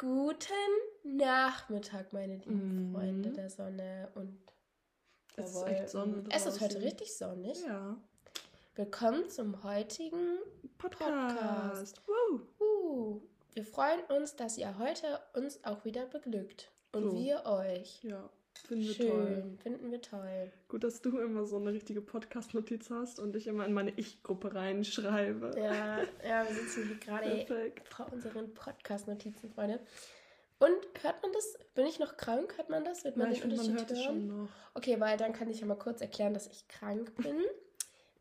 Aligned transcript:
Guten 0.00 0.44
Nachmittag, 1.04 2.14
meine 2.14 2.36
lieben 2.36 2.90
mm. 2.90 2.94
Freunde 2.94 3.32
der 3.32 3.50
Sonne 3.50 4.08
und 4.14 4.40
der 5.36 5.44
es 5.44 5.54
ist 5.54 5.66
echt 5.66 5.88
Sonne 5.90 6.24
Es 6.30 6.46
ist 6.46 6.58
heute 6.62 6.80
richtig 6.80 7.14
sonnig. 7.14 7.62
Ja. 7.66 7.98
Willkommen 8.76 9.28
zum 9.28 9.62
heutigen 9.62 10.38
Podcast. 10.78 11.36
Podcast. 11.36 12.02
Woo. 12.06 12.40
Uh. 12.64 13.20
Wir 13.52 13.62
freuen 13.66 14.00
uns, 14.08 14.36
dass 14.36 14.56
ihr 14.56 14.78
heute 14.78 15.20
uns 15.34 15.62
auch 15.64 15.84
wieder 15.84 16.06
beglückt. 16.06 16.72
Und 16.92 17.10
so. 17.10 17.16
wir 17.18 17.44
euch. 17.44 18.02
Ja. 18.02 18.30
Finden 18.66 18.84
wir 18.86 18.94
Schön, 18.94 19.08
toll. 19.08 19.58
finden 19.62 19.90
wir 19.90 20.00
toll. 20.00 20.52
Gut, 20.68 20.84
dass 20.84 21.00
du 21.00 21.18
immer 21.18 21.44
so 21.44 21.56
eine 21.56 21.72
richtige 21.72 22.00
Podcast-Notiz 22.00 22.90
hast 22.90 23.18
und 23.18 23.34
ich 23.36 23.46
immer 23.46 23.66
in 23.66 23.72
meine 23.72 23.92
Ich-Gruppe 23.96 24.54
reinschreibe. 24.54 25.52
Ja, 25.56 25.98
ja, 26.26 26.46
wir 26.48 26.54
sitzen 26.54 26.86
hier 26.86 26.96
gerade 26.96 27.72
vor 27.90 28.12
unseren 28.12 28.52
Podcast-Notizen, 28.54 29.50
Freunde. 29.50 29.80
Und 30.58 30.76
hört 31.02 31.22
man 31.22 31.32
das? 31.32 31.58
Bin 31.74 31.86
ich 31.86 31.98
noch 31.98 32.16
krank? 32.18 32.56
Hört 32.58 32.68
man 32.68 32.84
das? 32.84 33.02
Wird 33.04 33.16
man 33.16 33.32
ja, 33.32 33.40
den 33.40 33.50
Unterschied 33.50 33.70
man 33.74 33.78
hört 33.78 33.90
hören? 33.90 34.02
schon 34.04 34.26
noch. 34.26 34.48
Okay, 34.74 35.00
weil 35.00 35.16
dann 35.16 35.32
kann 35.32 35.48
ich 35.48 35.60
ja 35.60 35.66
mal 35.66 35.78
kurz 35.78 36.00
erklären, 36.02 36.34
dass 36.34 36.46
ich 36.46 36.68
krank 36.68 37.14
bin. 37.22 37.36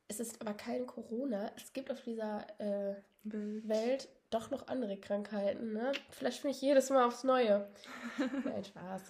es 0.08 0.20
ist 0.20 0.40
aber 0.42 0.54
kein 0.54 0.88
Corona. 0.88 1.52
Es 1.58 1.74
gibt 1.74 1.92
auf 1.92 2.02
dieser 2.02 2.48
äh, 2.60 2.96
Welt. 3.24 3.68
Welt. 3.68 4.10
doch 4.30 4.52
noch 4.52 4.68
andere 4.68 4.96
Krankheiten. 4.98 5.74
Ne? 5.74 5.92
Vielleicht 6.12 6.42
bin 6.42 6.52
ich 6.52 6.62
jedes 6.62 6.90
Mal 6.90 7.06
aufs 7.06 7.26
Neue. 7.26 7.68
Nein, 8.46 8.64
Spaß. 8.64 9.02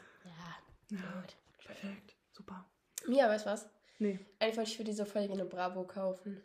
Ja. 0.89 1.23
Perfekt. 1.65 2.15
Super. 2.31 2.65
Mia, 3.07 3.27
weißt 3.27 3.45
du 3.45 3.49
was? 3.51 3.69
Nee. 3.99 4.19
Eigentlich 4.39 4.57
wollte 4.57 4.69
ich 4.71 4.77
für 4.77 4.83
diese 4.83 5.05
Folge 5.05 5.33
eine 5.33 5.45
Bravo 5.45 5.83
kaufen. 5.83 6.41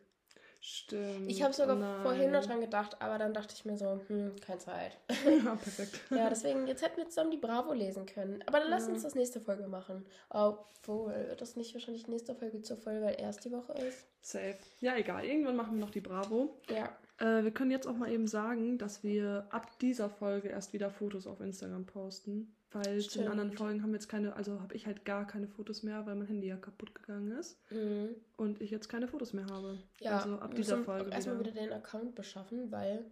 Stimmt. 0.67 1.31
Ich 1.31 1.43
habe 1.43 1.53
sogar 1.53 1.77
Nein. 1.77 2.03
vorhin 2.03 2.31
noch 2.31 2.45
dran 2.47 2.59
gedacht, 2.59 2.97
aber 3.03 3.19
dann 3.19 3.35
dachte 3.35 3.55
ich 3.55 3.67
mir 3.67 3.77
so, 3.77 4.01
hm, 4.09 4.35
keine 4.41 4.59
Zeit. 4.59 4.99
Ja, 5.45 5.57
perfekt. 5.57 6.01
ja, 6.09 6.31
deswegen, 6.31 6.67
jetzt 6.67 6.83
hätten 6.83 6.97
wir 6.97 7.09
zusammen 7.09 7.31
die 7.31 7.37
Bravo 7.37 7.75
lesen 7.75 8.07
können. 8.07 8.43
Aber 8.47 8.61
dann 8.61 8.71
lass 8.71 8.87
ja. 8.87 8.95
uns 8.95 9.03
das 9.03 9.15
nächste 9.15 9.43
Folge 9.43 9.69
machen. 9.69 10.07
Obwohl, 10.31 11.37
das 11.39 11.57
nicht 11.57 11.75
wahrscheinlich 11.75 12.09
nächste 12.09 12.35
Folge 12.35 12.63
zur 12.63 12.79
Folge, 12.79 13.05
weil 13.05 13.21
erst 13.21 13.45
die 13.45 13.53
Woche 13.53 13.75
ist. 13.75 14.07
Safe. 14.23 14.57
Ja, 14.81 14.97
egal. 14.97 15.27
Irgendwann 15.27 15.57
machen 15.57 15.75
wir 15.75 15.81
noch 15.81 15.91
die 15.91 16.01
Bravo. 16.01 16.59
Ja. 16.71 16.97
Äh, 17.19 17.45
wir 17.45 17.51
können 17.51 17.71
jetzt 17.71 17.87
auch 17.87 17.97
mal 17.97 18.11
eben 18.11 18.27
sagen, 18.27 18.79
dass 18.79 19.03
wir 19.03 19.47
ab 19.51 19.79
dieser 19.81 20.09
Folge 20.09 20.49
erst 20.49 20.73
wieder 20.73 20.91
Fotos 20.91 21.27
auf 21.27 21.41
Instagram 21.41 21.85
posten. 21.85 22.57
Weil 22.75 23.01
Stimmt. 23.01 23.11
zu 23.11 23.19
den 23.21 23.29
anderen 23.29 23.53
Folgen 23.53 23.83
haben 23.83 23.91
wir 23.91 23.99
jetzt 23.99 24.09
keine, 24.09 24.35
also 24.35 24.61
habe 24.61 24.75
ich 24.75 24.85
halt 24.85 25.05
gar 25.05 25.27
keine 25.29 25.47
Fotos 25.47 25.85
mehr, 25.85 26.05
weil 26.07 26.17
mein 26.17 26.27
Handy 26.27 26.49
ja 26.49 26.57
kaputt 26.57 26.93
gegangen 26.93 27.31
ist. 27.31 27.57
Mhm. 27.71 28.17
Und 28.37 28.61
ich 28.61 28.73
jetzt 28.73 28.89
keine 28.89 29.07
Fotos 29.07 29.33
mehr 29.33 29.47
habe. 29.47 29.79
Ja, 30.01 30.19
also 30.19 30.39
ab 30.41 30.55
dieser 30.57 30.83
Folge. 30.83 31.11
Erstmal 31.11 31.39
wieder 31.39 31.53
den 31.53 31.73
Account 31.73 32.17
beschaffen, 32.17 32.73
weil 32.73 33.05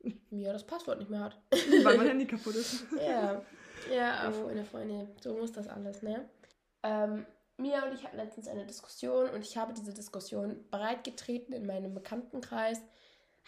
mir 0.30 0.52
das 0.52 0.66
Passwort 0.66 0.98
nicht 0.98 1.10
mehr 1.10 1.20
hat. 1.20 1.40
weil 1.84 1.96
mein 1.96 2.06
Handy 2.06 2.26
kaputt 2.26 2.54
ist. 2.54 2.84
ja. 2.96 3.42
Ja, 3.90 4.30
meine 4.44 4.64
Freunde, 4.64 5.08
so 5.20 5.34
muss 5.34 5.52
das 5.52 5.68
alles, 5.68 6.02
ne? 6.02 6.28
Ähm, 6.82 7.24
Mia 7.56 7.86
und 7.86 7.94
ich 7.94 8.04
hatten 8.04 8.16
letztens 8.16 8.46
eine 8.48 8.66
Diskussion 8.66 9.30
und 9.30 9.40
ich 9.40 9.56
habe 9.56 9.72
diese 9.72 9.94
Diskussion 9.94 10.64
breitgetreten 10.70 11.54
in 11.54 11.66
meinem 11.66 11.94
Bekanntenkreis. 11.94 12.82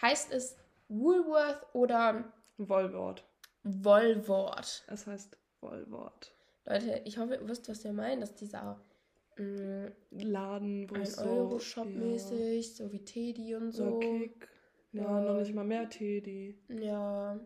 Heißt 0.01 0.33
es 0.33 0.57
Woolworth 0.89 1.67
oder 1.75 2.33
Wollwort? 2.57 3.25
Wollwort. 3.63 4.85
Es 4.89 5.07
heißt 5.07 5.37
Vollwort. 5.61 6.35
Leute, 6.67 7.03
ich 7.05 7.19
hoffe, 7.19 7.35
ihr 7.35 7.49
wisst, 7.49 7.69
was 7.69 7.85
wir 7.85 7.93
meinen, 7.93 8.21
dass 8.21 8.35
dieser 8.35 8.81
mh, 9.37 9.91
mm, 10.11 10.19
Laden, 10.19 10.91
wo 10.91 10.95
ein 10.95 11.07
so, 11.07 11.23
Euro-Shop-mäßig, 11.23 12.67
ja. 12.69 12.75
so 12.75 12.93
wie 12.93 13.05
Teddy 13.05 13.55
und 13.55 13.73
so. 13.73 13.97
Oder 13.97 14.07
Kick. 14.07 14.49
Ja, 14.93 15.03
ja, 15.03 15.21
noch 15.21 15.39
nicht 15.39 15.55
mal 15.55 15.65
mehr 15.65 15.89
Teddy. 15.89 16.59
Ja. 16.69 17.39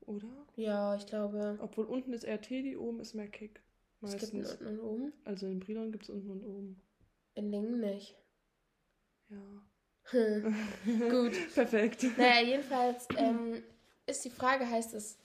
Oder? 0.00 0.28
Ja, 0.56 0.94
ich 0.94 1.06
glaube. 1.06 1.58
Obwohl 1.60 1.86
unten 1.86 2.12
ist 2.12 2.24
eher 2.24 2.40
Teddy, 2.40 2.76
oben 2.76 3.00
ist 3.00 3.14
mehr 3.14 3.28
Kick. 3.28 3.62
Meistens. 4.00 4.22
Es 4.22 4.30
gibt 4.30 4.60
unten 4.60 4.78
und 4.78 4.80
oben? 4.80 5.12
Also 5.24 5.46
in 5.46 5.60
Brilon 5.60 5.92
gibt 5.92 6.04
es 6.04 6.10
unten 6.10 6.30
und 6.30 6.44
oben. 6.44 6.82
In 7.34 7.50
Lingen 7.50 7.80
nicht. 7.80 8.16
Ja. 9.30 9.62
Gut. 11.10 11.32
Perfekt. 11.54 12.04
Naja, 12.16 12.46
jedenfalls 12.46 13.08
ähm, 13.16 13.62
ist 14.06 14.24
die 14.24 14.30
Frage, 14.30 14.68
heißt 14.70 14.94
es 14.94 15.18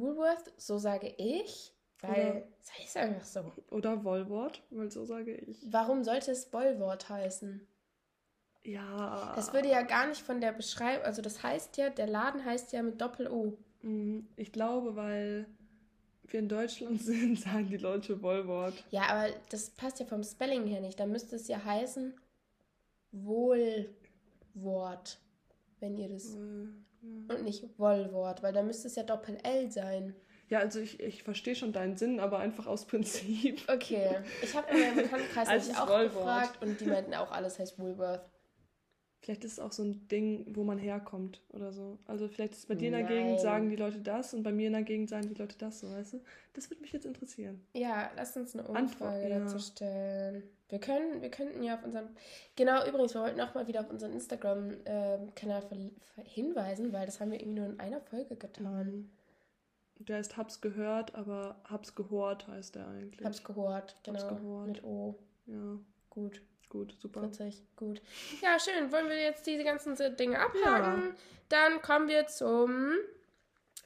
Woolworth, 0.00 0.52
so 0.56 0.78
sage 0.78 1.14
ich, 1.18 1.72
weil 2.00 2.46
es 2.60 2.78
heißt 2.78 2.96
einfach 2.96 3.24
so. 3.24 3.52
Oder 3.70 4.04
Wollwort, 4.04 4.62
weil 4.70 4.90
so 4.90 5.04
sage 5.04 5.34
ich. 5.34 5.58
Warum 5.70 6.04
sollte 6.04 6.30
es 6.32 6.52
Wollwort 6.52 7.08
heißen? 7.08 7.66
Ja. 8.64 9.32
Das 9.36 9.52
würde 9.52 9.68
ja 9.68 9.82
gar 9.82 10.06
nicht 10.06 10.22
von 10.22 10.40
der 10.40 10.52
Beschreibung, 10.52 11.04
also 11.04 11.20
das 11.22 11.42
heißt 11.42 11.76
ja, 11.76 11.90
der 11.90 12.06
Laden 12.06 12.44
heißt 12.44 12.72
ja 12.72 12.82
mit 12.82 13.00
Doppel-O. 13.00 13.58
Mhm. 13.82 14.26
Ich 14.36 14.52
glaube, 14.52 14.96
weil 14.96 15.46
wir 16.28 16.40
in 16.40 16.48
Deutschland 16.48 17.02
sind, 17.02 17.38
sagen 17.38 17.68
die 17.68 17.76
Leute 17.76 18.22
Wollwort. 18.22 18.74
Ja, 18.90 19.02
aber 19.08 19.28
das 19.50 19.70
passt 19.70 20.00
ja 20.00 20.06
vom 20.06 20.22
Spelling 20.22 20.66
her 20.66 20.80
nicht. 20.80 20.98
Da 20.98 21.06
müsste 21.06 21.36
es 21.36 21.48
ja 21.48 21.62
heißen 21.62 22.14
Wohlwort, 23.12 23.88
wenn 25.80 25.96
ihr 25.96 26.08
das. 26.08 26.34
Mhm. 26.34 26.84
Und 27.28 27.42
nicht 27.42 27.78
Wollwort, 27.78 28.42
weil 28.42 28.52
da 28.52 28.62
müsste 28.62 28.88
es 28.88 28.96
ja 28.96 29.02
Doppel-L 29.02 29.70
sein. 29.70 30.14
Ja, 30.48 30.58
also 30.60 30.80
ich, 30.80 31.00
ich 31.00 31.22
verstehe 31.22 31.54
schon 31.54 31.72
deinen 31.72 31.96
Sinn, 31.96 32.20
aber 32.20 32.38
einfach 32.38 32.66
aus 32.66 32.86
Prinzip. 32.86 33.62
Okay. 33.68 34.18
Ich 34.42 34.54
habe 34.54 34.70
in 34.70 34.80
meinem 34.80 34.96
Bekanntenkreis 34.96 35.48
also 35.48 35.72
auch 35.72 35.88
Wollwort. 35.88 36.12
gefragt 36.12 36.62
und 36.62 36.80
die 36.80 36.86
meinten 36.86 37.14
auch, 37.14 37.30
alles 37.30 37.58
heißt 37.58 37.78
Woolworth. 37.78 38.30
Vielleicht 39.24 39.44
ist 39.44 39.52
es 39.52 39.58
auch 39.58 39.72
so 39.72 39.82
ein 39.82 40.06
Ding, 40.08 40.44
wo 40.54 40.64
man 40.64 40.76
herkommt 40.76 41.40
oder 41.48 41.72
so. 41.72 41.98
Also 42.06 42.28
vielleicht 42.28 42.52
ist 42.52 42.68
bei 42.68 42.74
dir 42.74 42.88
in 42.88 42.92
der 42.92 43.04
Nein. 43.04 43.10
Gegend 43.10 43.40
sagen 43.40 43.70
die 43.70 43.76
Leute 43.76 43.98
das 43.98 44.34
und 44.34 44.42
bei 44.42 44.52
mir 44.52 44.66
in 44.66 44.74
der 44.74 44.82
Gegend 44.82 45.08
sagen 45.08 45.30
die 45.30 45.40
Leute 45.40 45.56
das, 45.56 45.80
so 45.80 45.90
weißt 45.90 46.12
du? 46.12 46.20
Das 46.52 46.68
würde 46.68 46.82
mich 46.82 46.92
jetzt 46.92 47.06
interessieren. 47.06 47.64
Ja, 47.72 48.10
lass 48.16 48.36
uns 48.36 48.54
eine 48.54 48.68
Umfrage 48.68 49.24
Antwort, 49.24 49.30
dazu 49.30 49.58
stellen. 49.60 50.42
Wir 50.68 50.78
können, 50.78 51.22
wir 51.22 51.30
könnten 51.30 51.62
ja 51.62 51.76
auf 51.76 51.84
unserem. 51.84 52.08
Genau, 52.54 52.86
übrigens, 52.86 53.14
wir 53.14 53.22
wollten 53.22 53.40
auch 53.40 53.54
mal 53.54 53.66
wieder 53.66 53.80
auf 53.80 53.88
unseren 53.88 54.12
Instagram-Kanal 54.12 55.62
hinweisen, 56.24 56.92
weil 56.92 57.06
das 57.06 57.18
haben 57.18 57.30
wir 57.30 57.40
irgendwie 57.40 57.60
nur 57.60 57.70
in 57.70 57.80
einer 57.80 58.02
Folge 58.02 58.36
getan. 58.36 59.08
Mhm. 59.98 60.04
Der 60.04 60.18
heißt 60.18 60.36
Hab's 60.36 60.60
gehört, 60.60 61.14
aber 61.14 61.56
Hab's 61.64 61.94
gehort 61.94 62.46
heißt 62.46 62.74
der 62.74 62.88
eigentlich. 62.88 63.24
Hab's 63.24 63.42
gehört, 63.42 63.96
genau. 64.02 64.20
Hab's 64.20 64.28
gehört. 64.28 64.66
Mit 64.66 64.84
O. 64.84 65.14
Ja. 65.46 65.78
Gut. 66.10 66.42
Gut, 66.68 66.94
super. 67.00 67.22
Witzig, 67.22 67.62
gut. 67.76 68.02
Ja, 68.42 68.58
schön. 68.58 68.90
Wollen 68.90 69.08
wir 69.08 69.20
jetzt 69.20 69.46
diese 69.46 69.64
ganzen 69.64 69.96
Dinge 70.16 70.38
abhaken? 70.38 71.02
Ja. 71.08 71.14
Dann 71.48 71.82
kommen 71.82 72.08
wir 72.08 72.26
zum 72.26 72.94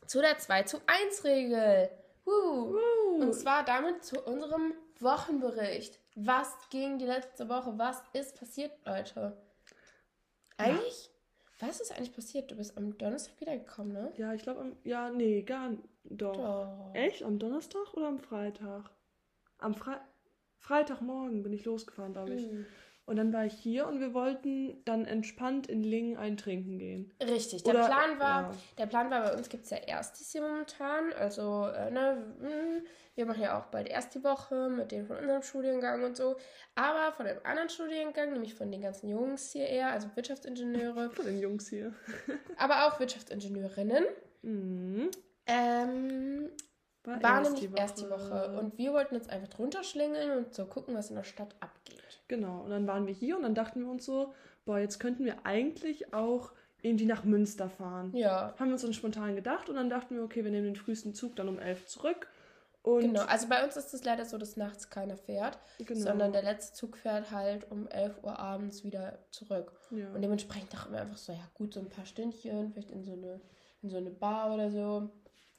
zu 0.06 0.20
der 0.20 0.38
2 0.38 0.62
zu 0.62 0.80
1 0.86 1.24
Regel. 1.24 1.90
Uh. 2.26 2.30
Uh. 2.30 3.22
Und 3.22 3.34
zwar 3.34 3.64
damit 3.64 4.04
zu 4.04 4.20
unserem 4.22 4.74
Wochenbericht. 5.00 5.98
Was 6.14 6.52
ging 6.70 6.98
die 6.98 7.06
letzte 7.06 7.48
Woche? 7.48 7.74
Was 7.76 8.02
ist 8.12 8.38
passiert, 8.38 8.72
Leute? 8.84 9.36
Eigentlich, 10.56 11.10
ja. 11.60 11.68
was 11.68 11.80
ist 11.80 11.92
eigentlich 11.92 12.14
passiert? 12.14 12.50
Du 12.50 12.56
bist 12.56 12.76
am 12.76 12.98
Donnerstag 12.98 13.40
wiedergekommen, 13.40 13.92
ne? 13.92 14.12
Ja, 14.16 14.34
ich 14.34 14.42
glaube, 14.42 14.76
ja, 14.82 15.10
nee, 15.10 15.42
gar 15.42 15.68
nicht. 15.68 15.84
Doch. 16.04 16.36
doch. 16.36 16.90
Echt? 16.94 17.22
Am 17.22 17.38
Donnerstag 17.38 17.94
oder 17.94 18.08
am 18.08 18.18
Freitag? 18.18 18.90
Am 19.58 19.74
Freitag. 19.74 20.04
Freitagmorgen 20.58 21.42
bin 21.42 21.52
ich 21.52 21.64
losgefahren, 21.64 22.12
glaube 22.12 22.34
ich. 22.34 22.50
Mhm. 22.50 22.66
Und 23.08 23.16
dann 23.16 23.32
war 23.32 23.46
ich 23.46 23.54
hier 23.54 23.86
und 23.86 24.00
wir 24.00 24.12
wollten 24.12 24.84
dann 24.84 25.06
entspannt 25.06 25.66
in 25.66 25.82
Lingen 25.82 26.18
eintrinken 26.18 26.78
gehen. 26.78 27.10
Richtig, 27.22 27.62
der 27.62 27.72
Oder, 27.72 27.86
Plan 27.86 28.18
war, 28.18 28.42
ja. 28.42 28.54
der 28.76 28.86
Plan 28.86 29.10
war, 29.10 29.22
bei 29.22 29.34
uns 29.34 29.48
gibt 29.48 29.64
es 29.64 29.70
ja 29.70 29.78
Erstis 29.78 30.30
hier 30.30 30.42
momentan. 30.42 31.14
Also, 31.14 31.68
äh, 31.68 31.90
ne, 31.90 32.22
hm, 32.38 32.82
wir 33.14 33.24
machen 33.24 33.40
ja 33.40 33.58
auch 33.58 33.64
bald 33.68 33.88
erst 33.88 34.14
die 34.14 34.22
Woche 34.22 34.68
mit 34.68 34.92
denen 34.92 35.06
von 35.06 35.16
unserem 35.16 35.40
Studiengang 35.40 36.04
und 36.04 36.18
so. 36.18 36.36
Aber 36.74 37.12
von 37.14 37.24
dem 37.24 37.38
anderen 37.44 37.70
Studiengang, 37.70 38.34
nämlich 38.34 38.54
von 38.54 38.70
den 38.70 38.82
ganzen 38.82 39.08
Jungs 39.08 39.52
hier 39.52 39.66
eher, 39.66 39.90
also 39.90 40.08
Wirtschaftsingenieure. 40.14 41.08
Von 41.16 41.24
den 41.24 41.40
Jungs 41.40 41.70
hier. 41.70 41.94
aber 42.58 42.86
auch 42.86 43.00
Wirtschaftsingenieurinnen. 43.00 44.04
Mhm. 44.42 45.10
Ähm, 45.46 46.48
war, 47.08 47.22
war 47.22 47.38
erst 47.38 47.52
nämlich 47.52 47.70
die 47.70 47.76
erst 47.76 48.00
die 48.00 48.10
Woche. 48.10 48.58
Und 48.58 48.78
wir 48.78 48.92
wollten 48.92 49.14
jetzt 49.14 49.30
einfach 49.30 49.48
drunter 49.48 49.82
schlingeln 49.82 50.38
und 50.38 50.54
so 50.54 50.66
gucken, 50.66 50.94
was 50.94 51.10
in 51.10 51.16
der 51.16 51.24
Stadt 51.24 51.54
abgeht. 51.60 52.20
Genau. 52.28 52.60
Und 52.62 52.70
dann 52.70 52.86
waren 52.86 53.06
wir 53.06 53.14
hier 53.14 53.36
und 53.36 53.42
dann 53.42 53.54
dachten 53.54 53.80
wir 53.80 53.90
uns 53.90 54.04
so, 54.04 54.34
boah, 54.64 54.78
jetzt 54.78 54.98
könnten 55.00 55.24
wir 55.24 55.44
eigentlich 55.44 56.12
auch 56.12 56.52
irgendwie 56.82 57.06
nach 57.06 57.24
Münster 57.24 57.68
fahren. 57.68 58.12
Ja. 58.14 58.54
Haben 58.58 58.68
wir 58.68 58.74
uns 58.74 58.82
dann 58.82 58.92
spontan 58.92 59.34
gedacht 59.34 59.68
und 59.68 59.76
dann 59.76 59.90
dachten 59.90 60.14
wir, 60.14 60.22
okay, 60.22 60.44
wir 60.44 60.50
nehmen 60.50 60.66
den 60.66 60.76
frühesten 60.76 61.14
Zug 61.14 61.34
dann 61.36 61.48
um 61.48 61.58
elf 61.58 61.86
zurück. 61.86 62.28
Und 62.82 63.00
genau, 63.00 63.22
also 63.22 63.48
bei 63.48 63.64
uns 63.64 63.76
ist 63.76 63.92
es 63.92 64.04
leider 64.04 64.24
so, 64.24 64.38
dass 64.38 64.56
nachts 64.56 64.88
keiner 64.88 65.16
fährt, 65.16 65.58
genau. 65.78 66.00
sondern 66.00 66.32
der 66.32 66.42
letzte 66.42 66.74
Zug 66.74 66.96
fährt 66.96 67.30
halt 67.32 67.70
um 67.70 67.88
11 67.88 68.22
Uhr 68.22 68.38
abends 68.38 68.84
wieder 68.84 69.18
zurück. 69.30 69.72
Ja. 69.90 70.10
Und 70.14 70.22
dementsprechend 70.22 70.72
dachten 70.72 70.92
wir 70.92 71.00
einfach 71.00 71.16
so, 71.16 71.32
ja 71.32 71.46
gut, 71.54 71.74
so 71.74 71.80
ein 71.80 71.88
paar 71.88 72.06
Stündchen, 72.06 72.72
vielleicht 72.72 72.90
in 72.90 73.04
so 73.04 73.12
eine, 73.12 73.40
in 73.82 73.90
so 73.90 73.96
eine 73.96 74.10
Bar 74.10 74.54
oder 74.54 74.70
so. 74.70 75.10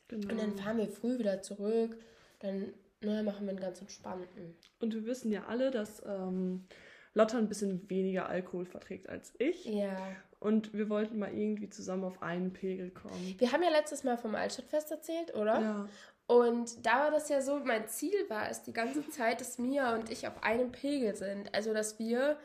Genau. 0.10 0.32
Und 0.32 0.42
dann 0.42 0.58
fahren 0.58 0.78
wir 0.78 0.88
früh 0.88 1.18
wieder 1.18 1.42
zurück. 1.42 1.98
Dann 2.40 2.74
ne, 3.02 3.24
machen 3.24 3.46
wir 3.46 3.52
einen 3.52 3.60
ganz 3.60 3.80
entspannten. 3.80 4.56
Und 4.80 4.94
wir 4.94 5.06
wissen 5.06 5.32
ja 5.32 5.46
alle, 5.46 5.72
dass 5.72 6.04
ähm, 6.06 6.66
Lotta 7.14 7.38
ein 7.38 7.48
bisschen 7.48 7.90
weniger 7.90 8.28
Alkohol 8.28 8.66
verträgt 8.66 9.10
als 9.10 9.34
ich. 9.38 9.66
Ja. 9.66 9.98
Und 10.40 10.74
wir 10.74 10.90
wollten 10.90 11.20
mal 11.20 11.34
irgendwie 11.34 11.70
zusammen 11.70 12.06
auf 12.06 12.22
einen 12.22 12.54
Pegel 12.54 12.92
kommen. 12.92 13.36
Wir 13.38 13.52
haben 13.52 13.64
ja 13.64 13.70
letztes 13.70 14.04
Mal 14.04 14.18
vom 14.18 14.36
Altstadtfest 14.36 14.92
erzählt, 14.92 15.36
oder? 15.36 15.62
Ja. 15.62 15.90
Und 16.28 16.86
da 16.86 17.00
war 17.00 17.12
das 17.12 17.28
ja 17.30 17.42
so, 17.42 17.60
mein 17.60 17.88
Ziel 17.88 18.30
war 18.30 18.50
es 18.50 18.62
die 18.62 18.74
ganze 18.74 19.10
Zeit, 19.10 19.42
dass 19.42 19.58
Mia 19.58 19.96
und 19.96 20.12
ich 20.12 20.28
auf 20.28 20.44
einem 20.44 20.72
Pegel 20.72 21.16
sind. 21.16 21.54
Also, 21.56 21.74
dass 21.74 21.98
wir 22.00 22.38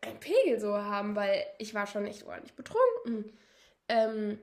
einen 0.00 0.18
Pegel 0.18 0.58
so 0.58 0.74
haben, 0.74 1.14
weil 1.14 1.44
ich 1.58 1.74
war 1.74 1.86
schon 1.86 2.06
echt 2.06 2.26
ordentlich 2.26 2.54
betrunken. 2.54 3.32
Ähm, 3.88 4.38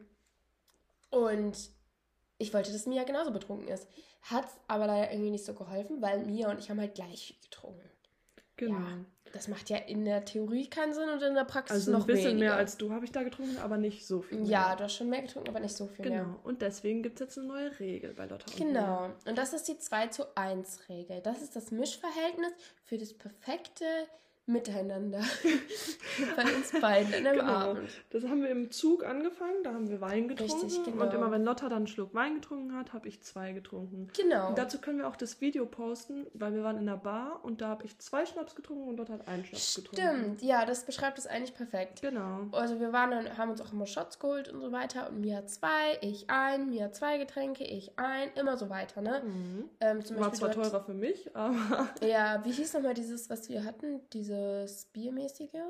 und 1.10 1.72
ich 2.38 2.54
wollte, 2.54 2.72
dass 2.72 2.86
Mia 2.86 3.04
genauso 3.04 3.32
betrunken 3.32 3.68
ist. 3.68 3.88
Hat 4.22 4.48
aber 4.68 4.88
leider 4.88 5.12
irgendwie 5.12 5.32
nicht 5.32 5.46
so 5.46 5.54
geholfen, 5.54 6.02
weil 6.02 6.26
Mia 6.26 6.50
und 6.50 6.60
ich 6.60 6.70
haben 6.70 6.80
halt 6.80 6.96
gleich 6.96 7.28
viel 7.28 7.38
getrunken. 7.42 7.90
Genau. 8.58 8.80
Ja, 8.80 9.06
das 9.34 9.48
macht 9.50 9.70
ja 9.70 9.78
in 9.78 10.06
der 10.06 10.24
Theorie 10.24 10.70
keinen 10.70 10.94
Sinn 10.94 11.10
und 11.10 11.22
in 11.22 11.36
der 11.36 11.44
Praxis 11.44 11.76
also 11.76 11.92
noch 11.92 12.02
ein 12.02 12.08
bisschen 12.08 12.32
weniger. 12.32 12.52
mehr 12.52 12.56
als 12.56 12.78
du 12.78 12.92
habe 12.94 13.04
ich 13.04 13.12
da 13.12 13.24
getrunken, 13.24 13.58
aber 13.58 13.78
nicht 13.78 14.08
so 14.08 14.22
viel. 14.22 14.40
Mehr. 14.40 14.48
Ja, 14.48 14.76
du 14.76 14.86
hast 14.86 14.96
schon 14.96 15.10
mehr 15.10 15.22
getrunken, 15.22 15.50
aber 15.50 15.60
nicht 15.60 15.76
so 15.76 15.88
viel 15.88 16.06
genau. 16.06 16.16
mehr. 16.16 16.24
Genau. 16.24 16.40
Und 16.44 16.62
deswegen 16.62 17.04
gibt 17.04 17.20
es 17.20 17.28
jetzt 17.28 17.38
eine 17.38 17.48
neue 17.48 17.80
Regel 17.80 18.14
bei 18.14 18.26
Lotta. 18.26 18.46
Genau. 18.58 19.10
Und 19.26 19.38
das 19.38 19.54
ist 19.54 19.68
die 19.68 19.78
2 19.78 20.08
zu 20.08 20.38
1 20.38 20.88
Regel. 20.88 21.22
Das 21.22 21.42
ist 21.42 21.56
das 21.56 21.72
Mischverhältnis 21.72 22.54
für 22.86 22.98
das 22.98 23.14
perfekte 23.14 23.86
miteinander 24.48 25.22
bei 26.36 26.44
uns 26.44 26.72
beiden 26.80 27.14
in 27.14 27.26
einem 27.26 27.40
genau. 27.40 27.52
Abend. 27.52 27.90
Das 28.12 28.24
haben 28.26 28.44
wir 28.44 28.50
im 28.50 28.70
Zug 28.70 29.04
angefangen, 29.04 29.64
da 29.64 29.74
haben 29.74 29.90
wir 29.90 30.02
Wein 30.02 30.28
getrunken. 30.28 30.66
Richtig, 30.66 30.84
genau. 30.84 31.04
Und 31.04 31.14
immer 31.14 31.32
wenn 31.32 31.44
Lotta 31.44 31.68
dann 31.68 31.78
einen 31.78 31.88
Schluck 31.88 32.14
Wein 32.14 32.36
getrunken 32.36 32.76
hat, 32.76 32.94
habe 32.94 33.08
ich 33.08 33.22
zwei 33.22 33.54
getrunken. 33.54 34.10
Genau. 34.16 34.50
Und 34.50 34.58
dazu 34.58 34.80
können 34.80 35.00
wir 35.00 35.08
auch 35.08 35.16
das 35.16 35.42
Video 35.42 35.66
posten, 35.66 36.28
weil 36.34 36.54
wir 36.54 36.64
waren 36.64 36.78
in 36.78 36.86
der 36.86 36.98
Bar 36.98 37.40
und 37.44 37.62
da 37.62 37.70
habe 37.70 37.86
ich 37.86 37.98
zwei 37.98 38.26
Schnaps 38.26 38.56
getrunken 38.56 38.88
und 38.88 38.98
Lotta 38.98 39.14
hat 39.14 39.28
einen 39.28 39.46
Schnaps 39.46 39.72
Stimmt. 39.72 39.90
getrunken. 39.92 40.20
Stimmt, 40.20 40.42
ja, 40.44 40.66
das 40.66 40.86
beschreibt 40.86 41.18
es 41.18 41.26
eigentlich 41.26 41.56
perfekt. 41.56 42.02
Genau. 42.02 42.42
Also 42.52 42.80
wir 42.80 42.94
waren 42.94 43.12
dann, 43.12 43.38
haben 43.38 43.50
uns 43.50 43.62
auch 43.62 43.74
immer 43.74 43.88
Shots 43.88 44.20
geholt 44.20 44.50
und 44.50 44.62
so 44.62 44.72
weiter 44.72 45.10
und 45.10 45.22
Mia 45.22 45.46
zwei, 45.48 45.98
ich 46.02 46.30
ein, 46.30 46.70
Mia 46.70 46.92
zwei 46.92 47.18
Getränke, 47.18 47.64
ich 47.64 47.98
ein, 47.98 48.30
immer 48.36 48.58
so 48.58 48.70
weiter, 48.70 49.02
ne? 49.02 49.24
Mhm. 49.26 49.70
Ähm, 49.80 50.04
War 50.20 50.34
zwar 50.34 50.52
teurer 50.52 50.84
für 50.84 50.94
mich, 50.94 51.36
aber... 51.36 51.90
Ja, 52.06 52.44
wie 52.46 52.52
hieß 52.52 52.76
nochmal 52.76 52.94
dieses, 52.94 53.30
was 53.30 53.50
wir 53.50 53.64
hatten, 53.64 54.02
dieses 54.36 54.86
Biermäßige? 54.86 55.64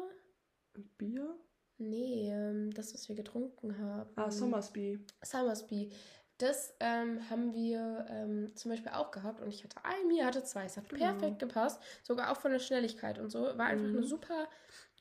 Bier? 0.98 1.36
Nee, 1.78 2.30
ähm, 2.32 2.74
das, 2.74 2.94
was 2.94 3.10
wir 3.10 3.16
getrunken 3.16 3.78
haben. 3.78 4.10
Ah, 4.16 4.32
Summersby. 4.32 5.00
Summersby. 5.22 5.92
Das 6.38 6.74
ähm, 6.82 7.30
haben 7.30 7.54
wir 7.54 8.06
ähm, 8.10 8.56
zum 8.56 8.72
Beispiel 8.72 8.92
auch 8.92 9.12
gehabt 9.12 9.42
und 9.42 9.50
ich 9.50 9.64
hatte 9.64 9.78
ein, 9.84 10.08
mir 10.08 10.26
hatte 10.26 10.44
zwei. 10.44 10.66
Es 10.66 10.76
hat 10.76 10.90
genau. 10.90 11.06
perfekt 11.06 11.40
gepasst, 11.40 11.82
sogar 12.04 12.32
auch 12.32 12.38
von 12.38 12.52
der 12.52 12.60
Schnelligkeit 12.60 13.20
und 13.20 13.30
so. 13.30 13.42
War 13.58 13.68
einfach 13.68 13.88
mhm. 13.88 13.98
eine 13.98 14.08
super 14.08 14.50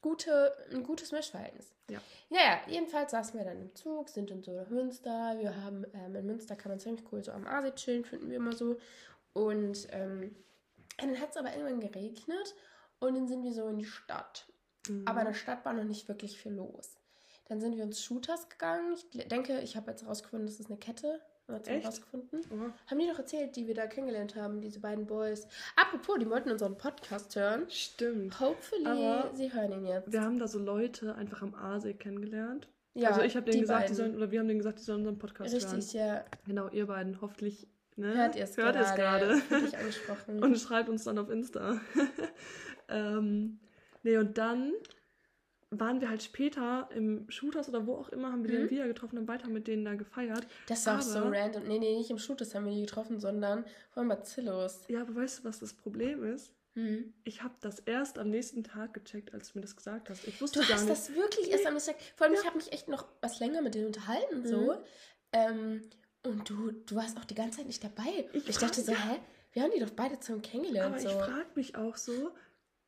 gute, 0.00 0.54
ein 0.70 0.84
gutes 0.84 1.10
Mischverhältnis. 1.10 1.74
Ja. 1.90 2.00
Naja, 2.30 2.60
jedenfalls 2.68 3.10
saßen 3.10 3.38
wir 3.38 3.44
dann 3.44 3.60
im 3.60 3.74
Zug, 3.74 4.08
sind 4.08 4.30
in 4.30 4.42
so 4.42 4.52
nach 4.52 4.68
Münster. 4.68 5.36
Wir 5.38 5.62
haben, 5.62 5.84
ähm, 5.92 6.14
in 6.14 6.26
Münster 6.26 6.54
kann 6.54 6.70
man 6.70 6.78
ziemlich 6.78 7.04
cool 7.10 7.24
so 7.24 7.32
am 7.32 7.46
Aasee 7.46 7.72
chillen, 7.72 8.04
finden 8.04 8.30
wir 8.30 8.36
immer 8.36 8.52
so. 8.52 8.78
Und 9.32 9.88
ähm, 9.90 10.36
dann 10.98 11.20
hat 11.20 11.30
es 11.30 11.36
aber 11.36 11.52
irgendwann 11.52 11.80
geregnet 11.80 12.54
und 13.00 13.14
dann 13.14 13.28
sind 13.28 13.42
wir 13.42 13.52
so 13.52 13.68
in 13.68 13.78
die 13.78 13.84
Stadt. 13.84 14.46
Mhm. 14.88 15.02
Aber 15.06 15.20
in 15.20 15.26
der 15.26 15.34
Stadt 15.34 15.64
war 15.64 15.72
noch 15.72 15.84
nicht 15.84 16.08
wirklich 16.08 16.38
viel 16.38 16.52
los. 16.52 16.96
Dann 17.48 17.60
sind 17.60 17.76
wir 17.76 17.84
ins 17.84 18.02
Shooters 18.02 18.48
gegangen. 18.48 18.94
Ich 18.94 19.28
denke, 19.28 19.60
ich 19.60 19.76
habe 19.76 19.90
jetzt 19.90 20.02
herausgefunden, 20.02 20.46
das 20.46 20.60
ist 20.60 20.68
eine 20.68 20.78
Kette. 20.78 21.20
Echt? 21.66 21.86
rausgefunden. 21.86 22.40
Mhm. 22.50 22.72
Haben 22.86 22.98
die 22.98 23.06
doch 23.06 23.18
erzählt, 23.18 23.54
die 23.56 23.66
wir 23.66 23.74
da 23.74 23.86
kennengelernt 23.86 24.34
haben, 24.34 24.62
diese 24.62 24.80
beiden 24.80 25.04
Boys. 25.04 25.46
Apropos, 25.76 26.16
die 26.18 26.28
wollten 26.30 26.50
unseren 26.50 26.78
Podcast 26.78 27.36
hören. 27.36 27.66
Stimmt. 27.68 28.40
Hopefully, 28.40 28.86
Aber 28.86 29.30
sie 29.34 29.52
hören 29.52 29.72
ihn 29.72 29.84
jetzt. 29.84 30.10
Wir 30.10 30.22
haben 30.22 30.38
da 30.38 30.48
so 30.48 30.58
Leute 30.58 31.14
einfach 31.14 31.42
am 31.42 31.54
Aasee 31.54 31.92
kennengelernt. 31.92 32.68
Ja, 32.94 33.10
also 33.10 33.22
ich 33.22 33.36
habe 33.36 33.50
denen 33.50 33.60
gesagt, 33.60 33.80
beiden. 33.80 33.92
die 33.92 33.96
sollen, 33.96 34.16
oder 34.16 34.30
wir 34.30 34.40
haben 34.40 34.48
denen 34.48 34.60
gesagt, 34.60 34.78
die 34.78 34.84
sollen 34.84 35.00
unseren 35.00 35.18
Podcast 35.18 35.52
Richtig, 35.52 35.64
hören. 35.64 35.76
Richtig, 35.76 36.00
ja. 36.00 36.24
Genau, 36.46 36.68
ihr 36.68 36.86
beiden. 36.86 37.20
Hoffentlich 37.20 37.66
ne? 37.96 38.14
hört 38.14 38.36
ihr 38.36 38.44
es 38.44 38.56
gerade. 38.56 38.78
Hört 38.78 39.74
es 39.74 40.02
gerade. 40.06 40.40
Und 40.40 40.58
schreibt 40.58 40.88
uns 40.88 41.04
dann 41.04 41.18
auf 41.18 41.28
Insta. 41.28 41.78
ähm, 42.88 43.58
nee, 44.02 44.16
und 44.16 44.38
dann 44.38 44.72
waren 45.70 46.00
wir 46.00 46.08
halt 46.08 46.22
später 46.22 46.88
im 46.94 47.28
Shooters 47.30 47.68
oder 47.68 47.86
wo 47.86 47.94
auch 47.94 48.08
immer, 48.10 48.30
haben 48.30 48.44
wir 48.44 48.54
mhm. 48.54 48.62
dann 48.62 48.70
wieder 48.70 48.86
getroffen 48.86 49.18
und 49.18 49.28
weiter 49.28 49.48
mit 49.48 49.66
denen 49.66 49.84
da 49.84 49.94
gefeiert. 49.94 50.46
Das 50.68 50.86
war 50.86 50.94
aber, 50.94 51.02
auch 51.02 51.06
so 51.06 51.18
random. 51.20 51.66
Nee, 51.66 51.78
nee, 51.78 51.96
nicht 51.96 52.10
im 52.10 52.18
Shooters 52.18 52.54
haben 52.54 52.66
wir 52.66 52.72
die 52.72 52.82
getroffen, 52.82 53.20
sondern 53.20 53.64
von 53.90 54.08
Bacillus. 54.08 54.82
Ja, 54.88 55.02
aber 55.02 55.16
weißt 55.16 55.40
du, 55.40 55.44
was 55.44 55.60
das 55.60 55.72
Problem 55.72 56.24
ist? 56.24 56.52
Mhm. 56.74 57.12
Ich 57.22 57.42
habe 57.42 57.54
das 57.60 57.80
erst 57.80 58.18
am 58.18 58.30
nächsten 58.30 58.64
Tag 58.64 58.94
gecheckt, 58.94 59.32
als 59.32 59.52
du 59.52 59.58
mir 59.58 59.62
das 59.62 59.76
gesagt 59.76 60.10
hast. 60.10 60.26
Ich 60.26 60.40
wusste 60.40 60.60
du 60.60 60.66
gar 60.66 60.80
nicht. 60.80 60.90
Hast 60.90 61.08
das 61.08 61.16
wirklich 61.16 61.50
erst 61.50 61.66
am 61.66 61.74
nächsten 61.74 61.92
Tag. 61.92 62.00
Vor 62.16 62.26
allem, 62.26 62.34
ja. 62.34 62.40
ich 62.40 62.46
habe 62.46 62.56
mich 62.56 62.72
echt 62.72 62.88
noch 62.88 63.06
was 63.20 63.38
länger 63.40 63.62
mit 63.62 63.74
denen 63.74 63.86
unterhalten, 63.86 64.40
mhm. 64.40 64.46
so. 64.46 64.76
Ähm, 65.32 65.82
und 66.24 66.48
du, 66.48 66.72
du 66.72 66.96
warst 66.96 67.18
auch 67.18 67.24
die 67.24 67.34
ganze 67.34 67.58
Zeit 67.58 67.66
nicht 67.66 67.84
dabei. 67.84 68.28
Ich, 68.32 68.48
ich 68.48 68.58
dachte 68.58 68.80
so, 68.80 68.92
hä? 68.92 69.18
Wir 69.52 69.62
haben 69.62 69.70
die 69.72 69.80
doch 69.80 69.90
beide 69.90 70.18
zusammen 70.18 70.42
kennengelernt. 70.42 70.94
Aber 70.94 70.98
so. 70.98 71.08
ich 71.08 71.14
frage 71.14 71.46
mich 71.54 71.76
auch 71.76 71.96
so, 71.96 72.32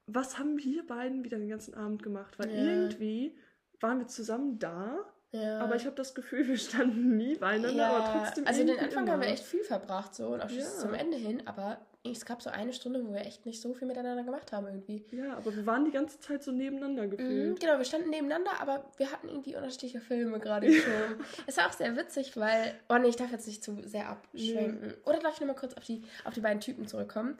was 0.07 0.39
haben 0.39 0.59
wir 0.59 0.87
beiden 0.87 1.25
wieder 1.25 1.39
den 1.39 1.49
ganzen 1.49 1.75
Abend 1.75 2.03
gemacht? 2.03 2.39
Weil 2.39 2.51
ja. 2.51 2.63
irgendwie 2.65 3.37
waren 3.81 3.99
wir 3.99 4.07
zusammen 4.07 4.59
da, 4.59 5.05
ja. 5.33 5.61
aber 5.61 5.77
ich 5.77 5.85
habe 5.85 5.97
das 5.97 6.15
Gefühl, 6.15 6.47
wir 6.49 6.59
standen 6.59 7.17
nie 7.17 7.37
beieinander, 7.37 7.77
ja. 7.77 7.91
aber 7.91 8.25
trotzdem. 8.25 8.47
Also 8.47 8.65
den 8.65 8.79
Anfang 8.79 9.05
immer. 9.05 9.13
haben 9.13 9.23
wir 9.23 9.29
echt 9.29 9.45
viel 9.45 9.65
verbracht, 9.65 10.15
so 10.15 10.29
und 10.29 10.41
auch 10.41 10.51
ja. 10.51 10.65
zum 10.65 10.95
Ende 10.95 11.17
hin, 11.17 11.43
aber 11.47 11.79
es 12.13 12.25
gab 12.25 12.41
so 12.41 12.51
eine 12.51 12.73
Stunde, 12.73 13.05
wo 13.05 13.13
wir 13.13 13.23
echt 13.23 13.47
nicht 13.47 13.61
so 13.61 13.75
viel 13.75 13.89
miteinander 13.89 14.23
gemacht 14.23 14.53
haben 14.53 14.67
irgendwie. 14.67 15.05
Ja, 15.11 15.37
aber 15.37 15.55
wir 15.55 15.67
waren 15.67 15.85
die 15.85 15.91
ganze 15.91 16.21
Zeit 16.21 16.43
so 16.43 16.53
nebeneinander 16.53 17.09
gefühlt. 17.09 17.51
Mhm, 17.51 17.55
genau, 17.57 17.79
wir 17.79 17.85
standen 17.85 18.11
nebeneinander, 18.11 18.61
aber 18.61 18.91
wir 18.97 19.11
hatten 19.11 19.29
irgendwie 19.29 19.57
unterschiedliche 19.57 20.01
Filme 20.01 20.39
gerade 20.39 20.73
schon. 20.73 20.93
es 21.47 21.57
war 21.57 21.67
auch 21.67 21.73
sehr 21.73 21.97
witzig, 21.97 22.37
weil. 22.37 22.75
Oh 22.89 22.97
nee, 22.99 23.09
ich 23.09 23.17
darf 23.17 23.33
jetzt 23.33 23.47
nicht 23.47 23.65
zu 23.65 23.83
sehr 23.85 24.09
abschwenken. 24.09 24.89
Nee. 24.89 24.95
Oder 25.05 25.19
darf 25.19 25.35
ich 25.35 25.41
nochmal 25.41 25.57
kurz 25.57 25.75
auf 25.75 25.85
die, 25.85 26.03
auf 26.25 26.35
die 26.35 26.41
beiden 26.41 26.61
Typen 26.61 26.87
zurückkommen? 26.87 27.39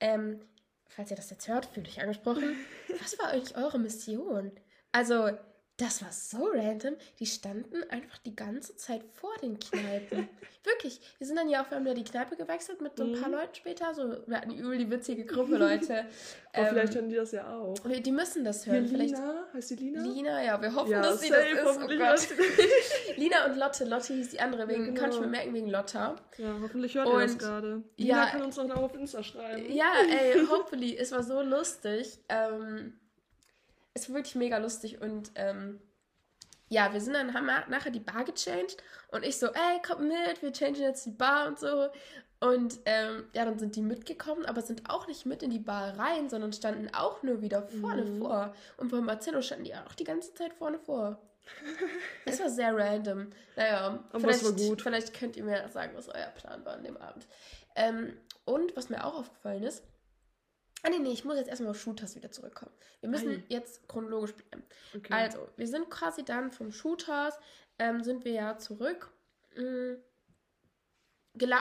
Ähm, 0.00 0.40
falls 0.88 1.10
ihr 1.10 1.16
das 1.16 1.30
jetzt 1.30 1.48
hört, 1.48 1.66
fühlt 1.66 1.88
euch 1.88 2.00
angesprochen. 2.00 2.56
Was 3.00 3.18
war 3.18 3.28
eigentlich 3.28 3.56
eure 3.56 3.78
Mission? 3.78 4.52
Also, 4.92 5.30
das 5.78 6.02
war 6.02 6.10
so 6.10 6.50
random. 6.52 6.96
Die 7.20 7.26
standen 7.26 7.84
einfach 7.88 8.18
die 8.18 8.34
ganze 8.34 8.74
Zeit 8.76 9.02
vor 9.12 9.30
den 9.40 9.60
Kneipen. 9.60 10.28
Wirklich. 10.64 11.00
Wir 11.18 11.26
sind 11.26 11.36
dann 11.36 11.48
ja 11.48 11.62
auch, 11.62 11.70
wir 11.70 11.76
haben 11.76 11.86
ja 11.86 11.94
die 11.94 12.04
Kneipe 12.04 12.36
gewechselt 12.36 12.80
mit 12.80 12.96
so 12.96 13.04
ein 13.04 13.12
paar 13.12 13.28
mhm. 13.28 13.36
Leuten 13.36 13.54
später. 13.54 13.94
So, 13.94 14.16
wir 14.26 14.36
hatten 14.36 14.52
übel 14.52 14.76
die 14.76 14.90
witzige 14.90 15.24
Gruppe, 15.24 15.56
Leute. 15.56 16.04
Aber 16.52 16.66
ähm, 16.66 16.68
vielleicht 16.70 16.94
hören 16.96 17.08
die 17.08 17.14
das 17.14 17.30
ja 17.30 17.56
auch. 17.56 17.74
Die 17.78 18.10
müssen 18.10 18.44
das 18.44 18.66
hören. 18.66 18.86
Hier, 18.86 18.98
Lina, 18.98 19.44
heißt 19.54 19.70
die 19.70 19.76
Lina? 19.76 20.02
Lina, 20.02 20.42
ja, 20.42 20.60
wir 20.60 20.74
hoffen, 20.74 20.90
ja, 20.90 21.00
dass 21.00 21.20
sie 21.20 21.28
das 21.28 21.44
ist. 21.44 21.60
Oh 21.64 21.86
Gott. 21.86 22.28
Lina 23.16 23.46
und 23.46 23.56
Lotte. 23.56 23.84
Lotte 23.84 24.14
hieß 24.14 24.30
die 24.30 24.40
andere, 24.40 24.66
wegen, 24.66 24.80
ja, 24.80 24.86
genau. 24.88 25.00
kann 25.00 25.10
ich 25.12 25.20
mir 25.20 25.26
merken, 25.28 25.54
wegen 25.54 25.70
Lotta. 25.70 26.16
Ja, 26.38 26.58
hoffentlich 26.60 26.96
hört 26.96 27.06
und, 27.06 27.20
ihr 27.20 27.26
das 27.26 27.38
gerade. 27.38 27.82
Lina 27.96 28.24
ja, 28.24 28.30
kann 28.30 28.42
uns 28.42 28.56
noch 28.56 28.76
auf 28.76 28.94
Insta 28.96 29.22
schreiben. 29.22 29.72
Ja, 29.72 29.92
ey, 30.10 30.44
hopefully. 30.44 30.96
es 30.96 31.12
war 31.12 31.22
so 31.22 31.40
lustig. 31.40 32.18
Ähm, 32.28 32.94
es 33.94 34.08
war 34.08 34.16
wirklich 34.16 34.34
mega 34.34 34.58
lustig 34.58 35.00
und 35.00 35.30
ähm, 35.34 35.80
ja, 36.68 36.92
wir 36.92 37.00
sind 37.00 37.14
dann, 37.14 37.34
haben 37.34 37.46
nachher 37.46 37.90
die 37.90 38.00
Bar 38.00 38.24
gechanged 38.24 38.76
und 39.10 39.24
ich 39.24 39.38
so, 39.38 39.46
ey, 39.46 39.80
komm 39.86 40.08
mit, 40.08 40.42
wir 40.42 40.52
changen 40.52 40.80
jetzt 40.80 41.06
die 41.06 41.12
Bar 41.12 41.48
und 41.48 41.58
so. 41.58 41.88
Und 42.40 42.78
ähm, 42.84 43.24
ja, 43.32 43.44
dann 43.44 43.58
sind 43.58 43.74
die 43.74 43.82
mitgekommen, 43.82 44.46
aber 44.46 44.62
sind 44.62 44.88
auch 44.88 45.08
nicht 45.08 45.26
mit 45.26 45.42
in 45.42 45.50
die 45.50 45.58
Bar 45.58 45.98
rein, 45.98 46.28
sondern 46.28 46.52
standen 46.52 46.94
auch 46.94 47.22
nur 47.24 47.42
wieder 47.42 47.62
vorne 47.62 48.04
mhm. 48.04 48.20
vor. 48.20 48.54
Und 48.76 48.92
bei 48.92 49.00
Marcello 49.00 49.42
standen 49.42 49.64
die 49.64 49.74
auch 49.74 49.94
die 49.94 50.04
ganze 50.04 50.32
Zeit 50.34 50.52
vorne 50.54 50.78
vor. 50.78 51.18
Es 52.24 52.38
war 52.40 52.50
sehr 52.50 52.76
random. 52.76 53.30
Naja, 53.56 54.04
aber 54.10 54.20
vielleicht, 54.20 54.44
war 54.44 54.52
gut. 54.52 54.82
vielleicht 54.82 55.18
könnt 55.18 55.36
ihr 55.36 55.44
mir 55.44 55.68
sagen, 55.70 55.92
was 55.96 56.08
euer 56.08 56.30
Plan 56.36 56.64
war 56.64 56.74
an 56.74 56.84
dem 56.84 56.96
Abend. 56.98 57.26
Ähm, 57.74 58.16
und 58.44 58.76
was 58.76 58.88
mir 58.88 59.04
auch 59.04 59.14
aufgefallen 59.18 59.62
ist, 59.62 59.82
Ah, 60.82 60.90
nee, 60.90 60.98
nee, 60.98 61.12
ich 61.12 61.24
muss 61.24 61.36
jetzt 61.36 61.48
erstmal 61.48 61.70
auf 61.70 61.80
Shooters 61.80 62.14
wieder 62.14 62.30
zurückkommen. 62.30 62.72
Wir 63.00 63.08
müssen 63.08 63.28
Nein. 63.28 63.44
jetzt 63.48 63.88
chronologisch 63.88 64.34
bleiben. 64.34 64.64
Okay. 64.94 65.12
Also, 65.12 65.48
wir 65.56 65.66
sind 65.66 65.90
quasi 65.90 66.24
dann 66.24 66.52
vom 66.52 66.70
Shooters, 66.70 67.38
ähm, 67.78 68.04
sind 68.04 68.24
wir 68.24 68.32
ja 68.32 68.58
zurück. 68.58 69.10
Mh, 69.56 69.62
mm, 69.62 69.96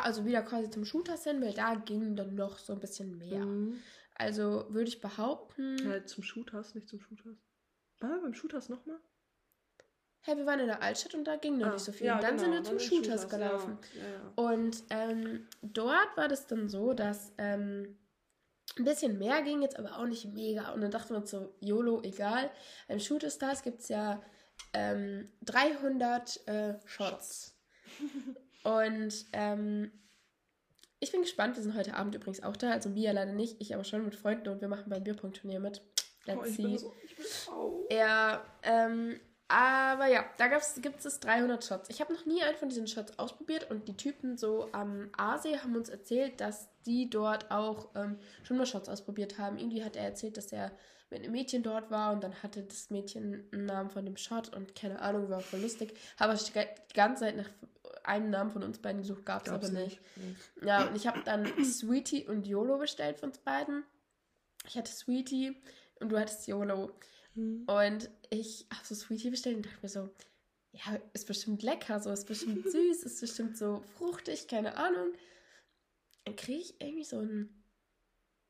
also 0.01 0.25
wieder 0.25 0.41
quasi 0.41 0.69
zum 0.69 0.86
Shooters 0.86 1.24
hin, 1.24 1.41
weil 1.41 1.53
da 1.53 1.75
ging 1.75 2.15
dann 2.15 2.36
noch 2.36 2.57
so 2.57 2.74
ein 2.74 2.79
bisschen 2.79 3.17
mehr. 3.17 3.45
Mhm. 3.45 3.79
Also 4.15 4.65
würde 4.69 4.89
ich 4.89 5.01
behaupten. 5.01 5.77
Ja, 5.77 6.03
zum 6.05 6.24
Shooters, 6.24 6.74
nicht 6.74 6.88
zum 6.88 7.00
Shooters. 7.00 7.38
Waren 8.00 8.12
wir 8.12 8.21
beim 8.21 8.33
Shooters 8.33 8.69
nochmal? 8.69 9.00
Hey, 10.21 10.36
wir 10.36 10.45
waren 10.45 10.59
in 10.59 10.67
der 10.67 10.81
Altstadt 10.81 11.13
und 11.13 11.25
da 11.25 11.36
ging 11.36 11.57
noch 11.57 11.67
ah, 11.67 11.74
nicht 11.74 11.86
so 11.86 11.91
viel. 11.91 12.07
Ja, 12.07 12.19
dann 12.19 12.38
genau, 12.38 12.43
sind 12.43 12.51
wir 12.53 12.63
zum 12.63 12.79
Shooters, 12.79 13.21
Shooters, 13.24 13.29
gelaufen. 13.29 13.77
Ja, 13.93 14.03
ja, 14.03 14.31
und 14.36 14.83
ähm, 14.89 15.47
dort 15.62 16.17
war 16.17 16.27
das 16.27 16.47
dann 16.47 16.67
so, 16.67 16.93
dass 16.93 17.31
ähm, 17.38 17.97
ein 18.77 18.83
bisschen 18.83 19.17
mehr 19.17 19.41
ging 19.41 19.62
jetzt 19.62 19.77
aber 19.77 19.97
auch 19.97 20.05
nicht 20.05 20.25
mega. 20.33 20.71
Und 20.74 20.81
dann 20.81 20.91
dachten 20.91 21.09
wir 21.12 21.17
uns 21.17 21.31
so, 21.31 21.55
YOLO, 21.59 22.01
egal. 22.03 22.50
Im 22.88 23.00
Shooter 23.00 23.29
Stars 23.29 23.63
gibt 23.63 23.81
es 23.81 23.89
ja 23.89 24.21
ähm, 24.74 25.31
300 25.45 26.47
äh, 26.47 26.74
Shots. 26.86 27.57
Und 28.63 29.25
ähm, 29.33 29.91
ich 31.00 31.12
bin 31.12 31.21
gespannt. 31.21 31.55
Wir 31.55 31.63
sind 31.63 31.75
heute 31.75 31.95
Abend 31.95 32.15
übrigens 32.15 32.43
auch 32.43 32.57
da. 32.57 32.71
Also 32.71 32.89
Mia 32.89 33.12
leider 33.12 33.33
nicht, 33.33 33.62
ich 33.62 33.74
aber 33.74 33.83
schon 33.83 34.03
mit 34.03 34.15
Freunden 34.15 34.50
und 34.50 34.62
wir 34.62 34.67
machen 34.67 34.89
beim 34.89 35.03
Bierpunkt-Turnier 35.03 35.59
mit. 35.59 35.81
Let's 36.25 36.39
oh, 36.39 36.45
ich 36.45 36.55
see. 36.55 36.63
Bin 36.63 36.77
so, 36.77 36.95
ich 37.03 37.15
bin 37.15 37.25
auch. 37.50 37.86
Ja, 37.91 38.43
ähm, 38.63 39.19
Aber 39.49 40.07
ja, 40.07 40.25
da 40.37 40.47
gibt 40.47 41.05
es 41.05 41.19
300 41.21 41.63
Shots. 41.63 41.89
Ich 41.89 42.01
habe 42.01 42.13
noch 42.13 42.25
nie 42.25 42.43
einen 42.43 42.57
von 42.57 42.67
diesen 42.67 42.87
Shots 42.87 43.17
ausprobiert 43.17 43.71
und 43.71 43.87
die 43.87 43.95
Typen 43.95 44.37
so 44.37 44.67
am 44.73 45.09
Aasee 45.15 45.57
haben 45.59 45.75
uns 45.75 45.87
erzählt, 45.87 46.41
dass 46.41 46.67
die 46.85 47.09
dort 47.09 47.49
auch 47.49 47.89
ähm, 47.95 48.17
schon 48.43 48.57
mal 48.57 48.65
Shots 48.65 48.89
ausprobiert 48.89 49.37
haben. 49.37 49.57
Irgendwie 49.57 49.85
hat 49.85 49.95
er 49.95 50.03
erzählt, 50.03 50.35
dass 50.35 50.51
er 50.51 50.71
mit 51.09 51.23
einem 51.23 51.31
Mädchen 51.31 51.63
dort 51.63 51.89
war 51.89 52.11
und 52.11 52.23
dann 52.23 52.43
hatte 52.43 52.63
das 52.63 52.89
Mädchen 52.89 53.47
einen 53.53 53.65
Namen 53.65 53.89
von 53.89 54.03
dem 54.03 54.17
Shot 54.17 54.53
und 54.53 54.75
keine 54.75 55.01
Ahnung, 55.01 55.29
war 55.29 55.39
voll 55.39 55.61
lustig. 55.61 55.97
Habe 56.19 56.33
ich 56.33 56.51
die 56.51 56.93
ganze 56.93 57.21
Zeit 57.21 57.37
nach 57.37 57.49
einem 58.03 58.29
Namen 58.29 58.51
von 58.51 58.63
uns 58.63 58.79
beiden 58.79 59.01
gesucht, 59.01 59.25
gab 59.25 59.45
es 59.45 59.53
aber 59.53 59.69
nicht. 59.69 59.99
nicht. 60.17 60.65
Ja, 60.65 60.87
und 60.87 60.95
ich 60.95 61.07
habe 61.07 61.21
dann 61.23 61.45
Sweetie 61.63 62.27
und 62.27 62.47
YOLO 62.47 62.77
bestellt 62.77 63.17
von 63.17 63.29
uns 63.29 63.37
beiden. 63.37 63.83
Ich 64.67 64.77
hatte 64.77 64.91
Sweetie 64.91 65.55
und 66.01 66.09
du 66.09 66.19
hattest 66.19 66.47
YOLO. 66.47 66.91
Mhm. 67.38 67.63
Und 67.67 68.10
ich 68.29 68.65
habe 68.74 68.86
so 68.86 68.96
Sweetie 68.96 69.29
bestellt 69.29 69.58
und 69.58 69.65
dachte 69.65 69.79
mir 69.82 69.89
so, 69.89 70.10
ja, 70.72 71.00
ist 71.13 71.27
bestimmt 71.27 71.63
lecker, 71.63 72.00
so 72.00 72.12
ist 72.12 72.27
bestimmt 72.27 72.63
süß, 72.72 73.03
ist 73.03 73.22
bestimmt 73.22 73.58
so 73.58 73.84
fruchtig, 73.98 74.48
keine 74.48 74.75
Ahnung. 74.77 75.13
Dann 76.25 76.36
kriege 76.36 76.60
ich 76.60 76.82
irgendwie 76.82 77.06
so 77.06 77.20
ein, 77.20 77.63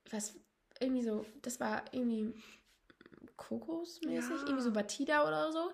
was, 0.09 0.33
irgendwie 0.79 1.03
so, 1.03 1.25
das 1.41 1.59
war 1.59 1.83
irgendwie 1.91 2.33
kokosmäßig, 3.35 4.31
ja. 4.31 4.45
irgendwie 4.45 4.63
so 4.63 4.71
Batida 4.71 5.27
oder 5.27 5.51
so. 5.51 5.71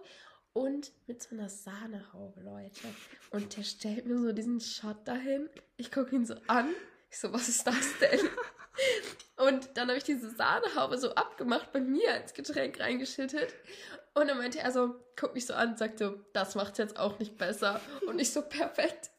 Und 0.53 0.91
mit 1.07 1.23
so 1.23 1.35
einer 1.35 1.49
Sahnehaube, 1.49 2.41
Leute. 2.41 2.87
Und 3.31 3.57
der 3.57 3.63
stellt 3.63 4.05
mir 4.05 4.19
so 4.19 4.31
diesen 4.33 4.59
Shot 4.59 5.07
dahin. 5.07 5.49
Ich 5.77 5.91
gucke 5.91 6.15
ihn 6.15 6.25
so 6.25 6.35
an. 6.45 6.69
Ich 7.09 7.17
so, 7.17 7.33
was 7.33 7.49
ist 7.49 7.65
das 7.65 7.97
denn? 7.99 8.19
Und 9.35 9.69
dann 9.75 9.87
habe 9.87 9.97
ich 9.97 10.03
diese 10.03 10.29
Sahnehaube 10.29 10.97
so 10.97 11.15
abgemacht, 11.15 11.71
bei 11.71 11.79
mir 11.79 12.11
als 12.13 12.33
Getränk 12.33 12.79
reingeschüttet. 12.79 13.53
Und 14.13 14.27
dann 14.27 14.37
meinte 14.37 14.59
er 14.59 14.71
so, 14.71 14.95
guck 15.15 15.33
mich 15.33 15.47
so 15.47 15.53
an 15.53 15.69
und 15.69 15.79
sagt 15.79 15.97
so, 15.99 16.19
das 16.33 16.53
macht 16.53 16.77
jetzt 16.77 16.97
auch 16.97 17.17
nicht 17.17 17.37
besser. 17.37 17.81
Und 18.07 18.19
ich 18.19 18.31
so, 18.31 18.41
perfekt. 18.49 19.09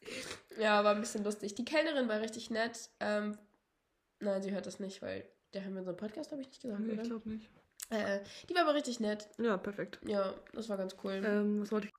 Ja, 0.58 0.84
war 0.84 0.94
ein 0.94 1.00
bisschen 1.00 1.24
lustig. 1.24 1.54
Die 1.56 1.64
Kellnerin 1.64 2.08
war 2.08 2.20
richtig 2.20 2.50
nett. 2.50 2.90
Ähm, 3.00 3.36
nein, 4.20 4.42
sie 4.42 4.52
hört 4.52 4.66
das 4.66 4.78
nicht, 4.78 5.02
weil 5.02 5.28
der 5.52 5.64
haben 5.64 5.74
wir 5.74 5.82
so 5.82 5.90
einen 5.90 5.96
Podcast, 5.96 6.30
habe 6.30 6.42
ich 6.42 6.48
nicht 6.48 6.62
gesagt, 6.62 6.80
nee, 6.80 6.92
oder? 6.92 7.02
ich 7.02 7.08
glaube 7.08 7.28
nicht. 7.28 7.50
Äh, 7.90 8.20
die 8.48 8.54
war 8.54 8.62
aber 8.62 8.74
richtig 8.74 9.00
nett. 9.00 9.28
Ja, 9.38 9.56
perfekt. 9.56 9.98
Ja, 10.06 10.32
das 10.52 10.68
war 10.68 10.76
ganz 10.76 10.96
cool. 11.02 11.22
Ähm, 11.24 11.60
was 11.60 11.72
wollte 11.72 11.88
ich 11.88 11.92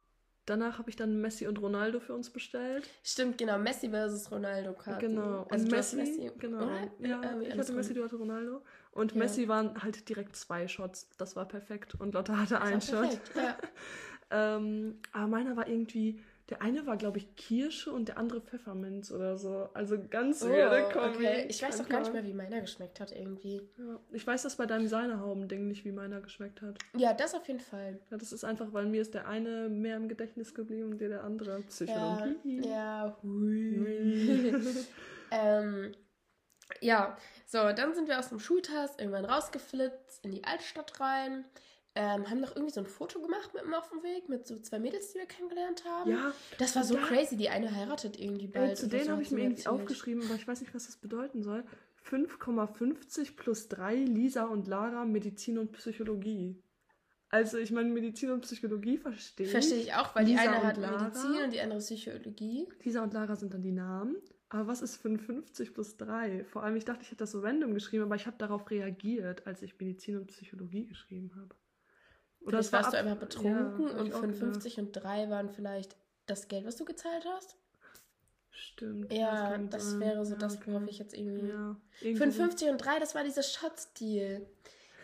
Danach 0.45 0.77
habe 0.77 0.89
ich 0.91 0.95
dann 0.95 1.21
Messi 1.21 1.47
und 1.47 1.59
Ronaldo 1.59 1.99
für 1.99 2.13
uns 2.13 2.29
bestellt. 2.29 2.87
Stimmt, 3.03 3.39
genau. 3.39 3.57
Messi 3.57 3.89
versus 3.89 4.31
Ronaldo 4.31 4.73
Karten. 4.73 5.15
Genau. 5.15 5.47
Also 5.49 5.65
und 5.65 5.71
Messi, 5.71 5.95
Messi, 5.95 6.31
genau. 6.37 6.69
Ja, 6.99 7.21
äh, 7.21 7.47
ich 7.47 7.57
hatte 7.57 7.73
Messi, 7.73 7.93
du 7.93 8.03
hatte 8.03 8.15
Ronaldo. 8.17 8.61
Und 8.91 9.13
ja. 9.13 9.17
Messi 9.17 9.47
waren 9.47 9.81
halt 9.81 10.07
direkt 10.07 10.35
zwei 10.35 10.67
Shots. 10.67 11.09
Das 11.17 11.35
war 11.35 11.47
perfekt. 11.47 11.95
Und 11.95 12.13
Lotte 12.13 12.39
hatte 12.39 12.61
einen 12.61 12.81
Shot. 12.81 13.19
Ja. 13.35 13.57
ähm, 14.57 14.99
aber 15.13 15.27
meiner 15.27 15.55
war 15.57 15.67
irgendwie 15.67 16.21
der 16.49 16.61
eine 16.61 16.85
war, 16.85 16.95
glaube 16.95 17.17
ich, 17.17 17.35
Kirsche 17.35 17.91
und 17.91 18.07
der 18.07 18.19
andere 18.19 18.39
Pfefferminz 18.39 19.11
oder 19.11 19.35
so. 19.37 19.67
Also 19.73 19.97
ganz 20.09 20.43
oh, 20.43 20.49
weirde 20.49 20.93
Kombi. 20.93 21.25
Okay. 21.25 21.45
Ich 21.49 21.61
weiß 21.61 21.81
auch 21.81 21.89
gar 21.89 22.01
nicht 22.01 22.13
mehr, 22.13 22.23
wie 22.23 22.33
meiner 22.33 22.61
geschmeckt 22.61 22.99
hat 22.99 23.11
irgendwie. 23.11 23.61
Ja. 23.77 23.99
Ich 24.11 24.27
weiß 24.27 24.43
das 24.43 24.55
bei 24.55 24.67
deinem 24.67 24.87
Seinerhauben-Ding 24.87 25.67
nicht, 25.67 25.85
wie 25.85 25.91
meiner 25.91 26.21
geschmeckt 26.21 26.61
hat. 26.61 26.77
Ja, 26.95 27.13
das 27.13 27.33
auf 27.33 27.47
jeden 27.47 27.61
Fall. 27.61 27.99
Ja, 28.11 28.17
das 28.17 28.31
ist 28.31 28.43
einfach, 28.43 28.73
weil 28.73 28.85
mir 28.85 29.01
ist 29.01 29.15
der 29.15 29.27
eine 29.27 29.69
mehr 29.69 29.97
im 29.97 30.07
Gedächtnis 30.07 30.53
geblieben 30.53 30.91
und 30.91 31.01
dir 31.01 31.09
der 31.09 31.23
andere 31.23 31.61
Psychologie. 31.61 32.61
Ja, 32.63 33.07
ja 33.07 33.17
hui. 33.23 34.53
ähm, 35.31 35.93
ja, 36.81 37.17
so, 37.47 37.57
dann 37.71 37.95
sind 37.95 38.07
wir 38.07 38.19
aus 38.19 38.29
dem 38.29 38.39
Schultest 38.39 38.99
irgendwann 38.99 39.25
rausgeflitzt 39.25 40.23
in 40.23 40.31
die 40.31 40.43
Altstadt 40.43 40.99
rein 40.99 41.45
ähm, 41.95 42.29
haben 42.29 42.41
noch 42.41 42.55
irgendwie 42.55 42.73
so 42.73 42.81
ein 42.81 42.85
Foto 42.85 43.21
gemacht 43.21 43.53
mit 43.53 43.63
dem 43.63 43.73
auf 43.73 43.89
dem 43.89 44.03
Weg, 44.03 44.27
mit 44.27 44.45
so 44.45 44.59
zwei 44.59 44.79
Mädels, 44.79 45.13
die 45.13 45.19
wir 45.19 45.25
kennengelernt 45.25 45.85
haben. 45.85 46.11
Ja. 46.11 46.33
Das 46.57 46.75
war 46.75 46.83
so 46.83 46.95
da, 46.95 47.01
crazy. 47.01 47.37
Die 47.37 47.49
eine 47.49 47.73
heiratet 47.73 48.19
irgendwie 48.19 48.47
bald. 48.47 48.71
Äh, 48.71 48.75
zu 48.75 48.87
denen 48.87 49.05
so 49.05 49.11
habe 49.11 49.21
ich 49.21 49.31
mir 49.31 49.43
irgendwie 49.43 49.65
aufgeschrieben, 49.65 50.23
aber 50.25 50.35
ich 50.35 50.45
weiß 50.47 50.59
nicht, 50.59 50.75
was 50.75 50.87
das 50.87 50.97
bedeuten 50.97 51.41
soll. 51.41 51.63
5,50 52.09 53.35
plus 53.37 53.69
3 53.69 53.95
Lisa 53.95 54.43
und 54.43 54.67
Lara 54.67 55.05
Medizin 55.05 55.57
und 55.57 55.71
Psychologie. 55.71 56.61
Also 57.29 57.57
ich 57.57 57.71
meine, 57.71 57.89
Medizin 57.89 58.31
und 58.31 58.41
Psychologie 58.41 58.97
verstehe 58.97 59.45
ich. 59.45 59.51
Verstehe 59.51 59.79
ich 59.79 59.93
auch, 59.93 60.15
weil 60.15 60.25
Lisa 60.25 60.41
die 60.41 60.47
eine 60.49 60.63
hat 60.63 60.77
Lara, 60.77 61.03
Medizin 61.03 61.43
und 61.43 61.53
die 61.53 61.61
andere 61.61 61.79
Psychologie. 61.79 62.67
Lisa 62.83 63.03
und 63.03 63.13
Lara 63.13 63.35
sind 63.35 63.53
dann 63.53 63.63
die 63.63 63.71
Namen. 63.71 64.17
Aber 64.49 64.67
was 64.67 64.81
ist 64.81 64.97
55 64.97 65.73
plus 65.73 65.97
3? 65.97 66.43
Vor 66.45 66.63
allem, 66.63 66.75
ich 66.75 66.85
dachte, 66.85 67.01
ich 67.01 67.07
hätte 67.07 67.19
das 67.19 67.31
so 67.31 67.39
random 67.39 67.73
geschrieben, 67.73 68.03
aber 68.03 68.15
ich 68.15 68.27
habe 68.27 68.37
darauf 68.37 68.69
reagiert, 68.69 69.47
als 69.47 69.61
ich 69.61 69.79
Medizin 69.79 70.17
und 70.17 70.27
Psychologie 70.27 70.85
geschrieben 70.85 71.31
habe. 71.35 71.55
Oder 72.45 72.63
vielleicht 72.63 72.73
warst 72.73 72.93
du 72.93 72.97
einfach 72.97 73.17
betrunken 73.17 73.87
ja, 73.87 73.95
und 73.97 74.11
55 74.11 74.79
und 74.79 74.91
3 74.91 75.29
waren 75.29 75.49
vielleicht 75.49 75.95
das 76.27 76.47
Geld, 76.47 76.65
was 76.65 76.75
du 76.75 76.85
gezahlt 76.85 77.25
hast? 77.25 77.57
Stimmt. 78.51 79.11
Ja, 79.11 79.57
das, 79.57 79.69
das 79.69 79.99
wäre 79.99 80.25
so 80.25 80.35
das, 80.35 80.65
worauf 80.65 80.87
ich 80.87 80.99
jetzt 80.99 81.15
irgendwie. 81.15 81.49
Ja, 81.49 81.75
55 81.99 82.69
und 82.69 82.77
3, 82.77 82.99
das 82.99 83.15
war 83.15 83.23
dieser 83.23 83.43
Shot-Deal. 83.43 84.45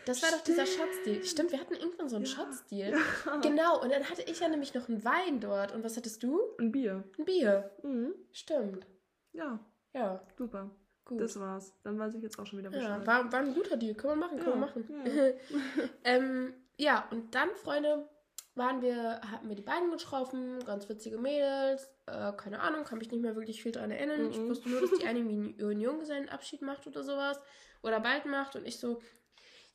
Das 0.04 0.20
war 0.20 0.28
Stimmt. 0.28 0.40
doch 0.40 0.44
dieser 0.44 0.66
Shot-Deal. 0.66 1.24
Stimmt, 1.24 1.52
wir 1.52 1.60
hatten 1.60 1.74
irgendwann 1.74 2.08
so 2.08 2.16
einen 2.16 2.24
ja. 2.24 2.30
Shot-Deal. 2.30 2.92
Ja. 2.92 3.36
Genau, 3.42 3.80
und 3.80 3.92
dann 3.92 4.08
hatte 4.08 4.22
ich 4.22 4.40
ja 4.40 4.48
nämlich 4.48 4.74
noch 4.74 4.88
einen 4.88 5.04
Wein 5.04 5.40
dort. 5.40 5.72
Und 5.72 5.84
was 5.84 5.96
hattest 5.96 6.22
du? 6.22 6.40
Ein 6.58 6.72
Bier. 6.72 7.04
Ein 7.18 7.24
Bier. 7.24 7.70
Mhm. 7.82 8.14
Stimmt. 8.32 8.86
Ja. 9.32 9.60
Ja. 9.92 10.22
Super. 10.36 10.70
Gut. 11.04 11.20
Das 11.20 11.38
war's. 11.38 11.74
Dann 11.82 11.98
weiß 11.98 12.14
ich 12.14 12.22
jetzt 12.22 12.38
auch 12.38 12.46
schon 12.46 12.58
wieder 12.58 12.70
Bescheid. 12.70 13.00
Ja, 13.00 13.06
war, 13.06 13.30
war 13.32 13.40
ein 13.40 13.54
guter 13.54 13.76
Deal. 13.76 13.94
Können 13.94 14.20
wir 14.20 14.26
machen, 14.26 14.38
können 14.38 14.54
wir 14.54 14.66
machen. 14.66 14.84
ähm, 16.04 16.54
ja, 16.82 17.06
und 17.10 17.34
dann, 17.34 17.48
Freunde, 17.54 18.08
waren 18.54 18.82
wir, 18.82 19.20
hatten 19.30 19.48
wir 19.48 19.56
die 19.56 19.62
beiden 19.62 19.90
getroffen, 19.90 20.62
ganz 20.64 20.88
witzige 20.88 21.16
Mädels, 21.16 21.88
äh, 22.06 22.32
keine 22.32 22.60
Ahnung, 22.60 22.84
kann 22.84 22.98
mich 22.98 23.10
nicht 23.10 23.22
mehr 23.22 23.36
wirklich 23.36 23.62
viel 23.62 23.72
daran 23.72 23.90
erinnern. 23.90 24.22
Mm 24.22 24.26
-mm. 24.26 24.30
Ich 24.30 24.48
wusste 24.48 24.68
nur, 24.68 24.80
dass 24.80 24.90
die 24.98 25.06
eine 25.06 25.20
einen 25.20 25.80
Junggesellenabschied 25.80 26.60
macht 26.62 26.86
oder 26.86 27.02
sowas. 27.02 27.40
Oder 27.82 28.00
bald 28.00 28.26
macht 28.26 28.54
und 28.56 28.66
ich 28.66 28.78
so, 28.78 29.00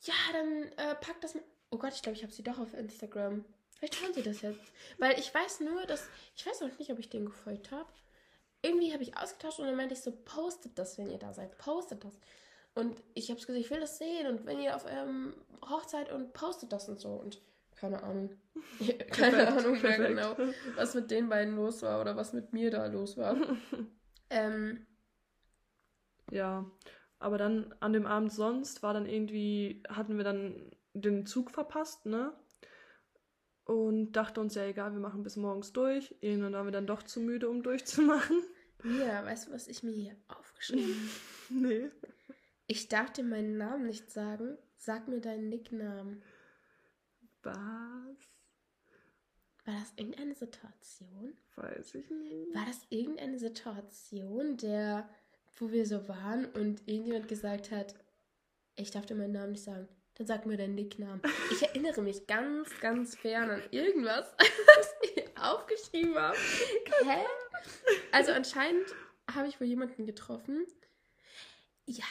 ja, 0.02 0.14
dann 0.32 0.62
äh, 0.76 0.94
pack 0.94 1.20
das 1.20 1.34
mit. 1.34 1.44
Oh 1.70 1.78
Gott, 1.78 1.92
ich 1.94 2.02
glaube, 2.02 2.16
ich 2.16 2.22
habe 2.22 2.32
sie 2.32 2.42
doch 2.42 2.58
auf 2.58 2.72
Instagram. 2.72 3.44
Vielleicht 3.76 4.00
hören 4.00 4.14
sie 4.14 4.22
das 4.22 4.40
jetzt. 4.40 4.72
Weil 4.98 5.18
ich 5.18 5.34
weiß 5.34 5.60
nur, 5.60 5.84
dass. 5.86 6.08
Ich 6.36 6.46
weiß 6.46 6.60
noch 6.60 6.78
nicht, 6.78 6.90
ob 6.90 6.98
ich 6.98 7.10
den 7.10 7.26
gefolgt 7.26 7.70
habe. 7.70 7.88
Irgendwie 8.62 8.92
habe 8.92 9.02
ich 9.02 9.16
ausgetauscht 9.16 9.58
und 9.58 9.66
dann 9.66 9.76
meinte 9.76 9.94
ich 9.94 10.00
so, 10.00 10.12
postet 10.24 10.78
das, 10.78 10.98
wenn 10.98 11.10
ihr 11.10 11.18
da 11.18 11.32
seid. 11.34 11.58
Postet 11.58 12.04
das. 12.04 12.14
Und 12.78 13.02
ich 13.14 13.28
habe 13.28 13.40
es 13.40 13.46
gesagt, 13.48 13.64
ich 13.64 13.72
will 13.72 13.80
das 13.80 13.98
sehen. 13.98 14.28
Und 14.28 14.46
wenn 14.46 14.60
ihr 14.60 14.76
auf 14.76 14.84
eurem 14.84 15.34
Hochzeit 15.68 16.12
und 16.12 16.32
postet 16.32 16.72
das 16.72 16.88
und 16.88 17.00
so. 17.00 17.08
Und 17.08 17.42
keine 17.74 18.04
Ahnung. 18.04 18.36
keine 19.10 19.48
Ahnung 19.48 19.82
mehr 19.82 19.98
genau, 19.98 20.36
was 20.76 20.94
mit 20.94 21.10
den 21.10 21.28
beiden 21.28 21.56
los 21.56 21.82
war 21.82 22.00
oder 22.00 22.14
was 22.14 22.32
mit 22.32 22.52
mir 22.52 22.70
da 22.70 22.86
los 22.86 23.16
war. 23.16 23.36
ähm, 24.30 24.86
ja, 26.30 26.70
aber 27.18 27.36
dann 27.36 27.74
an 27.80 27.92
dem 27.92 28.06
Abend 28.06 28.32
sonst 28.32 28.84
war 28.84 28.94
dann 28.94 29.06
irgendwie, 29.06 29.82
hatten 29.88 30.16
wir 30.16 30.24
dann 30.24 30.70
den 30.92 31.26
Zug 31.26 31.50
verpasst, 31.50 32.06
ne? 32.06 32.32
Und 33.64 34.12
dachte 34.12 34.40
uns, 34.40 34.54
ja 34.54 34.62
egal, 34.64 34.92
wir 34.92 35.00
machen 35.00 35.24
bis 35.24 35.34
morgens 35.34 35.72
durch. 35.72 36.14
Irgendwann 36.20 36.52
waren 36.52 36.66
wir 36.66 36.72
dann 36.72 36.86
doch 36.86 37.02
zu 37.02 37.20
müde, 37.20 37.48
um 37.48 37.64
durchzumachen. 37.64 38.40
Ja, 39.00 39.24
weißt 39.24 39.48
du, 39.48 39.52
was 39.52 39.66
ich 39.66 39.82
mir 39.82 39.90
hier 39.90 40.14
aufgeschrieben 40.28 40.94
habe? 41.50 41.60
nee. 41.66 41.90
Ich 42.70 42.88
darf 42.88 43.10
dir 43.14 43.24
meinen 43.24 43.56
Namen 43.56 43.86
nicht 43.86 44.10
sagen. 44.10 44.58
Sag 44.76 45.08
mir 45.08 45.20
deinen 45.20 45.48
Nicknamen. 45.48 46.22
Was? 47.42 47.56
War 49.64 49.74
das 49.80 49.92
irgendeine 49.96 50.34
Situation? 50.34 51.34
Weiß 51.56 51.94
ich 51.94 52.10
nicht. 52.10 52.54
War 52.54 52.66
das 52.66 52.80
irgendeine 52.90 53.38
Situation, 53.38 54.58
der, 54.58 55.08
wo 55.56 55.72
wir 55.72 55.86
so 55.86 56.08
waren 56.08 56.44
und 56.44 56.86
irgendjemand 56.86 57.26
gesagt 57.26 57.70
hat, 57.70 57.94
ich 58.76 58.90
darf 58.90 59.06
dir 59.06 59.14
meinen 59.14 59.32
Namen 59.32 59.52
nicht 59.52 59.64
sagen. 59.64 59.88
Dann 60.16 60.26
sag 60.26 60.44
mir 60.44 60.58
deinen 60.58 60.74
Nicknamen. 60.74 61.22
Ich 61.50 61.62
erinnere 61.62 62.02
mich 62.02 62.26
ganz, 62.26 62.68
ganz 62.80 63.16
fern 63.16 63.50
an 63.50 63.62
irgendwas, 63.70 64.26
was 64.38 64.94
ich 65.02 65.38
aufgeschrieben 65.38 66.16
habe. 66.16 66.36
Hä? 67.04 67.24
Also 68.12 68.32
anscheinend 68.32 68.86
habe 69.32 69.48
ich 69.48 69.58
wohl 69.58 69.66
jemanden 69.66 70.04
getroffen. 70.04 70.66
Ja, 71.86 72.04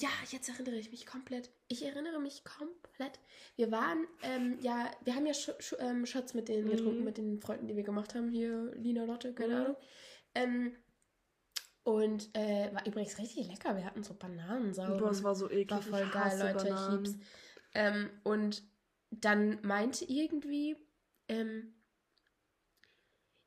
ja, 0.00 0.08
jetzt 0.30 0.48
erinnere 0.48 0.76
ich 0.76 0.90
mich 0.90 1.06
komplett. 1.06 1.50
Ich 1.68 1.84
erinnere 1.84 2.20
mich 2.20 2.44
komplett. 2.44 3.18
Wir 3.56 3.70
waren, 3.70 4.06
ähm, 4.22 4.58
ja, 4.60 4.90
wir 5.04 5.14
haben 5.14 5.26
ja 5.26 5.34
Sch 5.34 5.50
Sch 5.58 5.74
ähm, 5.78 6.06
Shots 6.06 6.34
mit 6.34 6.48
denen 6.48 6.66
mhm. 6.66 6.70
getrunken, 6.70 7.04
mit 7.04 7.18
den 7.18 7.40
Freunden, 7.40 7.68
die 7.68 7.76
wir 7.76 7.82
gemacht 7.82 8.14
haben. 8.14 8.30
Hier, 8.30 8.72
Lina, 8.76 9.04
Lotte, 9.04 9.34
keine 9.34 9.54
mhm. 9.54 9.60
Ahnung. 9.60 9.76
Ähm, 10.34 10.76
und 11.82 12.34
äh, 12.34 12.74
war 12.74 12.84
übrigens 12.86 13.18
richtig 13.18 13.48
lecker. 13.48 13.76
Wir 13.76 13.84
hatten 13.84 14.02
so 14.02 14.14
Bananensaugen. 14.14 14.98
Boah, 14.98 15.08
das 15.08 15.22
war 15.22 15.34
so 15.34 15.48
eklig. 15.48 15.70
War 15.70 15.82
voll 15.82 16.10
geil, 16.10 16.38
Leute, 16.38 16.64
Bananen. 16.64 17.04
ich 17.04 17.10
lieb's. 17.12 17.26
Ähm, 17.74 18.10
und 18.24 18.62
dann 19.10 19.60
meinte 19.62 20.04
irgendwie, 20.04 20.76
ähm, 21.28 21.74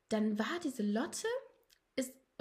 dann 0.08 0.40
war 0.40 0.60
diese 0.64 0.84
Lotte 0.84 1.28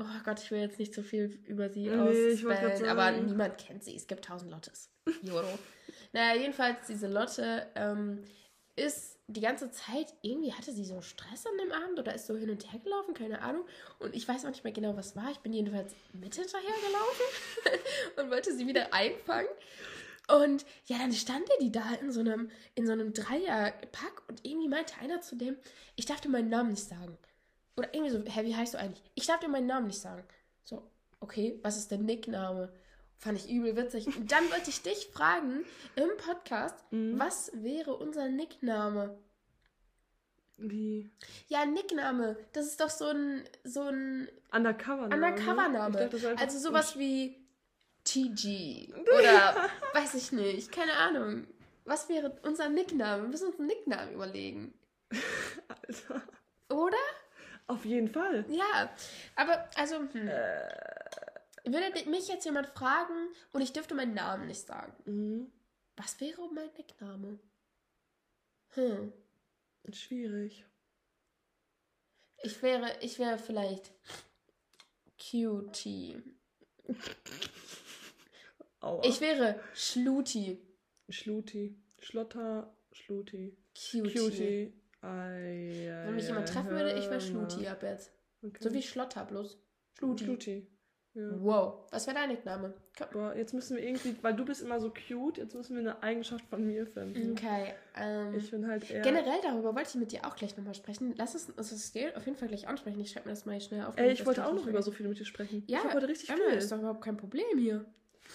Oh 0.00 0.04
Gott, 0.24 0.40
ich 0.40 0.50
will 0.52 0.60
jetzt 0.60 0.78
nicht 0.78 0.94
so 0.94 1.02
viel 1.02 1.40
über 1.46 1.68
sie 1.70 1.88
nee, 1.88 1.96
ausspellen, 1.96 2.86
aber 2.86 3.10
niemand 3.10 3.58
kennt 3.58 3.82
sie. 3.82 3.96
Es 3.96 4.06
gibt 4.06 4.24
tausend 4.24 4.50
Lottes. 4.50 4.90
Joro. 5.22 5.58
naja, 6.12 6.40
jedenfalls, 6.40 6.86
diese 6.86 7.08
Lotte 7.08 7.66
ähm, 7.74 8.22
ist 8.76 9.18
die 9.26 9.40
ganze 9.40 9.70
Zeit, 9.72 10.14
irgendwie 10.22 10.52
hatte 10.52 10.72
sie 10.72 10.84
so 10.84 11.02
Stress 11.02 11.44
an 11.46 11.58
dem 11.58 11.72
Abend 11.72 11.98
oder 11.98 12.14
ist 12.14 12.26
so 12.26 12.36
hin 12.36 12.48
und 12.48 12.72
her 12.72 12.78
gelaufen, 12.78 13.12
keine 13.12 13.42
Ahnung. 13.42 13.66
Und 13.98 14.14
ich 14.14 14.26
weiß 14.26 14.44
auch 14.44 14.50
nicht 14.50 14.62
mehr 14.62 14.72
genau, 14.72 14.96
was 14.96 15.16
war. 15.16 15.30
Ich 15.32 15.40
bin 15.40 15.52
jedenfalls 15.52 15.92
mit 16.12 16.34
hinterher 16.34 16.74
gelaufen 16.86 17.80
und 18.16 18.30
wollte 18.30 18.56
sie 18.56 18.66
wieder 18.66 18.94
einfangen. 18.94 19.50
Und 20.28 20.64
ja, 20.86 20.98
dann 20.98 21.12
stand 21.12 21.48
die 21.60 21.72
da 21.72 21.94
in 22.00 22.12
so 22.12 22.20
einem, 22.20 22.50
in 22.74 22.86
so 22.86 22.92
einem 22.92 23.12
Dreierpack 23.12 24.22
und 24.28 24.44
irgendwie 24.44 24.68
meinte 24.68 24.94
einer 25.00 25.20
zu 25.20 25.36
dem, 25.36 25.56
ich 25.96 26.06
darf 26.06 26.20
dir 26.20 26.28
meinen 26.28 26.50
Namen 26.50 26.70
nicht 26.70 26.84
sagen. 26.84 27.18
Oder 27.78 27.94
irgendwie 27.94 28.10
so, 28.10 28.22
hä, 28.24 28.44
wie 28.44 28.56
heißt 28.56 28.74
du 28.74 28.78
eigentlich? 28.78 29.02
Ich 29.14 29.26
darf 29.26 29.38
dir 29.38 29.48
meinen 29.48 29.66
Namen 29.66 29.86
nicht 29.86 30.00
sagen. 30.00 30.24
So, 30.64 30.82
okay, 31.20 31.58
was 31.62 31.76
ist 31.76 31.90
der 31.90 31.98
Nickname? 31.98 32.72
Fand 33.18 33.38
ich 33.38 33.48
übel 33.48 33.76
witzig. 33.76 34.06
Und 34.06 34.30
dann 34.30 34.50
wollte 34.50 34.70
ich 34.70 34.82
dich 34.82 35.08
fragen 35.12 35.64
im 35.96 36.08
Podcast, 36.18 36.74
mhm. 36.90 37.18
was 37.18 37.50
wäre 37.54 37.94
unser 37.94 38.28
Nickname? 38.28 39.16
Wie? 40.56 41.08
Ja, 41.46 41.64
Nickname. 41.66 42.36
Das 42.52 42.66
ist 42.66 42.80
doch 42.80 42.90
so 42.90 43.06
ein 43.06 43.44
so 43.62 43.82
ein 43.82 44.28
Undercover-Name. 44.52 45.14
Undercover-Name. 45.14 46.10
Also 46.36 46.58
sowas 46.58 46.98
wie 46.98 47.36
TG 48.02 48.92
oder 49.18 49.70
weiß 49.94 50.14
ich 50.14 50.32
nicht, 50.32 50.72
keine 50.72 50.94
Ahnung. 50.94 51.46
Was 51.84 52.08
wäre 52.08 52.36
unser 52.42 52.68
Nickname? 52.68 53.22
Wir 53.22 53.28
müssen 53.28 53.48
uns 53.48 53.58
einen 53.58 53.68
Nickname 53.68 54.12
überlegen. 54.12 54.74
Alter. 55.68 56.22
Oder? 56.70 56.96
Auf 57.68 57.84
jeden 57.84 58.08
Fall. 58.08 58.46
Ja, 58.48 58.90
aber 59.36 59.68
also 59.76 59.98
hm. 59.98 60.26
äh. 60.28 60.68
würde 61.64 62.10
mich 62.10 62.28
jetzt 62.28 62.46
jemand 62.46 62.68
fragen 62.68 63.28
und 63.52 63.60
ich 63.60 63.72
dürfte 63.72 63.94
meinen 63.94 64.14
Namen 64.14 64.46
nicht 64.46 64.66
sagen. 64.66 64.92
Mhm. 65.04 65.52
Was 65.96 66.18
wäre 66.20 66.48
mein 66.52 66.70
Nickname? 66.76 67.38
Hm. 68.70 69.12
Schwierig. 69.92 70.64
Ich 72.42 72.62
wäre, 72.62 72.96
ich 73.00 73.18
wäre 73.18 73.36
vielleicht 73.38 73.92
Cutie. 75.18 76.22
Aua. 78.80 79.04
Ich 79.04 79.20
wäre 79.20 79.60
Schluti. 79.74 80.58
Schluti. 81.08 81.76
Schlotter, 82.00 82.74
Schluti. 82.92 83.56
Cutie. 83.74 84.14
Cutie. 84.14 84.72
Wenn 85.00 86.14
mich 86.14 86.26
jemand 86.26 86.48
treffen 86.48 86.70
würde, 86.70 86.92
ich 86.92 87.08
wäre 87.08 87.20
Schluti 87.20 87.66
ab 87.66 87.82
jetzt. 87.82 88.12
Okay. 88.42 88.58
So 88.60 88.72
wie 88.72 88.82
Schlotter 88.82 89.24
bloß. 89.24 89.58
Schluti. 89.98 90.24
Schluti. 90.24 90.66
Ja. 91.14 91.30
Wow. 91.40 91.86
Was 91.90 92.06
wäre 92.06 92.16
dein 92.16 92.36
Name? 92.44 92.74
Boah, 93.12 93.34
jetzt 93.34 93.52
müssen 93.52 93.76
wir 93.76 93.82
irgendwie, 93.82 94.14
weil 94.22 94.34
du 94.34 94.44
bist 94.44 94.62
immer 94.62 94.78
so 94.78 94.92
cute, 94.92 95.38
jetzt 95.38 95.54
müssen 95.54 95.74
wir 95.74 95.80
eine 95.80 96.02
Eigenschaft 96.02 96.44
von 96.46 96.64
mir 96.64 96.86
finden. 96.86 97.32
Okay. 97.32 97.74
Ähm, 97.96 98.34
ich 98.34 98.50
bin 98.50 98.68
halt 98.68 98.88
eher... 98.88 99.02
Generell 99.02 99.40
darüber 99.42 99.74
wollte 99.74 99.88
ich 99.88 99.94
mit 99.96 100.12
dir 100.12 100.24
auch 100.24 100.36
gleich 100.36 100.56
nochmal 100.56 100.74
sprechen. 100.74 101.14
Lass 101.16 101.34
es 101.34 101.48
uns 101.50 101.56
das 101.56 101.92
auf 102.14 102.26
jeden 102.26 102.36
Fall 102.36 102.48
gleich 102.48 102.68
ansprechen. 102.68 103.00
Ich 103.00 103.10
schreibe 103.10 103.26
mir 103.26 103.32
das 103.32 103.46
mal 103.46 103.60
schnell 103.60 103.84
auf. 103.84 103.94
Ey, 103.96 104.12
ich 104.12 104.24
wollte 104.26 104.46
auch 104.46 104.52
noch 104.52 104.66
über 104.66 104.82
so 104.82 104.92
viel 104.92 105.08
mit 105.08 105.18
dir 105.18 105.24
sprechen. 105.24 105.64
Ja, 105.66 105.78
ich 105.78 105.84
habe 105.84 105.94
heute 105.94 106.08
richtig 106.08 106.30
viel. 106.32 106.44
ist 106.56 106.70
doch 106.70 106.78
überhaupt 106.78 107.02
kein 107.02 107.16
Problem 107.16 107.58
hier. 107.58 107.84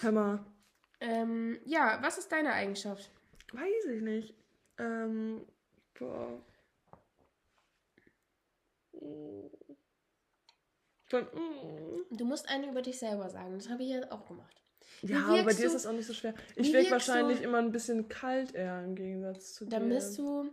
Hör 0.02 0.12
mal. 0.12 0.44
Ähm, 1.00 1.58
ja, 1.64 1.98
was 2.02 2.18
ist 2.18 2.30
deine 2.32 2.52
Eigenschaft? 2.52 3.10
Weiß 3.52 3.84
ich 3.92 4.02
nicht. 4.02 4.34
Ähm, 4.78 5.46
boah. 5.98 6.42
Du 12.10 12.24
musst 12.24 12.48
eine 12.48 12.68
über 12.70 12.82
dich 12.82 12.98
selber 12.98 13.28
sagen. 13.30 13.54
Das 13.54 13.68
habe 13.68 13.82
ich 13.82 13.90
ja 13.90 14.10
auch 14.10 14.26
gemacht. 14.26 14.60
Ja, 15.02 15.24
aber 15.26 15.44
bei 15.44 15.52
dir 15.52 15.66
ist 15.66 15.74
das 15.74 15.86
auch 15.86 15.92
nicht 15.92 16.06
so 16.06 16.14
schwer. 16.14 16.34
Ich 16.56 16.72
wirke 16.72 16.90
wahrscheinlich 16.90 17.38
du? 17.38 17.44
immer 17.44 17.58
ein 17.58 17.72
bisschen 17.72 18.08
kalt 18.08 18.54
eher 18.54 18.82
im 18.82 18.94
Gegensatz 18.94 19.54
zu 19.54 19.64
dir. 19.64 19.70
Dann 19.70 19.88
bist 19.88 20.18
du 20.18 20.50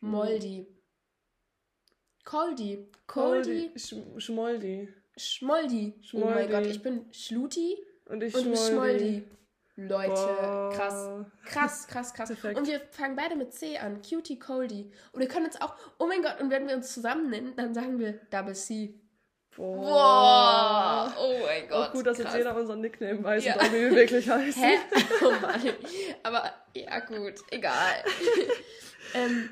Moldi. 0.00 0.66
Coldi. 2.24 2.88
Coldi. 3.06 3.72
Schmoldi. 4.18 4.88
Schmoldi. 5.16 5.94
Oh 6.14 6.18
mein 6.18 6.50
Gott, 6.50 6.66
ich 6.66 6.82
bin 6.82 7.12
Schluti 7.12 7.76
und 8.06 8.22
ich 8.22 8.34
und 8.34 8.50
bist 8.50 8.68
Schmoldi. 8.68 9.24
Leute, 9.88 10.10
Boah. 10.10 10.72
krass. 10.74 11.08
Krass, 11.44 11.86
krass, 11.86 12.14
krass. 12.14 12.28
Perfekt. 12.28 12.58
Und 12.58 12.66
wir 12.66 12.80
fangen 12.90 13.16
beide 13.16 13.36
mit 13.36 13.52
C 13.52 13.78
an. 13.78 14.00
Cutie 14.02 14.38
Coldy. 14.38 14.90
Und 15.12 15.20
wir 15.20 15.28
können 15.28 15.46
uns 15.46 15.60
auch, 15.60 15.74
oh 15.98 16.06
mein 16.06 16.22
Gott, 16.22 16.40
und 16.40 16.50
wenn 16.50 16.66
wir 16.68 16.74
uns 16.74 16.92
zusammen 16.92 17.30
nennen, 17.30 17.54
dann 17.56 17.74
sagen 17.74 17.98
wir 17.98 18.14
Double 18.30 18.54
C. 18.54 18.94
Boah. 19.56 19.76
Boah. 19.76 21.14
Oh 21.18 21.46
mein 21.46 21.68
Gott. 21.68 21.88
Auch 21.88 21.92
gut, 21.92 22.06
dass 22.06 22.16
krass. 22.18 22.34
jetzt 22.34 22.36
jeder 22.38 22.56
unseren 22.56 22.80
Nickname 22.80 23.22
weiß 23.22 23.44
ja. 23.44 23.54
und 23.54 23.72
wie 23.72 23.80
wir 23.80 23.94
wirklich 23.94 24.28
heißen. 24.30 24.62
Hä? 24.62 24.78
Oh 25.22 25.30
Mann. 25.40 25.60
Aber 26.22 26.52
ja, 26.74 27.00
gut, 27.00 27.34
egal. 27.50 28.04
ähm, 29.14 29.50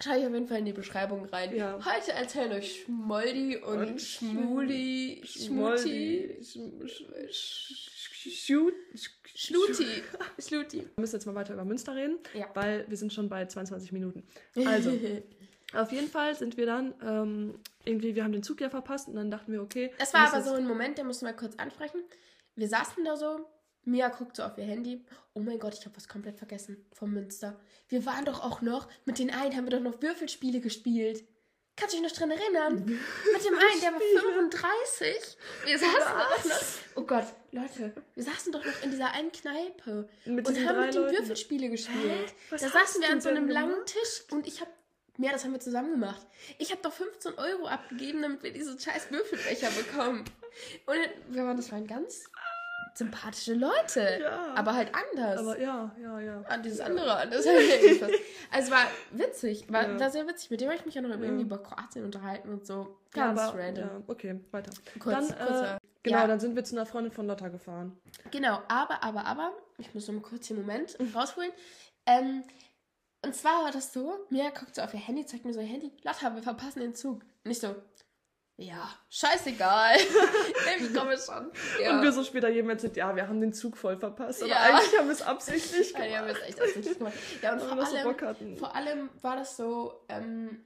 Schreibe 0.00 0.20
ich 0.20 0.26
auf 0.26 0.32
jeden 0.32 0.46
Fall 0.46 0.58
in 0.58 0.64
die 0.64 0.72
Beschreibung 0.72 1.24
rein. 1.24 1.56
Ja. 1.56 1.76
Heute 1.84 2.12
erzählen 2.12 2.52
euch 2.52 2.82
Schmoldi 2.82 3.56
und, 3.56 3.78
und 3.78 4.00
Schmuli, 4.00 5.20
Schmuti, 5.24 6.38
Schluti. 9.38 10.02
Schluti. 10.40 10.78
Wir 10.78 11.00
müssen 11.00 11.14
jetzt 11.14 11.24
mal 11.24 11.34
weiter 11.36 11.54
über 11.54 11.64
Münster 11.64 11.94
reden, 11.94 12.18
ja. 12.34 12.46
weil 12.54 12.84
wir 12.88 12.96
sind 12.96 13.12
schon 13.12 13.28
bei 13.28 13.46
22 13.46 13.92
Minuten. 13.92 14.24
Also, 14.66 14.90
auf 15.74 15.92
jeden 15.92 16.08
Fall 16.08 16.34
sind 16.34 16.56
wir 16.56 16.66
dann 16.66 16.92
ähm, 17.00 17.54
irgendwie, 17.84 18.16
wir 18.16 18.24
haben 18.24 18.32
den 18.32 18.42
Zug 18.42 18.60
ja 18.60 18.68
verpasst 18.68 19.06
und 19.06 19.14
dann 19.14 19.30
dachten 19.30 19.52
wir, 19.52 19.62
okay. 19.62 19.92
Das 20.00 20.12
war 20.12 20.26
aber 20.26 20.42
so 20.42 20.54
ein 20.54 20.66
Moment, 20.66 20.98
den 20.98 21.06
mussten 21.06 21.24
wir 21.24 21.34
kurz 21.34 21.54
ansprechen. 21.54 22.02
Wir 22.56 22.66
saßen 22.66 23.04
da 23.04 23.16
so, 23.16 23.48
Mia 23.84 24.08
guckt 24.08 24.34
so 24.34 24.42
auf 24.42 24.58
ihr 24.58 24.64
Handy. 24.64 25.04
Oh 25.34 25.40
mein 25.40 25.60
Gott, 25.60 25.74
ich 25.78 25.84
habe 25.84 25.94
was 25.94 26.08
komplett 26.08 26.36
vergessen 26.36 26.84
vom 26.92 27.12
Münster. 27.12 27.60
Wir 27.88 28.04
waren 28.06 28.24
doch 28.24 28.42
auch 28.42 28.60
noch, 28.60 28.88
mit 29.04 29.20
den 29.20 29.30
einen 29.30 29.56
haben 29.56 29.66
wir 29.66 29.78
doch 29.78 29.80
noch 29.80 30.02
Würfelspiele 30.02 30.58
gespielt. 30.58 31.22
Kannst 31.78 31.94
du 31.94 32.00
dich 32.00 32.10
noch 32.10 32.16
dran 32.18 32.30
erinnern? 32.30 32.74
Mit 32.84 33.44
dem 33.44 33.54
einen, 33.54 33.80
der 33.80 33.92
war 33.92 34.00
35. 34.22 35.36
Wir 35.64 35.78
saßen 35.78 35.98
doch 35.98 36.44
noch. 36.44 36.60
Oh 36.96 37.02
Gott, 37.02 37.26
Leute, 37.52 37.92
wir 38.14 38.24
saßen 38.24 38.52
doch 38.52 38.64
noch 38.64 38.82
in 38.82 38.90
dieser 38.90 39.12
einen 39.12 39.30
Kneipe 39.32 40.08
mit 40.24 40.46
und 40.46 40.66
haben 40.66 40.80
mit 40.86 40.94
den 40.94 41.10
Würfelspiele 41.10 41.68
gespielt. 41.70 42.32
Da 42.50 42.58
saßen 42.58 43.00
wir 43.00 43.10
an 43.10 43.20
so 43.20 43.28
einem 43.28 43.48
langen 43.48 43.84
Tisch 43.86 44.24
und 44.30 44.46
ich 44.46 44.60
habe 44.60 44.70
ja, 45.20 45.32
das 45.32 45.42
haben 45.44 45.52
wir 45.52 45.58
zusammen 45.58 45.90
gemacht. 45.90 46.24
Ich 46.58 46.70
habe 46.70 46.80
doch 46.80 46.92
15 46.92 47.34
Euro 47.38 47.66
abgegeben, 47.66 48.22
damit 48.22 48.44
wir 48.44 48.52
diese 48.52 48.78
scheiß 48.78 49.10
Würfelbecher 49.10 49.68
bekommen. 49.70 50.24
Und 50.86 51.34
wir 51.34 51.44
waren, 51.44 51.56
das 51.56 51.72
waren 51.72 51.88
ganz 51.88 52.30
sympathische 52.98 53.54
Leute. 53.54 54.18
Ja. 54.20 54.54
Aber 54.54 54.74
halt 54.74 54.90
anders. 54.94 55.40
Aber 55.40 55.58
ja, 55.58 55.90
ja, 56.02 56.20
ja. 56.20 56.44
Ah, 56.48 56.58
dieses 56.58 56.80
andere. 56.80 57.26
Das 57.30 57.46
also 57.46 57.50
es 58.58 58.70
war 58.70 58.86
witzig. 59.12 59.72
War, 59.72 59.88
ja. 59.88 60.00
war 60.00 60.10
sehr 60.10 60.26
witzig. 60.26 60.50
Mit 60.50 60.60
dem 60.60 60.68
habe 60.68 60.78
ich 60.78 60.84
mich 60.84 60.94
ja 60.94 61.00
noch 61.00 61.10
ja. 61.10 61.16
irgendwie 61.16 61.44
über 61.44 61.58
Kroatien 61.58 62.04
unterhalten 62.04 62.50
und 62.50 62.66
so. 62.66 62.98
Ganz 63.12 63.40
aber, 63.40 63.58
random. 63.58 64.04
Okay, 64.06 64.40
weiter. 64.50 64.72
Kurz, 64.98 65.28
dann, 65.28 65.38
kurzer, 65.38 65.76
äh, 65.76 65.78
genau, 66.02 66.26
dann 66.26 66.40
sind 66.40 66.56
wir 66.56 66.64
zu 66.64 66.76
einer 66.76 66.86
Freundin 66.86 67.12
von 67.12 67.26
Lotta 67.26 67.48
gefahren. 67.48 67.96
Genau, 68.30 68.60
aber, 68.68 69.02
aber, 69.02 69.24
aber, 69.24 69.52
ich 69.78 69.94
muss 69.94 70.08
noch 70.08 70.14
mal 70.14 70.22
kurz 70.22 70.48
den 70.48 70.58
Moment 70.58 70.98
rausholen. 71.14 71.52
Ähm, 72.06 72.42
und 73.24 73.34
zwar 73.34 73.64
war 73.64 73.72
das 73.72 73.92
so, 73.92 74.14
Mia 74.30 74.50
guckt 74.50 74.74
so 74.74 74.82
auf 74.82 74.94
ihr 74.94 75.00
Handy, 75.00 75.24
zeigt 75.24 75.44
mir 75.44 75.52
so 75.52 75.60
ihr 75.60 75.66
Handy, 75.66 75.92
Lotta, 76.02 76.34
wir 76.34 76.42
verpassen 76.42 76.80
den 76.80 76.94
Zug. 76.94 77.22
Nicht 77.44 77.60
so, 77.60 77.74
ja, 78.60 78.90
scheißegal. 79.08 79.96
ich 80.80 80.92
komme 80.92 81.16
schon. 81.16 81.52
Ja. 81.80 81.94
Und 81.94 82.02
wir 82.02 82.10
so 82.10 82.24
später 82.24 82.48
jedem 82.48 82.70
erzählt, 82.70 82.96
ja, 82.96 83.14
wir 83.14 83.28
haben 83.28 83.40
den 83.40 83.52
Zug 83.52 83.76
voll 83.76 83.96
verpasst. 83.96 84.42
Aber 84.42 84.50
ja. 84.50 84.56
eigentlich 84.56 84.98
haben 84.98 85.06
wir 85.06 85.12
es 85.12 85.22
absichtlich 85.22 85.94
gemacht. 85.94 86.10
Ja, 86.10 86.10
wir 86.10 86.18
haben 86.18 86.28
es 86.28 86.42
echt 86.42 86.60
absichtlich 86.60 86.98
gemacht. 86.98 87.14
Ja, 87.40 87.52
und 87.52 87.60
vor 87.62 87.78
allem, 87.78 88.56
vor 88.56 88.74
allem 88.74 89.10
war 89.22 89.36
das 89.36 89.56
so, 89.56 90.04
ähm, 90.08 90.64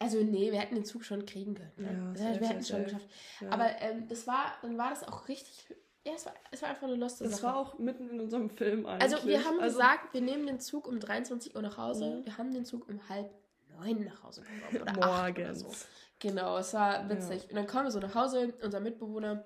also 0.00 0.18
nee, 0.18 0.50
wir 0.50 0.58
hätten 0.58 0.74
den 0.74 0.84
Zug 0.84 1.04
schon 1.04 1.26
kriegen 1.26 1.54
können. 1.54 1.72
Ne? 1.76 2.14
Ja, 2.18 2.30
das 2.32 2.40
wir 2.40 2.48
hätten 2.48 2.60
es 2.60 2.68
schon 2.68 2.82
geschafft. 2.82 3.06
Ja. 3.40 3.50
Aber 3.50 3.80
ähm, 3.80 4.08
das 4.08 4.26
war, 4.26 4.56
dann 4.62 4.76
war 4.76 4.90
das 4.90 5.06
auch 5.06 5.28
richtig, 5.28 5.76
ja, 6.04 6.14
es 6.16 6.26
war, 6.26 6.34
es 6.50 6.60
war 6.62 6.70
einfach 6.70 6.88
eine 6.88 6.96
lustige 6.96 7.30
Sache. 7.30 7.40
Das 7.40 7.48
war 7.48 7.56
auch 7.56 7.78
mitten 7.78 8.10
in 8.10 8.20
unserem 8.20 8.50
Film 8.50 8.84
eigentlich. 8.84 9.14
Also 9.14 9.28
wir 9.28 9.44
haben 9.44 9.60
also, 9.60 9.78
gesagt, 9.78 10.12
wir 10.12 10.22
nehmen 10.22 10.48
den 10.48 10.58
Zug 10.58 10.88
um 10.88 10.98
23 10.98 11.54
Uhr 11.54 11.62
nach 11.62 11.78
Hause. 11.78 12.16
Mhm. 12.16 12.26
Wir 12.26 12.36
haben 12.36 12.52
den 12.52 12.64
Zug 12.64 12.88
um 12.88 13.08
halb 13.08 13.30
neun 13.68 14.04
nach 14.04 14.24
Hause 14.24 14.42
gekommen. 14.42 14.82
Oder 14.82 15.06
Morgens. 15.06 15.64
Oder 15.64 15.70
so. 15.70 15.86
Genau, 16.20 16.58
es 16.58 16.74
war 16.74 17.08
witzig. 17.08 17.44
Ja. 17.44 17.48
Und 17.50 17.56
dann 17.56 17.66
kommen 17.66 17.84
wir 17.84 17.90
so 17.90 18.00
nach 18.00 18.14
Hause, 18.14 18.54
unser 18.62 18.80
Mitbewohner. 18.80 19.44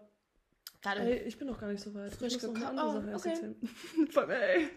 Gerade 0.80 1.00
ey, 1.00 1.28
ich 1.28 1.38
bin 1.38 1.46
noch 1.46 1.60
gar 1.60 1.68
nicht 1.68 1.82
so 1.82 1.94
weit. 1.94 2.12
Frisch 2.12 2.42
andere 2.42 3.04
oh, 3.12 3.16
okay. 3.16 3.54
Von, 4.10 4.30
ey. 4.30 4.68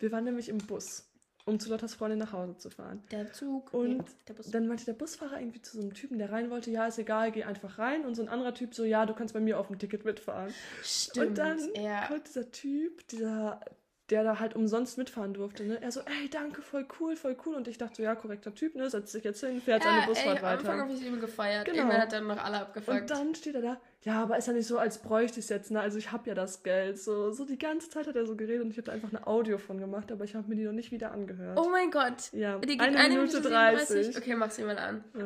wir 0.00 0.12
waren 0.12 0.24
nämlich 0.24 0.48
im 0.48 0.58
Bus, 0.58 1.08
um 1.44 1.60
zu 1.60 1.70
Lottas 1.70 1.94
Freundin 1.94 2.18
nach 2.18 2.32
Hause 2.32 2.56
zu 2.56 2.70
fahren. 2.70 3.04
Der 3.12 3.32
Zug. 3.32 3.72
Und 3.72 4.04
der 4.26 4.34
dann 4.50 4.66
meinte 4.66 4.84
der 4.84 4.94
Busfahrer 4.94 5.38
irgendwie 5.38 5.62
zu 5.62 5.76
so 5.76 5.82
einem 5.82 5.94
Typen, 5.94 6.18
der 6.18 6.32
rein 6.32 6.50
wollte, 6.50 6.72
ja, 6.72 6.86
ist 6.86 6.98
egal, 6.98 7.30
geh 7.30 7.44
einfach 7.44 7.78
rein. 7.78 8.04
Und 8.04 8.16
so 8.16 8.22
ein 8.22 8.28
anderer 8.28 8.54
Typ 8.54 8.74
so, 8.74 8.84
ja, 8.84 9.06
du 9.06 9.14
kannst 9.14 9.32
bei 9.32 9.40
mir 9.40 9.60
auf 9.60 9.68
dem 9.68 9.78
Ticket 9.78 10.04
mitfahren. 10.04 10.52
Stimmt, 10.82 11.26
Und 11.28 11.38
dann 11.38 11.58
ja. 11.74 12.08
kommt 12.08 12.26
dieser 12.26 12.50
Typ, 12.50 13.06
dieser 13.08 13.60
der 14.10 14.24
da 14.24 14.38
halt 14.38 14.56
umsonst 14.56 14.96
mitfahren 14.96 15.34
durfte. 15.34 15.64
Ne? 15.64 15.80
Er 15.82 15.92
so, 15.92 16.00
ey, 16.00 16.30
danke, 16.30 16.62
voll 16.62 16.86
cool, 16.98 17.14
voll 17.14 17.36
cool. 17.44 17.54
Und 17.54 17.68
ich 17.68 17.76
dachte 17.76 17.96
so, 17.96 18.02
ja, 18.02 18.14
korrekter 18.14 18.54
Typ, 18.54 18.74
ne? 18.74 18.88
Setzt 18.88 19.12
sich 19.12 19.22
jetzt 19.22 19.40
hin, 19.40 19.60
fährt 19.60 19.84
ja, 19.84 19.90
seine 19.90 20.06
Busfahrt 20.06 20.38
ey, 20.38 20.42
weiter. 20.42 20.48
Am 20.48 20.58
Anfang 20.58 20.80
habe 20.80 20.92
ich 20.92 21.04
ihn 21.04 21.20
gefeiert. 21.20 21.66
Genau. 21.66 21.78
Irgendwann 21.78 22.00
hat 22.00 22.12
dann 22.12 22.26
noch 22.26 22.42
alle 22.42 22.60
abgefuckt. 22.60 23.00
Und 23.00 23.10
dann 23.10 23.34
steht 23.34 23.54
er 23.54 23.62
da, 23.62 23.80
ja, 24.02 24.22
aber 24.22 24.38
ist 24.38 24.46
ja 24.46 24.54
nicht 24.54 24.66
so, 24.66 24.78
als 24.78 24.98
bräuchte 24.98 25.40
ich 25.40 25.44
es 25.44 25.50
jetzt, 25.50 25.70
ne? 25.70 25.80
Also 25.80 25.98
ich 25.98 26.10
habe 26.12 26.28
ja 26.28 26.34
das 26.34 26.62
Geld. 26.62 26.98
So, 26.98 27.30
so 27.32 27.44
die 27.44 27.58
ganze 27.58 27.90
Zeit 27.90 28.06
hat 28.06 28.16
er 28.16 28.24
so 28.24 28.36
geredet 28.36 28.64
und 28.64 28.70
ich 28.70 28.78
habe 28.78 28.86
da 28.86 28.92
einfach 28.92 29.10
eine 29.10 29.26
Audio 29.26 29.58
von 29.58 29.78
gemacht, 29.78 30.10
aber 30.10 30.24
ich 30.24 30.34
habe 30.34 30.48
mir 30.48 30.56
die 30.56 30.64
noch 30.64 30.72
nicht 30.72 30.90
wieder 30.90 31.12
angehört. 31.12 31.58
Oh 31.58 31.68
mein 31.68 31.90
Gott. 31.90 32.32
Ja, 32.32 32.58
die 32.58 32.68
geht 32.68 32.80
eine, 32.80 32.96
eine 32.96 33.14
Minute 33.14 33.42
30. 33.42 34.16
Okay, 34.16 34.34
mach 34.34 34.50
sie 34.50 34.62
mal 34.62 34.78
an. 34.78 35.04
Ja. 35.14 35.24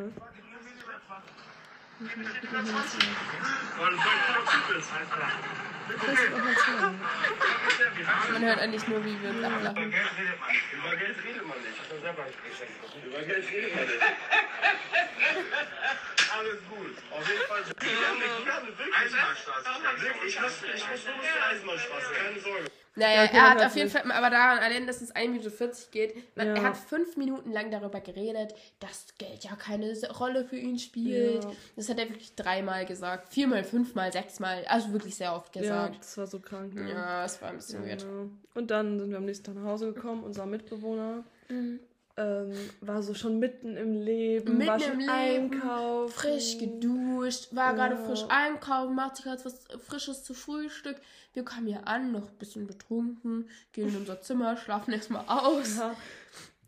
Man 8.33 8.43
hört 8.43 8.59
eigentlich 8.59 8.89
nur, 8.89 9.05
wie 9.05 9.23
wir 9.23 9.31
ablachen. 9.31 9.93
Über 9.93 10.97
Geld 10.97 11.17
redet 11.25 11.47
man 11.47 11.59
nicht. 11.59 11.79
Über 11.91 12.01
Geld 12.03 12.03
redet 12.19 12.23
man 12.27 12.41
nicht. 12.89 13.07
Über 13.07 13.23
Geld 13.23 13.51
redet 13.51 13.75
man 13.77 13.85
nicht. 13.85 14.03
Alles 16.39 16.59
gut. 16.69 16.97
Auf 17.11 17.29
jeden 17.29 17.43
Fall. 17.43 17.63
Eisenbahnstraße. 19.05 19.69
Ich 20.27 20.41
muss, 20.41 20.53
ich 20.75 20.91
muss 20.91 21.01
nur 21.05 21.15
zur 21.23 21.47
Eisenbahnstraße. 21.51 22.15
Keine 22.15 22.41
Sorge. 22.41 22.71
Naja, 22.95 23.25
okay, 23.25 23.37
er 23.37 23.51
hat 23.51 23.63
auf 23.65 23.75
jeden 23.75 23.89
Fall, 23.89 24.03
aber 24.13 24.29
daran 24.29 24.59
allein, 24.59 24.87
dass 24.87 25.01
es 25.01 25.11
1 25.13 25.31
Minute 25.31 25.51
40 25.51 25.91
geht, 25.93 26.15
ja. 26.37 26.45
er 26.45 26.63
hat 26.63 26.77
fünf 26.77 27.17
Minuten 27.17 27.51
lang 27.51 27.71
darüber 27.71 28.01
geredet, 28.01 28.55
dass 28.81 29.07
Geld 29.17 29.45
ja 29.45 29.57
keine 29.57 29.95
Rolle 30.19 30.45
für 30.45 30.57
ihn 30.57 30.79
spielt. 30.79 31.43
Ja. 31.43 31.53
Das 31.75 31.89
hat 31.89 31.99
er 31.99 32.11
wirklich 32.11 32.35
dreimal 32.35 32.85
gesagt. 32.85 33.33
Viermal, 33.33 33.65
fünfmal, 33.65 34.13
sechsmal, 34.13 34.67
also 34.69 34.93
wirklich 34.93 35.15
sehr 35.15 35.35
oft 35.35 35.55
gesagt. 35.55 35.95
Ja, 35.95 35.99
das 35.99 36.19
war 36.19 36.27
so 36.27 36.39
krank. 36.39 36.75
Ne? 36.75 36.91
Ja, 36.91 37.25
es 37.25 37.41
war 37.41 37.49
ein 37.49 37.57
bisschen 37.57 37.83
ja. 37.83 37.89
weird. 37.89 38.07
Und 38.55 38.71
dann 38.71 39.01
sind 39.01 39.11
wir 39.11 39.17
am 39.17 39.25
nächsten 39.25 39.47
Tag 39.47 39.55
nach 39.55 39.71
Hause 39.71 39.95
gekommen, 39.95 40.23
unser 40.23 40.45
Mitbewohner. 40.45 41.25
Mhm 41.49 41.81
ähm, 42.17 42.53
war 42.81 43.03
so 43.03 43.15
schon 43.15 43.39
mitten 43.39 43.77
im 43.77 43.95
Leben, 43.95 44.59
mitten 44.59 44.71
war 44.71 44.81
schon 44.81 44.93
im 44.93 44.99
Leben, 45.01 45.11
einkaufen. 45.11 46.13
frisch 46.13 46.59
geduscht, 46.59 47.49
war 47.55 47.71
ja. 47.71 47.73
gerade 47.73 47.97
frisch 47.97 48.25
einkaufen, 48.29 48.95
macht 48.95 49.17
sich 49.17 49.27
halt 49.27 49.45
was 49.45 49.65
Frisches 49.87 50.23
zu 50.23 50.35
Frühstück. 50.35 50.97
Wir 51.33 51.45
kommen 51.45 51.67
hier 51.67 51.89
an, 51.89 52.13
noch 52.13 52.29
ein 52.29 52.39
bisschen 52.39 52.67
betrunken, 52.67 53.49
gehen 53.73 53.89
in 53.89 53.97
unser 53.97 54.21
Zimmer, 54.21 54.59
schlafen 54.59 54.93
erstmal 54.93 55.25
aus. 55.27 55.79
Ja. 55.79 55.97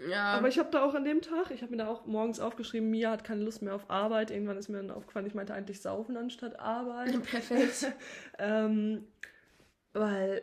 ja. 0.09 0.25
Aber 0.33 0.49
ich 0.49 0.59
habe 0.59 0.71
da 0.71 0.83
auch 0.83 0.95
an 0.95 1.05
dem 1.05 1.21
Tag, 1.21 1.51
ich 1.51 1.61
habe 1.61 1.73
mir 1.73 1.79
da 1.79 1.89
auch 1.89 2.07
morgens 2.07 2.41
aufgeschrieben, 2.41 2.91
Mia 2.91 3.11
hat 3.11 3.25
keine 3.25 3.43
Lust 3.43 3.61
mehr 3.61 3.75
auf 3.75 3.91
Arbeit. 3.91 4.31
Irgendwann 4.31 4.57
ist 4.57 4.71
mir 4.71 4.79
dann 4.79 4.91
aufgefallen, 4.91 5.27
ich 5.27 5.35
meinte 5.35 5.53
eigentlich 5.53 5.83
saufen 5.83 6.17
anstatt 6.17 6.59
Arbeit. 6.59 7.23
Perfekt. 7.31 7.93
ähm, 8.39 9.07
weil, 9.93 10.43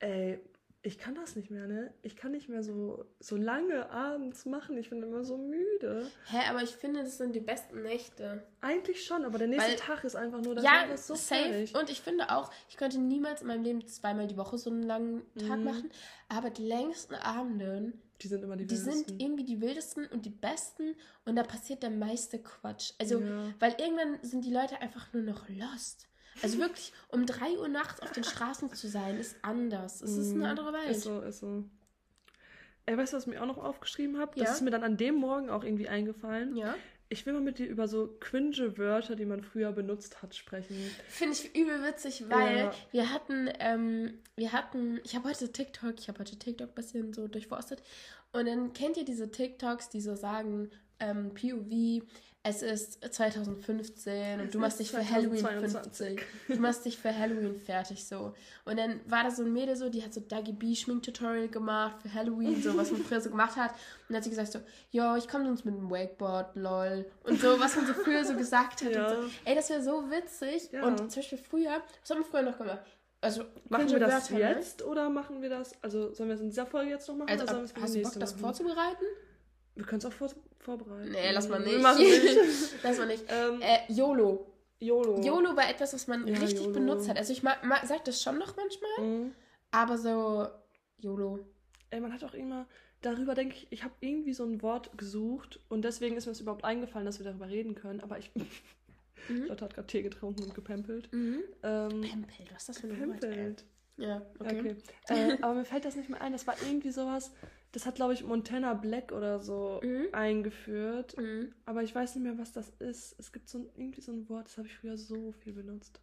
ey, 0.00 0.38
ich 0.84 0.98
kann 0.98 1.14
das 1.14 1.36
nicht 1.36 1.50
mehr, 1.50 1.68
ne? 1.68 1.94
Ich 2.02 2.16
kann 2.16 2.32
nicht 2.32 2.48
mehr 2.48 2.64
so, 2.64 3.04
so 3.20 3.36
lange 3.36 3.88
abends 3.90 4.44
machen. 4.46 4.76
Ich 4.76 4.90
bin 4.90 5.00
immer 5.00 5.22
so 5.22 5.38
müde. 5.38 6.10
Hä, 6.26 6.38
aber 6.50 6.62
ich 6.62 6.70
finde, 6.70 7.04
das 7.04 7.18
sind 7.18 7.36
die 7.36 7.40
besten 7.40 7.82
Nächte. 7.82 8.42
Eigentlich 8.60 9.04
schon, 9.04 9.24
aber 9.24 9.38
der 9.38 9.46
nächste 9.46 9.70
Weil, 9.70 9.76
Tag 9.76 10.02
ist 10.02 10.16
einfach 10.16 10.40
nur, 10.40 10.56
das 10.56 10.64
ja, 10.64 10.96
so 10.96 11.14
safe. 11.14 11.40
Fertig. 11.40 11.74
Und 11.76 11.88
ich 11.88 12.00
finde 12.00 12.30
auch, 12.30 12.50
ich 12.68 12.76
könnte 12.76 12.98
niemals 12.98 13.42
in 13.42 13.46
meinem 13.46 13.62
Leben 13.62 13.86
zweimal 13.86 14.26
die 14.26 14.36
Woche 14.36 14.58
so 14.58 14.70
einen 14.70 14.82
langen 14.82 15.22
Tag 15.38 15.58
mhm. 15.58 15.64
machen. 15.64 15.90
Aber 16.28 16.50
die 16.50 16.66
längsten 16.66 17.14
Abenden, 17.14 18.02
die 18.20 18.26
sind 18.26 18.42
immer 18.42 18.56
die 18.56 18.68
wildesten. 18.68 18.92
Die 18.92 18.98
sind 18.98 19.22
irgendwie 19.22 19.44
die 19.44 19.60
wildesten 19.60 20.06
und 20.06 20.26
die 20.26 20.30
besten. 20.30 20.96
Und 21.24 21.36
da 21.36 21.44
passiert 21.44 21.84
der 21.84 21.90
meiste 21.90 22.40
Quatsch. 22.40 22.94
Also, 22.98 23.20
ja. 23.20 23.54
weil 23.60 23.76
irgendwann 23.78 24.18
sind 24.22 24.44
die 24.44 24.52
Leute 24.52 24.80
einfach 24.80 25.12
nur 25.12 25.22
noch 25.22 25.48
lost. 25.48 26.08
Also 26.42 26.58
wirklich, 26.58 26.92
um 27.08 27.26
3 27.26 27.58
Uhr 27.58 27.68
nachts 27.68 28.00
auf 28.00 28.12
den 28.12 28.24
Straßen 28.24 28.72
zu 28.72 28.88
sein, 28.88 29.18
ist 29.18 29.36
anders. 29.42 30.00
Es 30.00 30.16
ist 30.16 30.30
eine 30.30 30.38
mhm. 30.38 30.44
andere 30.44 30.72
Welt. 30.72 30.90
Ist 30.90 31.02
so, 31.02 31.20
ist 31.20 31.40
so. 31.40 31.64
Ey, 32.86 32.96
weißt 32.96 33.12
du, 33.12 33.16
was 33.16 33.24
ich 33.24 33.32
mir 33.32 33.42
auch 33.42 33.46
noch 33.46 33.58
aufgeschrieben 33.58 34.18
habe? 34.18 34.32
Ja? 34.36 34.44
Das 34.44 34.56
ist 34.56 34.62
mir 34.62 34.70
dann 34.70 34.82
an 34.82 34.96
dem 34.96 35.16
Morgen 35.16 35.50
auch 35.50 35.62
irgendwie 35.62 35.88
eingefallen. 35.88 36.56
Ja. 36.56 36.74
Ich 37.08 37.26
will 37.26 37.34
mal 37.34 37.42
mit 37.42 37.58
dir 37.58 37.66
über 37.66 37.88
so 37.88 38.16
cringe 38.20 38.78
Wörter, 38.78 39.14
die 39.14 39.26
man 39.26 39.42
früher 39.42 39.70
benutzt 39.72 40.22
hat, 40.22 40.34
sprechen. 40.34 40.76
Finde 41.08 41.34
ich 41.34 41.54
übel 41.54 41.82
witzig, 41.82 42.24
weil 42.28 42.56
ja. 42.56 42.74
wir 42.90 43.12
hatten, 43.12 43.50
ähm, 43.58 44.14
wir 44.34 44.52
hatten, 44.52 44.98
ich 45.04 45.14
habe 45.14 45.28
heute 45.28 45.52
TikTok, 45.52 45.94
ich 45.98 46.08
habe 46.08 46.20
heute 46.20 46.38
TikTok 46.38 46.70
ein 46.70 46.74
bisschen 46.74 47.12
so 47.12 47.28
durchforstet. 47.28 47.82
Und 48.32 48.46
dann 48.46 48.72
kennt 48.72 48.96
ihr 48.96 49.04
diese 49.04 49.30
TikToks, 49.30 49.90
die 49.90 50.00
so 50.00 50.14
sagen, 50.14 50.70
ähm, 51.00 51.34
POV, 51.34 52.02
es 52.44 52.60
ist 52.62 52.98
2015 53.14 54.40
und 54.40 54.52
du 54.52 54.58
machst 54.58 54.80
dich 54.80 54.90
für 54.90 55.08
Halloween 55.08 55.46
50. 55.46 56.20
Du 56.48 56.56
machst 56.56 56.84
dich 56.84 56.98
für 56.98 57.16
Halloween 57.16 57.54
fertig 57.54 58.04
so. 58.04 58.34
Und 58.64 58.78
dann 58.78 59.00
war 59.06 59.22
da 59.22 59.30
so 59.30 59.44
ein 59.44 59.52
Mädel 59.52 59.76
so, 59.76 59.88
die 59.88 60.02
hat 60.02 60.12
so 60.12 60.20
Dagi 60.20 60.52
B 60.52 60.74
Schminktutorial 60.74 61.46
gemacht 61.46 62.02
für 62.02 62.12
Halloween, 62.12 62.60
so 62.60 62.76
was 62.76 62.90
man 62.90 63.00
früher 63.02 63.20
so 63.20 63.30
gemacht 63.30 63.54
hat. 63.56 63.70
Und 63.70 63.78
dann 64.08 64.16
hat 64.16 64.24
sie 64.24 64.30
gesagt 64.30 64.50
so, 64.50 64.58
yo, 64.90 65.14
ich 65.14 65.28
komme 65.28 65.44
sonst 65.44 65.64
mit 65.64 65.74
einem 65.74 65.88
Wakeboard, 65.88 66.56
lol. 66.56 67.06
Und 67.22 67.40
so, 67.40 67.60
was 67.60 67.76
man 67.76 67.86
so 67.86 67.94
früher 67.94 68.24
so 68.24 68.34
gesagt 68.34 68.82
hat. 68.82 68.92
Ja. 68.92 69.06
Und 69.06 69.22
so. 69.22 69.30
Ey, 69.44 69.54
das 69.54 69.70
wäre 69.70 69.82
so 69.82 70.10
witzig. 70.10 70.72
Ja. 70.72 70.84
Und 70.84 70.98
zum 70.98 71.22
Beispiel 71.22 71.38
früher, 71.38 71.80
was 72.00 72.10
haben 72.10 72.18
wir 72.18 72.24
früher 72.24 72.42
noch 72.42 72.58
gemacht? 72.58 72.80
Also, 73.20 73.44
machen 73.68 73.88
wir 73.88 74.00
das 74.00 74.32
Wörter, 74.32 74.34
ne? 74.34 74.56
jetzt 74.56 74.80
ne? 74.80 74.86
oder 74.86 75.08
machen 75.08 75.42
wir 75.42 75.48
das, 75.48 75.80
also 75.80 76.12
sollen 76.12 76.28
wir 76.28 76.34
es 76.34 76.40
in 76.40 76.48
dieser 76.48 76.66
Folge 76.66 76.90
jetzt 76.90 77.06
noch 77.06 77.14
machen? 77.14 77.30
Also, 77.30 77.44
oder 77.44 77.52
sollen 77.52 77.68
wir 77.68 77.76
es 77.76 77.82
hast 77.82 77.94
du 77.94 78.02
Bock, 78.02 78.18
das 78.18 78.32
vorzubereiten? 78.32 79.04
Wir 79.74 79.84
können 79.84 80.00
es 80.00 80.06
auch 80.06 80.12
vor 80.12 80.30
vorbereiten. 80.58 81.10
Nee, 81.10 81.32
lass 81.32 81.48
mal 81.48 81.60
nicht. 81.60 81.76
nicht. 81.76 82.74
lass 82.82 82.98
mal 82.98 83.06
nicht. 83.06 83.24
Ähm, 83.28 83.60
äh, 83.60 83.92
YOLO. 83.92 84.46
YOLO. 84.78 85.20
YOLO 85.20 85.56
war 85.56 85.68
etwas, 85.68 85.92
was 85.94 86.06
man 86.06 86.26
ja, 86.26 86.38
richtig 86.38 86.60
YOLO. 86.60 86.72
benutzt 86.72 87.08
hat. 87.08 87.16
Also 87.16 87.32
ich 87.32 87.42
ma, 87.42 87.56
ma, 87.64 87.84
sag 87.84 88.04
das 88.04 88.22
schon 88.22 88.38
noch 88.38 88.56
manchmal, 88.56 89.06
mhm. 89.06 89.32
aber 89.70 89.98
so 89.98 90.46
YOLO. 90.98 91.40
Ey, 91.90 92.00
man 92.00 92.12
hat 92.12 92.24
auch 92.24 92.34
immer, 92.34 92.66
darüber 93.02 93.34
denke 93.34 93.56
ich, 93.56 93.66
ich 93.70 93.84
habe 93.84 93.94
irgendwie 94.00 94.32
so 94.32 94.44
ein 94.44 94.62
Wort 94.62 94.96
gesucht 94.96 95.60
und 95.68 95.82
deswegen 95.84 96.16
ist 96.16 96.26
mir 96.26 96.32
es 96.32 96.40
überhaupt 96.40 96.64
eingefallen, 96.64 97.06
dass 97.06 97.18
wir 97.18 97.24
darüber 97.24 97.48
reden 97.48 97.74
können, 97.74 98.00
aber 98.00 98.18
ich... 98.18 98.30
Mhm. 99.28 99.44
Lotte 99.48 99.64
hat 99.64 99.74
gerade 99.74 99.86
Tee 99.86 100.02
getrunken 100.02 100.42
und 100.44 100.54
gepempelt. 100.54 101.12
Mhm. 101.12 101.42
Ähm, 101.62 102.00
Pempelt, 102.00 102.52
was 102.52 102.62
ist 102.62 102.68
das 102.70 102.78
für 102.80 102.88
ein 102.88 103.08
Wort? 103.08 103.64
Ja, 103.96 104.22
okay. 104.38 104.58
okay. 104.60 104.76
äh, 105.08 105.38
aber 105.42 105.54
mir 105.54 105.64
fällt 105.64 105.84
das 105.84 105.96
nicht 105.96 106.08
mehr 106.08 106.20
ein. 106.20 106.32
Das 106.32 106.46
war 106.46 106.56
irgendwie 106.62 106.90
sowas, 106.90 107.32
das 107.72 107.86
hat, 107.86 107.96
glaube 107.96 108.14
ich, 108.14 108.24
Montana 108.24 108.74
Black 108.74 109.12
oder 109.12 109.40
so 109.40 109.80
mhm. 109.82 110.08
eingeführt. 110.12 111.16
Mhm. 111.16 111.54
Aber 111.64 111.82
ich 111.82 111.94
weiß 111.94 112.14
nicht 112.14 112.24
mehr, 112.24 112.38
was 112.38 112.52
das 112.52 112.70
ist. 112.78 113.14
Es 113.18 113.32
gibt 113.32 113.48
so 113.48 113.58
ein, 113.58 113.66
irgendwie 113.76 114.00
so 114.00 114.12
ein 114.12 114.28
Wort, 114.28 114.46
das 114.46 114.58
habe 114.58 114.68
ich 114.68 114.76
früher 114.76 114.96
so 114.96 115.32
viel 115.32 115.52
benutzt. 115.52 116.00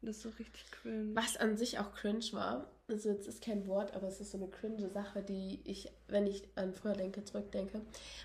Und 0.00 0.08
das 0.08 0.18
ist 0.18 0.22
so 0.22 0.28
richtig 0.30 0.70
cringe. 0.70 1.14
Was 1.14 1.36
an 1.36 1.56
sich 1.56 1.78
auch 1.78 1.92
cringe 1.94 2.24
war, 2.32 2.70
also 2.88 3.10
es 3.10 3.26
ist 3.26 3.42
kein 3.42 3.66
Wort, 3.66 3.94
aber 3.94 4.08
es 4.08 4.20
ist 4.20 4.30
so 4.30 4.38
eine 4.38 4.48
cringe 4.48 4.88
Sache, 4.90 5.22
die 5.22 5.60
ich, 5.64 5.90
wenn 6.08 6.26
ich 6.26 6.44
an 6.54 6.74
früher 6.74 6.92
denke, 6.92 7.24
zurückdenke. 7.24 7.80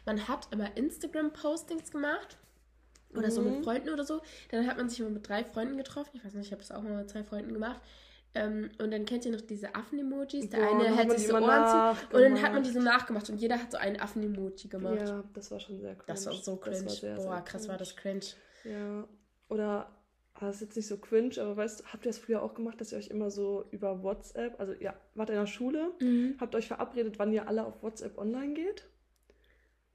Man 0.05 0.27
hat 0.27 0.49
immer 0.51 0.75
Instagram-Postings 0.75 1.91
gemacht. 1.91 2.37
Oder 3.13 3.27
mhm. 3.27 3.31
so 3.31 3.41
mit 3.41 3.57
mhm. 3.57 3.63
Freunden 3.63 3.89
oder 3.89 4.05
so. 4.05 4.21
Dann 4.51 4.67
hat 4.67 4.77
man 4.77 4.89
sich 4.89 4.99
immer 4.99 5.09
mit 5.09 5.27
drei 5.27 5.43
Freunden 5.43 5.77
getroffen. 5.77 6.11
Ich 6.13 6.25
weiß 6.25 6.33
nicht, 6.33 6.47
ich 6.47 6.51
habe 6.51 6.61
es 6.61 6.71
auch 6.71 6.81
mal 6.81 6.97
mit 6.97 7.09
zwei 7.09 7.23
Freunden 7.23 7.53
gemacht. 7.53 7.81
Ähm, 8.33 8.71
und 8.79 8.91
dann 8.91 9.05
kennt 9.05 9.25
ihr 9.25 9.31
noch 9.31 9.41
diese 9.41 9.75
Affen-Emojis. 9.75 10.49
Der 10.49 10.59
Boah, 10.59 10.85
eine 10.85 11.11
sich 11.17 11.27
so 11.27 11.35
Ohren 11.35 11.97
zu. 11.99 12.15
Und 12.15 12.21
dann 12.21 12.41
hat 12.41 12.53
man 12.53 12.63
diese 12.63 12.79
nachgemacht 12.79 13.29
und 13.29 13.37
jeder 13.37 13.61
hat 13.61 13.71
so 13.71 13.77
einen 13.77 13.99
Affen-Emoji 13.99 14.69
gemacht. 14.69 15.07
Ja, 15.07 15.23
das 15.33 15.51
war 15.51 15.59
schon 15.59 15.79
sehr 15.79 15.95
cringe. 15.95 16.05
Das 16.07 16.25
war 16.25 16.33
so 16.33 16.55
cringe. 16.55 16.85
War 16.85 16.89
sehr, 16.89 17.15
Boah, 17.15 17.21
sehr 17.23 17.41
krass 17.41 17.61
cringe. 17.61 17.67
war 17.69 17.77
das 17.77 17.95
cringe. 17.95 18.25
Ja. 18.63 19.07
Oder, 19.49 19.91
ah, 20.35 20.39
das 20.39 20.55
ist 20.55 20.61
jetzt 20.61 20.75
nicht 20.77 20.87
so 20.87 20.97
cringe, 20.97 21.35
aber 21.41 21.57
weißt 21.57 21.81
du, 21.81 21.85
habt 21.85 22.05
ihr 22.05 22.09
das 22.09 22.19
früher 22.19 22.41
auch 22.41 22.53
gemacht, 22.53 22.79
dass 22.79 22.93
ihr 22.93 22.97
euch 22.97 23.09
immer 23.09 23.29
so 23.29 23.65
über 23.71 24.01
WhatsApp, 24.01 24.57
also 24.59 24.73
ja, 24.79 24.93
wart 25.15 25.29
in 25.29 25.35
der 25.35 25.47
Schule, 25.47 25.91
mhm. 25.99 26.35
habt 26.39 26.55
euch 26.55 26.67
verabredet, 26.67 27.19
wann 27.19 27.33
ihr 27.33 27.49
alle 27.49 27.65
auf 27.65 27.83
WhatsApp 27.83 28.17
online 28.17 28.53
geht? 28.53 28.85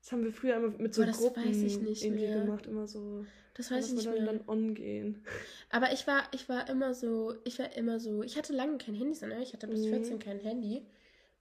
Das 0.07 0.12
haben 0.12 0.23
wir 0.23 0.33
früher 0.33 0.55
immer 0.55 0.69
mit 0.79 0.95
so 0.95 1.03
Boah, 1.03 1.11
Gruppen 1.11 1.42
irgendwie 1.47 2.11
mehr. 2.11 2.45
gemacht, 2.45 2.66
immer 2.66 2.87
so. 2.87 3.27
Das 3.55 3.73
weiß 3.73 3.88
ich 3.88 3.95
nicht 3.95 4.07
dann, 4.07 4.14
mehr. 4.14 4.27
dann 4.27 4.40
on 4.47 4.73
gehen. 4.73 5.25
Aber 5.69 5.92
ich 5.92 6.07
war, 6.07 6.23
ich 6.33 6.49
war 6.49 6.69
immer 6.69 6.95
so, 6.95 7.35
ich 7.42 7.59
war 7.59 7.77
immer 7.77 7.99
so, 7.99 8.23
ich 8.23 8.38
hatte 8.38 8.53
lange 8.53 8.79
kein 8.79 8.95
Handy, 8.95 9.14
sondern 9.14 9.42
ich 9.42 9.53
hatte 9.53 9.66
bis 9.66 9.81
mhm. 9.81 9.90
14 9.90 10.19
kein 10.21 10.38
Handy. 10.38 10.87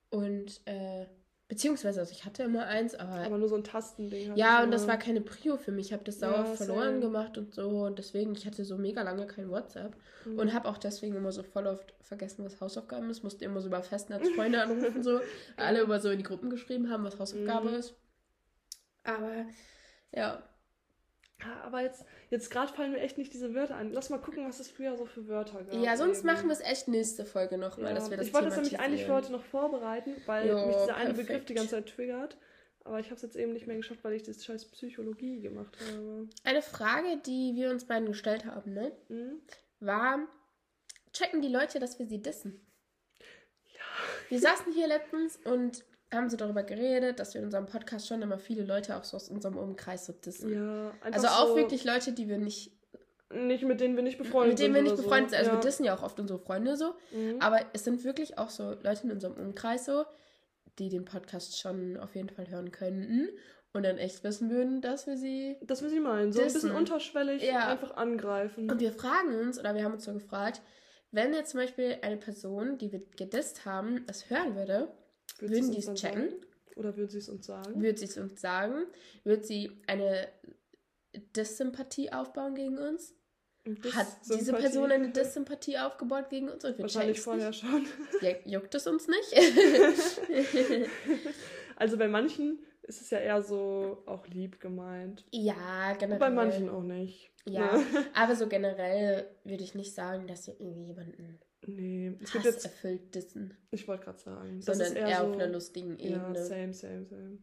Und, 0.10 0.62
äh, 0.65 1.06
beziehungsweise, 1.47 1.99
also 1.99 2.12
ich 2.12 2.25
hatte 2.25 2.41
immer 2.41 2.65
eins, 2.65 2.95
aber. 2.95 3.12
Aber 3.12 3.38
nur 3.38 3.49
so 3.49 3.56
ein 3.56 3.63
Tastending. 3.63 4.36
Ja, 4.36 4.63
und 4.63 4.71
das 4.71 4.88
war 4.88 4.97
keine 4.97 5.21
Prio 5.21 5.58
für 5.58 5.71
mich. 5.71 5.88
Ich 5.88 5.93
habe 5.93 6.04
das 6.04 6.19
sauer 6.19 6.32
ja, 6.32 6.45
verloren 6.45 6.93
same. 6.93 6.99
gemacht 7.01 7.38
und 7.38 7.54
so. 7.54 7.67
Und 7.67 7.99
deswegen, 7.99 8.34
ich 8.34 8.47
hatte 8.47 8.65
so 8.65 8.80
mega 8.80 9.04
lange 9.04 9.28
kein 9.28 9.51
WhatsApp. 9.51 9.95
Mhm. 10.25 10.39
Und 10.39 10.54
habe 10.56 10.67
auch 10.67 10.80
deswegen 10.80 11.15
immer 11.15 11.32
so 11.32 11.43
voll 11.43 11.67
oft 11.67 11.93
vergessen, 12.01 12.43
was 12.43 12.60
Hausaufgaben 12.60 13.12
ist. 13.12 13.21
Musste 13.21 13.45
immer 13.45 13.62
so 13.62 13.67
über 13.67 13.84
Festnetzfreunde 13.84 14.60
anrufen, 14.60 15.04
so. 15.04 15.19
Alle 15.56 15.82
immer 15.82 15.99
so 15.99 16.10
in 16.10 16.17
die 16.17 16.23
Gruppen 16.23 16.49
geschrieben 16.49 16.89
haben, 16.89 17.04
was 17.04 17.19
Hausaufgabe 17.19 17.69
mhm. 17.69 17.75
ist. 17.75 17.93
Aber, 19.05 19.45
ja. 20.11 20.43
Aber 21.63 21.81
jetzt, 21.81 22.05
jetzt 22.29 22.49
gerade 22.49 22.71
fallen 22.73 22.93
mir 22.93 22.99
echt 22.99 23.17
nicht 23.17 23.33
diese 23.33 23.53
Wörter 23.53 23.75
ein. 23.75 23.91
Lass 23.91 24.09
mal 24.09 24.19
gucken, 24.19 24.47
was 24.47 24.59
es 24.59 24.69
früher 24.69 24.97
so 24.97 25.05
für 25.05 25.27
Wörter 25.27 25.63
gab. 25.63 25.73
Ja, 25.73 25.97
sonst 25.97 26.19
eben. 26.19 26.27
machen 26.27 26.47
wir 26.47 26.53
es 26.53 26.61
echt 26.61 26.87
nächste 26.87 27.25
Folge 27.25 27.57
noch 27.57 27.77
mal, 27.77 27.89
ja. 27.89 27.93
dass 27.93 28.09
wir 28.09 28.17
das 28.17 28.27
Ich 28.27 28.33
wollte 28.33 28.47
das 28.47 28.55
nämlich 28.55 28.79
eigentlich 28.79 29.05
für 29.05 29.13
heute 29.13 29.31
noch 29.31 29.43
vorbereiten, 29.43 30.15
weil 30.25 30.47
jo, 30.47 30.65
mich 30.65 30.75
dieser 30.75 30.95
eine 30.95 31.13
Begriff 31.13 31.45
die 31.45 31.53
ganze 31.53 31.71
Zeit 31.71 31.89
triggert. 31.89 32.37
Aber 32.85 32.99
ich 32.99 33.07
habe 33.07 33.15
es 33.15 33.23
jetzt 33.23 33.35
eben 33.35 33.51
nicht 33.53 33.65
mehr 33.65 33.75
geschafft, 33.75 34.03
weil 34.03 34.13
ich 34.13 34.23
das 34.23 34.45
scheiß 34.45 34.65
Psychologie 34.65 35.41
gemacht 35.41 35.75
habe. 35.87 36.29
Eine 36.43 36.61
Frage, 36.61 37.17
die 37.25 37.53
wir 37.55 37.71
uns 37.71 37.85
beiden 37.85 38.07
gestellt 38.07 38.45
haben, 38.45 38.73
ne? 38.73 38.91
Mhm. 39.09 39.41
War, 39.79 40.19
checken 41.11 41.41
die 41.41 41.49
Leute, 41.49 41.79
dass 41.79 41.97
wir 41.97 42.05
sie 42.05 42.21
dissen? 42.21 42.63
Ja. 43.73 43.81
Wir 44.29 44.39
saßen 44.39 44.71
hier 44.71 44.87
letztens 44.87 45.37
und 45.45 45.83
haben 46.15 46.30
so 46.30 46.38
darüber 46.38 46.63
geredet, 46.63 47.19
dass 47.19 47.34
wir 47.34 47.39
in 47.39 47.45
unserem 47.45 47.65
Podcast 47.65 48.08
schon 48.08 48.21
immer 48.21 48.38
viele 48.39 48.63
Leute 48.63 48.95
auch 48.95 49.04
so 49.04 49.17
aus 49.17 49.30
unserem 49.30 49.58
Umkreis 49.58 50.06
so 50.06 50.13
dissen. 50.13 50.54
Ja, 50.54 50.91
also 51.01 51.28
auch 51.28 51.49
so 51.49 51.56
wirklich 51.58 51.84
Leute, 51.84 52.12
die 52.12 52.28
wir 52.28 52.38
nicht 52.38 52.71
nicht 53.34 53.63
mit 53.63 53.82
denen 53.82 53.95
wir 53.95 54.04
nicht 54.04 54.17
befreundet 54.17 54.58
sind. 54.58 54.71
Mit 54.71 54.78
denen 54.78 54.86
wir 54.86 54.91
nicht 54.91 55.04
befreundet 55.04 55.32
sind. 55.32 55.39
Also 55.39 55.51
ja. 55.51 55.58
wir 55.58 55.62
dissen 55.62 55.84
ja 55.84 55.95
auch 55.95 56.04
oft 56.04 56.19
unsere 56.19 56.39
Freunde 56.39 56.78
so. 56.78 56.93
Mhm. 57.12 57.38
Aber 57.39 57.60
es 57.73 57.84
sind 57.84 58.04
wirklich 58.04 58.38
auch 58.38 58.49
so 58.49 58.75
Leute 58.82 59.04
in 59.04 59.12
unserem 59.12 59.34
Umkreis 59.34 59.86
so, 59.86 60.06
die 60.78 60.89
den 60.89 61.06
Podcast 61.06 61.60
schon 61.60 61.97
auf 61.97 62.15
jeden 62.15 62.30
Fall 62.30 62.49
hören 62.49 62.71
könnten 62.71 63.30
und 63.73 63.84
dann 63.84 63.97
echt 63.97 64.23
wissen 64.23 64.49
würden, 64.49 64.82
dass 64.82 65.08
wir 65.08 65.17
sie. 65.17 65.58
Dass 65.63 65.82
wir 65.82 65.89
sie 65.89 65.99
meinen. 65.99 66.32
So 66.32 66.41
dissen. 66.41 66.58
ein 66.58 66.62
bisschen 66.62 66.78
unterschwellig 66.78 67.43
ja. 67.43 67.67
einfach 67.67 67.95
angreifen. 67.97 68.69
Und 68.69 68.80
wir 68.80 68.91
fragen 68.91 69.36
uns, 69.39 69.60
oder 69.60 69.73
wir 69.73 69.84
haben 69.84 69.93
uns 69.93 70.06
so 70.06 70.13
gefragt, 70.13 70.62
wenn 71.12 71.34
jetzt 71.34 71.51
zum 71.51 71.62
Beispiel 71.62 71.97
eine 72.01 72.17
Person, 72.17 72.78
die 72.78 72.91
wir 72.91 73.01
gedisst 73.17 73.65
haben, 73.65 74.06
das 74.06 74.30
hören 74.30 74.56
würde, 74.56 74.80
Würd 74.80 75.04
würden 75.39 75.71
die 75.71 75.79
es 75.79 75.93
checken? 75.93 76.29
Sagen? 76.29 76.45
Oder 76.75 76.97
würde 76.97 77.11
sie 77.11 77.19
es 77.19 77.29
uns 77.29 77.45
sagen? 77.45 77.81
Würde 77.81 77.97
sie 77.97 78.05
es 78.05 78.17
uns 78.17 78.41
sagen? 78.41 78.85
Würde 79.23 79.43
sie 79.43 79.71
eine 79.87 80.27
Dissympathie 81.35 82.11
aufbauen 82.11 82.55
gegen 82.55 82.77
uns? 82.77 83.13
Hat 83.93 84.07
diese 84.31 84.53
Person 84.53 84.91
eine 84.91 85.09
Dissympathie 85.09 85.79
aufgebaut 85.79 86.29
gegen 86.29 86.49
uns? 86.49 86.63
Und 86.63 86.77
wir 86.77 86.83
Wahrscheinlich 86.83 87.19
vorher 87.19 87.47
nicht? 87.47 87.61
schon. 87.61 87.87
Juckt 88.45 88.75
es 88.75 88.85
uns 88.85 89.07
nicht? 89.07 89.33
also 91.75 91.97
bei 91.97 92.07
manchen 92.07 92.59
ist 92.83 93.01
es 93.01 93.09
ja 93.09 93.19
eher 93.19 93.41
so 93.41 94.03
auch 94.05 94.27
lieb 94.27 94.59
gemeint. 94.59 95.25
Ja, 95.31 95.93
generell. 95.93 96.19
Bei 96.19 96.29
manchen 96.29 96.69
auch 96.69 96.83
nicht. 96.83 97.31
Ja, 97.45 97.77
ja. 97.77 97.83
aber 98.13 98.35
so 98.35 98.47
generell 98.47 99.27
würde 99.43 99.63
ich 99.63 99.75
nicht 99.75 99.93
sagen, 99.93 100.27
dass 100.27 100.47
wir 100.47 100.59
irgendwie 100.59 100.87
jemanden 100.87 101.39
nee, 101.67 102.13
es 102.21 102.28
Hass 102.28 102.32
gibt 102.34 102.45
jetzt, 102.45 102.65
erfüllt 102.65 103.15
dissen. 103.15 103.58
Ich 103.71 103.88
wollte 103.88 104.06
gerade 104.06 104.19
sagen. 104.19 104.62
Sondern 104.62 104.80
das 104.80 104.89
ist 104.89 104.95
eher, 104.95 105.08
eher 105.08 105.17
so, 105.17 105.28
auf 105.28 105.34
einer 105.34 105.47
lustigen 105.47 105.99
Ebene. 105.99 106.34
Ja, 106.36 106.45
same, 106.45 106.73
same, 106.73 107.06
same. 107.06 107.38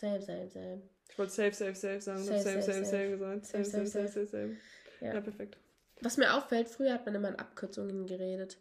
Same, 0.00 0.22
same, 0.22 0.48
same. 0.48 0.82
Ich 1.08 1.18
wollte 1.18 1.32
safe, 1.32 1.52
safe, 1.52 1.74
safe 1.74 2.00
sagen. 2.00 2.24
Safe, 2.24 2.40
safe, 2.40 2.62
safe, 2.62 2.84
safe, 2.84 3.08
gesagt. 3.10 3.46
Same, 3.46 3.64
same, 3.64 3.86
same, 3.86 4.08
same, 4.08 4.26
same. 4.26 4.56
Ja. 5.00 5.20
perfekt. 5.20 5.58
Was 6.00 6.16
mir 6.16 6.34
auffällt, 6.34 6.68
früher 6.68 6.94
hat 6.94 7.06
man 7.06 7.14
immer 7.14 7.28
in 7.28 7.36
Abkürzungen 7.36 8.06
geredet. 8.06 8.58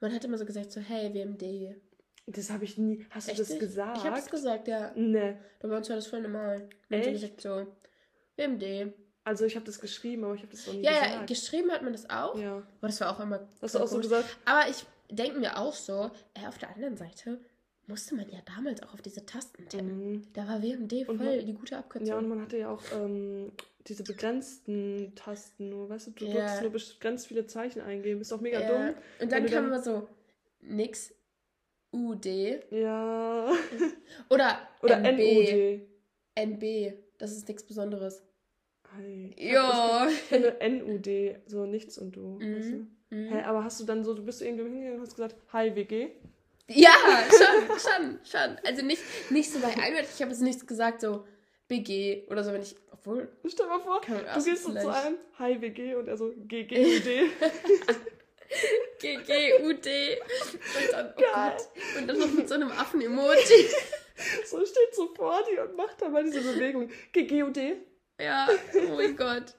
Man 0.00 0.12
hat 0.14 0.24
immer 0.24 0.38
so 0.38 0.44
gesagt, 0.44 0.72
so, 0.72 0.80
hey, 0.80 1.12
WMD. 1.14 1.76
Das 2.26 2.50
habe 2.50 2.64
ich 2.64 2.78
nie. 2.78 3.06
Hast 3.10 3.30
du 3.30 3.36
das 3.36 3.58
gesagt? 3.58 3.98
Ich 3.98 4.04
habe 4.04 4.18
es 4.18 4.30
gesagt, 4.30 4.68
ja. 4.68 4.92
Ne. 4.94 5.38
Da 5.60 5.68
bei 5.68 5.76
uns 5.76 5.88
war 5.88 5.96
das 5.96 6.06
voll 6.06 6.22
normal. 6.22 6.68
Echt? 6.88 7.04
So 7.04 7.12
gesagt, 7.12 7.40
so, 7.40 7.66
WMD. 8.36 8.94
Also 9.24 9.44
ich 9.44 9.54
habe 9.54 9.66
das 9.66 9.80
geschrieben, 9.80 10.24
aber 10.24 10.34
ich 10.34 10.42
habe 10.42 10.52
das 10.52 10.66
noch 10.66 10.74
nie 10.74 10.82
ja, 10.82 10.92
gesagt. 10.92 11.12
Ja, 11.12 11.24
geschrieben 11.26 11.70
hat 11.70 11.82
man 11.82 11.92
das 11.92 12.08
auch. 12.08 12.38
Ja. 12.38 12.56
Aber 12.56 12.86
das 12.86 13.00
war 13.00 13.14
auch 13.14 13.20
immer. 13.20 13.40
Hast 13.60 13.74
du 13.74 13.78
auch 13.78 13.86
so 13.86 13.98
gesagt? 13.98 14.36
Aber 14.44 14.68
ich 14.68 14.84
denke 15.10 15.38
mir 15.38 15.58
auch 15.58 15.74
so, 15.74 16.10
äh, 16.34 16.46
auf 16.46 16.58
der 16.58 16.70
anderen 16.70 16.96
Seite 16.96 17.38
musste 17.86 18.14
man 18.14 18.28
ja 18.30 18.38
damals 18.56 18.82
auch 18.82 18.94
auf 18.94 19.02
diese 19.02 19.26
Tasten 19.26 19.68
tippen. 19.68 20.12
Mhm. 20.12 20.22
Da 20.32 20.46
war 20.46 20.62
WMD 20.62 21.04
voll 21.04 21.16
man, 21.16 21.44
die 21.44 21.52
gute 21.52 21.76
Abkürzung. 21.76 22.08
Ja, 22.08 22.18
und 22.18 22.28
man 22.28 22.40
hatte 22.40 22.56
ja 22.56 22.70
auch 22.70 22.82
ähm, 22.94 23.52
diese 23.86 24.04
begrenzten 24.04 25.12
Tasten 25.16 25.68
nur, 25.68 25.90
weißt 25.90 26.08
du, 26.08 26.10
du 26.12 26.26
ja. 26.26 26.60
durftest 26.60 26.92
nur 26.92 27.00
ganz 27.00 27.26
viele 27.26 27.46
Zeichen 27.46 27.82
eingeben. 27.82 28.20
Ist 28.20 28.32
auch 28.32 28.40
mega 28.40 28.60
ja. 28.60 28.68
dumm. 28.68 28.94
Und 29.20 29.32
dann 29.32 29.46
kam 29.46 29.66
immer 29.66 29.82
so 29.82 30.08
nix 30.60 31.12
UD. 31.92 32.26
Ja. 32.70 33.52
Oder, 34.30 34.58
Oder 34.82 34.98
NB. 34.98 35.82
NB. 36.36 36.94
Das 37.18 37.32
ist 37.32 37.48
nichts 37.48 37.64
Besonderes. 37.64 38.22
Hey, 38.96 39.34
ja. 39.36 40.08
NUD, 40.30 41.08
so 41.46 41.66
nichts 41.66 41.98
und 41.98 42.16
du. 42.16 42.38
Mhm. 42.40 42.56
Weißt 42.56 42.70
du? 42.70 42.76
mhm. 43.16 43.28
Hä, 43.28 43.42
aber 43.42 43.64
hast 43.64 43.80
du 43.80 43.84
dann 43.84 44.04
so, 44.04 44.14
du 44.14 44.24
bist 44.24 44.42
irgendwo 44.42 44.64
hingegangen 44.64 44.96
und 44.96 45.02
hast 45.02 45.14
gesagt, 45.14 45.36
hi 45.52 45.74
WG? 45.74 46.10
Ja, 46.68 46.92
schon, 47.30 47.78
schon, 47.78 48.18
schon. 48.24 48.56
Also 48.64 48.84
nicht, 48.84 49.02
nicht 49.30 49.50
so 49.50 49.58
bei 49.58 49.68
Einwert, 49.68 50.06
ich 50.14 50.20
habe 50.22 50.30
jetzt 50.30 50.40
nichts 50.40 50.66
gesagt, 50.66 51.00
so 51.00 51.24
BG 51.66 52.26
oder 52.28 52.44
so, 52.44 52.52
wenn 52.52 52.62
ich, 52.62 52.76
obwohl. 52.92 53.28
Stell 53.46 53.66
mal 53.66 53.80
vor, 53.80 54.00
du 54.00 54.44
gehst 54.44 54.64
so 54.64 54.72
zu 54.72 54.88
einem, 54.88 55.16
hi 55.38 55.60
WG 55.60 55.96
und 55.96 56.06
er 56.08 56.16
so 56.16 56.32
GGUD. 56.46 57.30
GGUD. 58.98 59.86
Und 60.76 60.92
dann, 60.92 61.14
oh 61.16 61.20
Geil. 61.20 61.56
Gott. 61.56 61.68
Und 61.98 62.08
dann 62.08 62.18
noch 62.18 62.32
mit 62.32 62.48
so 62.48 62.54
einem 62.54 62.70
Affen-Emoji. 62.70 63.68
So 64.44 64.58
steht 64.66 64.94
so 64.94 65.06
vor 65.14 65.42
dir 65.50 65.62
und 65.62 65.76
macht 65.78 66.02
dann 66.02 66.12
mal 66.12 66.22
diese 66.22 66.42
Bewegung. 66.42 66.90
GGUD. 67.12 67.56
Ja, 68.20 68.48
oh 68.74 68.96
mein 68.96 69.16
Gott. 69.16 69.54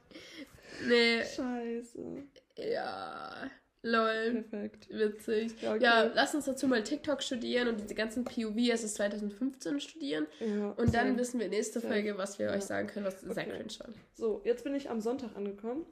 Nee. 0.87 1.23
Scheiße. 1.23 2.23
Ja. 2.57 3.49
Lol. 3.83 4.43
Perfekt. 4.43 4.89
Witzig. 4.89 5.59
Ja, 5.61 5.73
okay. 5.73 5.83
ja, 5.83 6.03
lass 6.13 6.35
uns 6.35 6.45
dazu 6.45 6.67
mal 6.67 6.83
TikTok 6.83 7.23
studieren 7.23 7.67
und 7.67 7.79
diese 7.79 7.95
ganzen 7.95 8.23
POV 8.23 8.55
es 8.71 8.93
2015 8.93 9.79
studieren. 9.79 10.27
Ja, 10.39 10.69
und 10.71 10.93
dann 10.93 11.17
wissen 11.17 11.39
wir 11.39 11.49
nächste 11.49 11.81
Folge, 11.81 12.17
was 12.17 12.37
wir 12.37 12.47
ja. 12.47 12.53
euch 12.53 12.63
sagen 12.63 12.87
können, 12.87 13.07
was 13.07 13.23
okay. 13.23 13.33
sehr 13.33 13.45
cringe 13.45 13.73
war. 13.79 13.89
So, 14.13 14.41
jetzt 14.45 14.63
bin 14.63 14.75
ich 14.75 14.89
am 14.89 15.01
Sonntag 15.01 15.35
angekommen. 15.35 15.85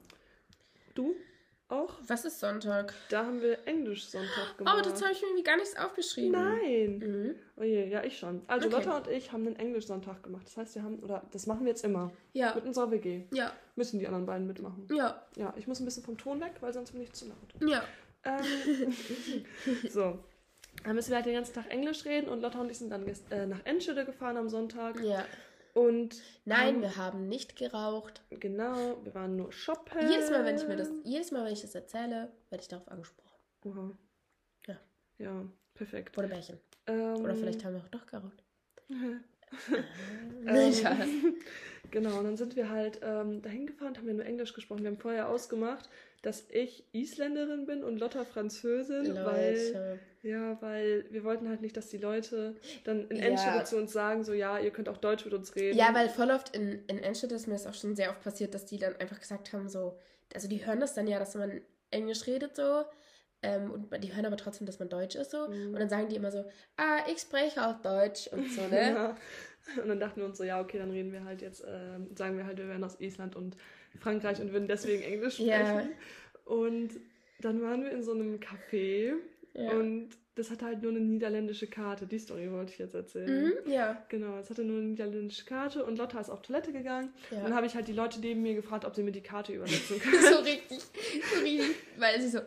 Du? 0.94 1.16
Auch. 1.70 1.94
Was 2.06 2.24
ist 2.24 2.40
Sonntag? 2.40 2.94
Da 3.08 3.24
haben 3.24 3.40
wir 3.40 3.66
Englisch-Sonntag 3.66 4.58
gemacht. 4.58 4.76
Oh, 4.78 4.82
das 4.82 5.02
habe 5.02 5.12
ich 5.12 5.20
mir 5.20 5.28
irgendwie 5.28 5.44
gar 5.44 5.56
nichts 5.56 5.76
aufgeschrieben. 5.76 6.32
Nein. 6.32 6.98
Mhm. 6.98 7.34
Oh 7.56 7.62
je, 7.62 7.88
ja, 7.88 8.02
ich 8.04 8.18
schon. 8.18 8.42
Also 8.46 8.68
okay. 8.68 8.76
Lotta 8.76 8.98
und 8.98 9.08
ich 9.08 9.32
haben 9.32 9.46
einen 9.46 9.56
Englisch-Sonntag 9.56 10.22
gemacht. 10.22 10.46
Das 10.46 10.56
heißt, 10.56 10.74
wir 10.74 10.82
haben, 10.82 10.98
oder 11.00 11.22
das 11.30 11.46
machen 11.46 11.62
wir 11.62 11.70
jetzt 11.70 11.84
immer. 11.84 12.12
Ja. 12.32 12.54
Mit 12.54 12.64
unserer 12.64 12.90
WG. 12.90 13.24
Ja. 13.32 13.52
Müssen 13.76 13.98
die 13.98 14.06
anderen 14.06 14.26
beiden 14.26 14.46
mitmachen. 14.46 14.86
Ja. 14.92 15.26
Ja, 15.36 15.54
ich 15.56 15.66
muss 15.66 15.80
ein 15.80 15.84
bisschen 15.84 16.02
vom 16.02 16.18
Ton 16.18 16.40
weg, 16.40 16.54
weil 16.60 16.72
sonst 16.72 16.92
bin 16.92 17.02
ich 17.02 17.12
zu 17.12 17.26
laut. 17.26 17.54
Ja. 17.68 17.82
Ähm, 18.24 18.94
so. 19.88 20.18
Dann 20.84 20.94
müssen 20.94 21.10
wir 21.10 21.16
halt 21.16 21.26
den 21.26 21.34
ganzen 21.34 21.54
Tag 21.54 21.70
Englisch 21.70 22.04
reden 22.04 22.28
und 22.28 22.40
Lotta 22.40 22.60
und 22.60 22.70
ich 22.70 22.78
sind 22.78 22.90
dann 22.90 23.06
äh, 23.06 23.46
nach 23.46 23.64
Enschede 23.64 24.04
gefahren 24.04 24.36
am 24.36 24.48
Sonntag. 24.48 25.00
Ja. 25.00 25.24
Und 25.74 26.20
Nein, 26.44 26.76
ähm, 26.76 26.82
wir 26.82 26.96
haben 26.96 27.28
nicht 27.28 27.56
geraucht. 27.56 28.22
Genau, 28.30 28.98
wir 29.04 29.14
waren 29.14 29.36
nur 29.36 29.52
shoppen. 29.52 30.10
Jedes 30.10 30.30
Mal, 30.30 30.44
wenn 30.44 30.56
ich 30.56 30.66
mir 30.66 30.76
das, 30.76 30.90
jedes 31.04 31.30
Mal, 31.30 31.44
wenn 31.44 31.52
ich 31.52 31.62
das 31.62 31.74
erzähle, 31.74 32.32
werde 32.48 32.62
ich 32.62 32.68
darauf 32.68 32.88
angesprochen. 32.88 33.30
Aha. 33.66 33.98
Ja. 34.66 34.80
Ja, 35.18 35.44
perfekt. 35.74 36.18
Oder 36.18 36.28
Bärchen. 36.28 36.58
Ähm, 36.86 37.16
Oder 37.16 37.34
vielleicht 37.36 37.64
haben 37.64 37.74
wir 37.74 37.82
auch 37.82 37.88
doch 37.88 38.06
geraucht. 38.06 38.42
Ähm, 40.46 40.72
genau, 41.90 42.18
und 42.18 42.24
dann 42.24 42.36
sind 42.36 42.56
wir 42.56 42.70
halt 42.70 43.00
ähm, 43.02 43.42
dahin 43.42 43.66
gefahren, 43.66 43.96
haben 43.96 44.06
wir 44.06 44.14
nur 44.14 44.26
Englisch 44.26 44.54
gesprochen. 44.54 44.82
Wir 44.82 44.90
haben 44.90 44.98
vorher 44.98 45.28
ausgemacht, 45.28 45.88
dass 46.22 46.44
ich 46.50 46.84
Isländerin 46.92 47.66
bin 47.66 47.82
und 47.82 47.98
Lotta 47.98 48.24
Französin, 48.24 49.06
Leute. 49.06 49.24
weil 49.24 50.00
ja, 50.22 50.60
weil 50.60 51.06
wir 51.10 51.24
wollten 51.24 51.48
halt 51.48 51.62
nicht, 51.62 51.76
dass 51.76 51.88
die 51.88 51.96
Leute 51.96 52.54
dann 52.84 53.08
in 53.08 53.16
ja. 53.16 53.24
Enschede 53.24 53.64
zu 53.64 53.78
uns 53.78 53.92
sagen, 53.92 54.22
so 54.22 54.34
ja, 54.34 54.58
ihr 54.58 54.70
könnt 54.70 54.90
auch 54.90 54.98
Deutsch 54.98 55.24
mit 55.24 55.32
uns 55.32 55.56
reden. 55.56 55.78
Ja, 55.78 55.94
weil 55.94 56.10
voll 56.10 56.30
oft 56.30 56.54
in, 56.54 56.84
in 56.88 56.98
Enschede 56.98 57.34
ist 57.34 57.46
mir 57.46 57.54
das 57.54 57.66
auch 57.66 57.74
schon 57.74 57.96
sehr 57.96 58.10
oft 58.10 58.20
passiert, 58.22 58.52
dass 58.52 58.66
die 58.66 58.78
dann 58.78 58.96
einfach 58.96 59.18
gesagt 59.18 59.54
haben, 59.54 59.70
so, 59.70 59.98
also 60.34 60.46
die 60.46 60.64
hören 60.66 60.80
das 60.80 60.94
dann 60.94 61.06
ja, 61.06 61.18
dass 61.18 61.34
man 61.36 61.62
Englisch 61.90 62.26
redet 62.26 62.54
so. 62.54 62.84
Ähm, 63.42 63.70
und 63.70 64.04
die 64.04 64.14
hören 64.14 64.26
aber 64.26 64.36
trotzdem, 64.36 64.66
dass 64.66 64.78
man 64.78 64.88
Deutsch 64.88 65.16
ist 65.16 65.30
so. 65.30 65.48
Mhm. 65.48 65.68
Und 65.68 65.80
dann 65.80 65.88
sagen 65.88 66.08
die 66.08 66.16
immer 66.16 66.30
so, 66.30 66.44
ah, 66.76 66.98
ich 67.10 67.18
spreche 67.18 67.66
auch 67.66 67.80
Deutsch 67.80 68.26
und 68.28 68.50
so, 68.50 68.60
ne? 68.70 68.90
ja. 68.92 69.16
Und 69.80 69.88
dann 69.88 70.00
dachten 70.00 70.20
wir 70.20 70.26
uns 70.26 70.38
so, 70.38 70.44
ja, 70.44 70.60
okay, 70.60 70.78
dann 70.78 70.90
reden 70.90 71.12
wir 71.12 71.24
halt 71.24 71.42
jetzt, 71.42 71.62
äh, 71.62 71.98
sagen 72.16 72.36
wir 72.36 72.46
halt, 72.46 72.58
wir 72.58 72.68
wären 72.68 72.84
aus 72.84 73.00
Island 73.00 73.36
und 73.36 73.56
Frankreich 73.98 74.40
und 74.40 74.52
würden 74.52 74.68
deswegen 74.68 75.02
Englisch 75.02 75.34
sprechen. 75.34 75.48
Ja. 75.48 75.88
Und 76.44 76.90
dann 77.40 77.62
waren 77.62 77.82
wir 77.82 77.90
in 77.92 78.02
so 78.02 78.12
einem 78.12 78.38
Café 78.38 79.14
ja. 79.54 79.70
und 79.72 80.10
das 80.34 80.50
hatte 80.50 80.64
halt 80.64 80.82
nur 80.82 80.92
eine 80.92 81.00
niederländische 81.00 81.66
Karte. 81.66 82.06
Die 82.06 82.18
Story 82.18 82.50
wollte 82.50 82.72
ich 82.72 82.78
jetzt 82.78 82.94
erzählen. 82.94 83.52
Mhm, 83.64 83.70
ja. 83.70 84.02
Genau, 84.08 84.38
es 84.38 84.48
hatte 84.48 84.64
nur 84.64 84.78
eine 84.78 84.88
niederländische 84.88 85.44
Karte 85.44 85.84
und 85.84 85.98
Lotta 85.98 86.20
ist 86.20 86.30
auf 86.30 86.40
Toilette 86.42 86.72
gegangen. 86.72 87.12
Ja. 87.30 87.38
Und 87.38 87.44
dann 87.44 87.54
habe 87.54 87.66
ich 87.66 87.74
halt 87.74 87.88
die 87.88 87.92
Leute 87.92 88.20
neben 88.20 88.42
mir 88.42 88.54
gefragt, 88.54 88.84
ob 88.84 88.94
sie 88.94 89.02
mir 89.02 89.12
die 89.12 89.22
Karte 89.22 89.52
übersetzen 89.52 89.98
können. 90.00 90.22
so 90.22 90.38
richtig, 90.38 90.78
so 90.78 91.40
richtig, 91.42 91.76
weil 91.98 92.20
sie 92.20 92.28
so, 92.28 92.40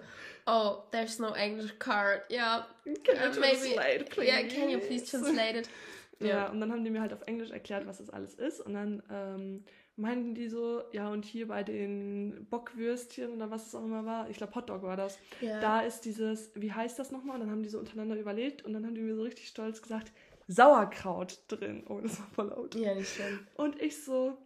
oh, 0.46 0.84
there's 0.92 1.20
no 1.20 1.34
English 1.36 1.74
card. 1.80 2.22
Ja, 2.30 2.66
yeah. 2.86 2.96
can 3.04 3.16
you 3.16 3.30
uh, 3.30 3.34
translate, 3.34 4.10
please? 4.10 4.28
Yeah, 4.28 4.48
can 4.48 4.70
you 4.70 4.80
please 4.80 5.06
translate 5.06 5.60
it? 5.60 5.70
Ja, 6.20 6.28
ja, 6.28 6.50
und 6.50 6.62
dann 6.62 6.72
haben 6.72 6.84
die 6.84 6.90
mir 6.90 7.02
halt 7.02 7.12
auf 7.12 7.24
Englisch 7.26 7.52
erklärt, 7.52 7.86
was 7.86 7.98
das 7.98 8.10
alles 8.10 8.36
ist. 8.36 8.62
Und 8.62 8.76
dann 8.76 9.04
ähm, 9.12 9.66
meinten 9.96 10.36
die 10.36 10.48
so, 10.48 10.82
ja, 10.92 11.10
und 11.10 11.26
hier 11.26 11.48
bei 11.48 11.64
den 11.64 12.48
Bockwürstchen 12.50 13.32
oder 13.34 13.52
was 13.52 13.68
es 13.68 13.76
auch 13.76 13.84
immer 13.84 14.06
war, 14.06 14.30
ich 14.30 14.38
glaube 14.38 14.56
Hotdog 14.56 14.84
war 14.84 14.96
das, 14.96 15.18
ja. 15.42 15.60
da 15.60 15.82
ist 15.82 16.02
dieses, 16.02 16.52
wie 16.56 16.72
heißt 16.72 16.98
das 16.98 17.12
nochmal? 17.12 17.36
Und 17.36 17.42
dann 17.42 17.52
haben 17.52 17.64
die 17.64 17.70
so 17.70 17.80
untereinander 17.80 18.16
überlegt 18.16 18.64
und 18.64 18.74
dann 18.74 18.86
haben 18.86 18.96
die 18.96 19.02
mir 19.02 19.16
so 19.16 19.24
richtig 19.24 19.48
stolz 19.48 19.82
gesagt, 19.82 20.12
Sauerkraut 20.48 21.40
drin. 21.48 21.84
Oh, 21.88 22.00
das 22.02 22.20
war 22.20 22.28
voll 22.28 22.48
laut. 22.48 22.76
Ja, 22.76 22.94
nicht 22.94 23.16
schön. 23.16 23.40
Und 23.56 23.82
ich 23.82 24.04
so, 24.04 24.38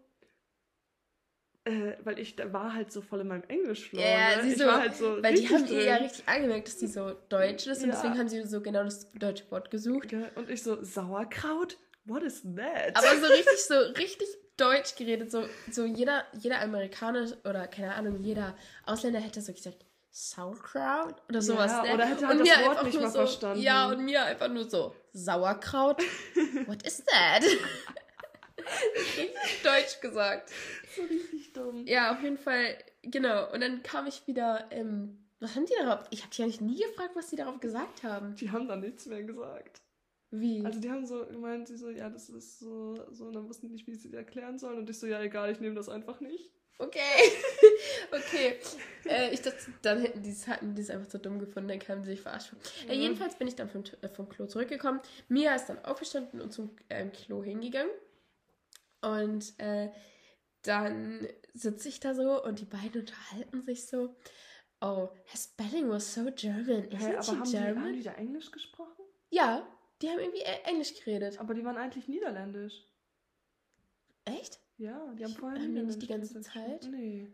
äh, 1.67 1.97
weil 2.03 2.17
ich 2.19 2.36
da 2.36 2.51
war 2.53 2.73
halt 2.73 2.91
so 2.91 3.01
voll 3.01 3.21
in 3.21 3.27
meinem 3.27 3.43
Englisch 3.49 3.91
Ja, 3.91 3.99
yeah, 3.99 4.41
ne? 4.41 4.51
ich 4.51 4.58
so, 4.58 4.65
war 4.65 4.80
halt 4.80 4.95
so 4.95 5.21
weil 5.21 5.36
die 5.36 5.49
haben 5.49 5.67
ihr 5.67 5.84
ja 5.84 5.95
richtig 5.97 6.27
angemerkt, 6.27 6.67
dass 6.67 6.77
die 6.77 6.88
so 6.88 7.13
deutsch 7.30 7.67
ist 7.67 7.84
und 7.84 7.89
ja. 7.89 7.95
deswegen 7.95 8.17
haben 8.17 8.30
sie 8.30 8.41
so 8.43 8.62
genau 8.62 8.84
das 8.84 9.12
deutsche 9.13 9.49
Wort 9.51 9.69
gesucht. 9.69 10.12
Ja, 10.12 10.30
und 10.36 10.49
ich 10.49 10.63
so, 10.63 10.82
Sauerkraut? 10.82 11.77
What 12.06 12.23
is 12.23 12.41
that? 12.43 12.95
Aber 12.95 13.17
so 13.19 13.25
richtig, 13.34 13.65
so 13.67 13.75
richtig 13.97 14.27
Deutsch 14.56 14.95
geredet. 14.95 15.30
So, 15.30 15.43
so 15.69 15.86
jeder, 15.86 16.23
jeder 16.39 16.62
Amerikaner 16.62 17.27
oder 17.43 17.67
keine 17.67 17.93
Ahnung, 17.93 18.23
jeder 18.23 18.56
Ausländer 18.86 19.19
hätte 19.19 19.41
so 19.41 19.51
gesagt, 19.51 19.86
Sauerkraut 20.10 21.15
oder 21.30 21.41
sowas. 21.41 21.71
Ja, 21.71 21.84
ne? 21.84 21.93
Oder 21.93 22.06
hätte 22.06 22.27
halt 22.27 22.39
und 22.39 22.47
das 22.47 22.65
Wort 22.65 22.84
nicht 22.86 22.99
mal 22.99 23.10
so, 23.10 23.17
verstanden. 23.19 23.62
Ja, 23.62 23.88
und 23.89 24.03
mir 24.03 24.23
einfach 24.23 24.47
nur 24.47 24.67
so, 24.69 24.95
Sauerkraut? 25.12 26.01
What 26.65 26.84
is 26.84 27.03
that? 27.06 27.43
richtig 28.95 29.32
Deutsch 29.63 30.01
gesagt. 30.01 30.51
So 30.95 31.03
richtig 31.03 31.53
dumm. 31.53 31.86
Ja, 31.86 32.13
auf 32.13 32.21
jeden 32.21 32.38
Fall, 32.38 32.77
genau. 33.03 33.51
Und 33.51 33.62
dann 33.62 33.84
kam 33.84 34.08
ich 34.08 34.25
wieder, 34.27 34.67
ähm, 34.71 35.27
was 35.39 35.56
haben 35.56 35.65
die 35.65 35.73
darauf? 35.80 36.06
Ich 36.10 36.23
habe 36.23 36.34
die 36.36 36.43
eigentlich 36.43 36.62
nie 36.62 36.82
gefragt, 36.82 37.15
was 37.15 37.27
die 37.27 37.36
darauf 37.36 37.60
gesagt 37.60 38.03
haben. 38.03 38.36
Die 38.36 38.51
haben 38.51 38.67
da 38.67 38.75
nichts 38.75 39.06
mehr 39.06 39.23
gesagt. 39.23 39.82
Wie? 40.32 40.63
Also 40.65 40.80
die 40.80 40.89
haben 40.89 41.06
so 41.06 41.25
gemeint, 41.25 41.67
sie 41.67 41.77
so, 41.77 41.89
ja, 41.89 42.10
das 42.10 42.30
ist 42.30 42.60
so, 42.60 42.95
so, 43.12 43.25
und 43.25 43.34
dann 43.34 43.47
wussten 43.47 43.67
die 43.67 43.73
nicht, 43.73 43.88
wie 43.88 43.95
sie 43.95 44.13
erklären 44.13 44.58
sollen. 44.60 44.77
Und 44.77 44.89
ich 44.89 44.99
so, 44.99 45.08
ja, 45.08 45.21
egal, 45.21 45.51
ich 45.51 45.60
nehme 45.60 45.75
das 45.75 45.89
einfach 45.89 46.19
nicht. 46.19 46.51
Okay. 46.80 46.99
okay. 48.12 48.60
Äh, 49.06 49.34
ich 49.34 49.41
dachte, 49.41 49.58
dann 49.82 49.99
hätten 49.99 50.21
die 50.21 50.30
es 50.30 50.47
hatten 50.47 50.75
es 50.77 50.89
einfach 50.89 51.10
so 51.10 51.17
dumm 51.17 51.39
gefunden, 51.39 51.69
dann 51.69 51.80
kamen 51.80 52.03
sie 52.03 52.12
sich 52.12 52.21
verarscht. 52.21 52.51
Ja. 52.86 52.93
Äh, 52.93 52.97
jedenfalls 52.97 53.36
bin 53.36 53.47
ich 53.47 53.56
dann 53.56 53.69
vom, 53.69 53.84
äh, 54.01 54.10
vom 54.10 54.30
Klo 54.30 54.45
zurückgekommen. 54.45 54.99
Mia 55.27 55.56
ist 55.56 55.67
dann 55.67 55.84
aufgestanden 55.84 56.39
und 56.39 56.51
zum 56.51 56.69
ähm, 56.89 57.12
Klo 57.12 57.43
hingegangen. 57.43 57.91
Und 59.15 59.60
äh, 59.60 59.91
dann 60.63 61.28
sitze 61.54 61.89
ich 61.89 62.00
da 62.00 62.13
so 62.13 62.43
und 62.43 62.60
die 62.60 62.65
beiden 62.65 63.02
unterhalten 63.02 63.62
sich 63.62 63.88
so. 63.88 64.15
Oh, 64.80 65.10
her 65.26 65.38
spelling 65.38 65.89
was 65.89 66.13
so 66.13 66.30
German. 66.36 66.89
Isn't 66.89 66.98
hey, 66.98 67.15
aber 67.15 67.28
haben 67.28 67.43
German? 67.50 67.74
Die, 67.74 67.80
haben 67.80 67.93
die 67.93 68.04
da 68.04 68.13
Englisch 68.13 68.52
gesprochen? 68.52 69.04
Ja, 69.30 69.67
die 70.02 70.10
haben 70.10 70.20
irgendwie 70.20 70.41
äh, 70.41 70.62
Englisch 70.65 70.93
geredet. 70.93 71.39
Aber 71.39 71.54
die 71.56 71.65
waren 71.65 71.78
eigentlich 71.78 72.08
niederländisch. 72.08 72.86
Echt? 74.26 74.60
Ja, 74.78 75.13
die 75.15 75.24
haben 75.24 75.34
vorher 75.34 75.60
haben 75.60 75.74
die 75.74 75.82
nicht 75.82 76.02
die 76.02 76.08
ganze 76.08 76.41
Zeit. 76.41 76.88
Nee. 76.91 77.34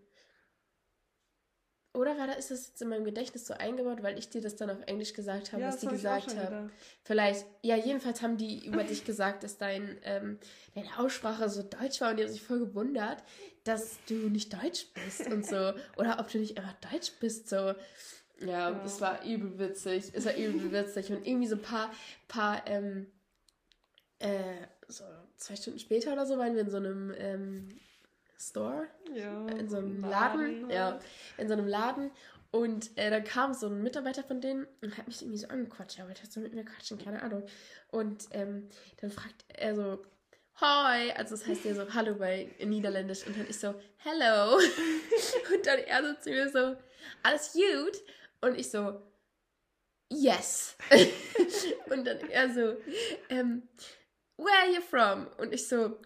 Oder 1.93 2.17
war 2.17 2.25
da, 2.25 2.33
ist 2.33 2.49
das 2.49 2.67
jetzt 2.67 2.81
in 2.81 2.89
meinem 2.89 3.05
Gedächtnis 3.05 3.45
so 3.45 3.53
eingebaut, 3.53 4.01
weil 4.01 4.17
ich 4.17 4.27
dir 4.27 4.41
das 4.41 4.55
dann 4.55 4.71
auf 4.71 4.79
Englisch 4.87 5.13
gesagt 5.13 5.53
habe, 5.53 5.61
ja, 5.61 5.67
was 5.67 5.77
die 5.77 5.85
hab 5.85 5.93
gesagt 5.93 6.35
haben? 6.35 6.71
Vielleicht, 7.03 7.45
ja, 7.61 7.75
jedenfalls 7.75 8.23
haben 8.23 8.37
die 8.37 8.65
über 8.65 8.83
dich 8.83 9.05
gesagt, 9.05 9.43
dass 9.43 9.59
dein, 9.59 9.99
ähm, 10.03 10.39
deine 10.73 10.97
Aussprache 10.97 11.47
so 11.49 11.61
deutsch 11.61 12.01
war 12.01 12.09
und 12.09 12.17
die 12.17 12.23
haben 12.23 12.31
sich 12.31 12.41
voll 12.41 12.59
gewundert, 12.59 13.23
dass 13.63 13.97
du 14.07 14.15
nicht 14.15 14.53
deutsch 14.53 14.87
bist 14.93 15.27
und 15.29 15.45
so. 15.45 15.73
Oder 15.97 16.19
ob 16.19 16.31
du 16.31 16.39
nicht 16.39 16.57
einfach 16.57 16.75
deutsch 16.91 17.11
bist, 17.19 17.47
so. 17.47 17.55
Ja, 17.55 17.75
ja. 18.71 18.83
es 18.83 18.99
war 18.99 19.23
übel 19.23 19.59
witzig. 19.59 20.11
Es 20.13 20.25
war 20.25 20.35
übel 20.35 20.71
witzig. 20.71 21.11
Und 21.11 21.27
irgendwie 21.27 21.47
so 21.47 21.55
ein 21.55 21.61
paar, 21.61 21.91
paar, 22.27 22.67
ähm, 22.67 23.05
äh, 24.17 24.67
so 24.87 25.03
zwei 25.37 25.55
Stunden 25.55 25.79
später 25.79 26.13
oder 26.13 26.25
so 26.25 26.37
waren 26.37 26.55
wir 26.55 26.61
in 26.61 26.69
so 26.69 26.77
einem 26.77 27.13
ähm, 27.17 27.69
Store. 28.39 28.87
Ja. 29.13 29.47
In 29.47 29.69
so 29.69 29.77
einem 29.77 30.01
Laden. 30.01 30.61
Laden 30.61 30.69
ja. 30.69 30.99
In 31.37 31.47
so 31.47 31.53
einem 31.53 31.67
Laden. 31.67 32.11
Und 32.51 32.95
äh, 32.97 33.09
dann 33.09 33.23
kam 33.23 33.53
so 33.53 33.67
ein 33.67 33.81
Mitarbeiter 33.81 34.23
von 34.23 34.39
denen 34.39 34.67
und 34.81 34.97
hat 34.97 35.07
mich 35.07 35.21
irgendwie 35.21 35.39
so 35.39 35.47
angequatscht. 35.47 35.97
Er 35.97 36.07
wollte 36.07 36.27
so 36.27 36.39
mit 36.39 36.53
mir 36.53 36.63
quatschen, 36.63 36.99
keine 36.99 37.21
Ahnung. 37.23 37.45
Und 37.89 38.27
ähm, 38.31 38.69
dann 39.01 39.09
fragt 39.09 39.43
er 39.47 39.75
so, 39.75 40.03
Hi, 40.57 41.11
also 41.13 41.35
das 41.35 41.47
heißt 41.47 41.65
ja 41.65 41.73
so 41.73 41.91
Hallo 41.93 42.13
bei 42.13 42.47
Niederländisch. 42.63 43.25
Und 43.25 43.37
dann 43.37 43.47
ich 43.49 43.57
so, 43.57 43.73
Hello. 43.97 44.57
und 45.53 45.65
dann 45.65 45.79
er 45.79 46.03
so 46.03 46.13
zu 46.21 46.29
mir 46.29 46.49
so, 46.49 46.75
alles 47.23 47.53
gut? 47.53 48.03
Und 48.41 48.59
ich 48.59 48.69
so, 48.69 49.01
Yes. 50.09 50.75
und 51.89 52.05
dann 52.05 52.19
er 52.29 52.53
so, 52.53 52.77
ähm, 53.29 53.67
where 54.37 54.55
are 54.63 54.71
you 54.71 54.81
from? 54.81 55.27
Und 55.37 55.53
ich 55.53 55.67
so, 55.67 55.99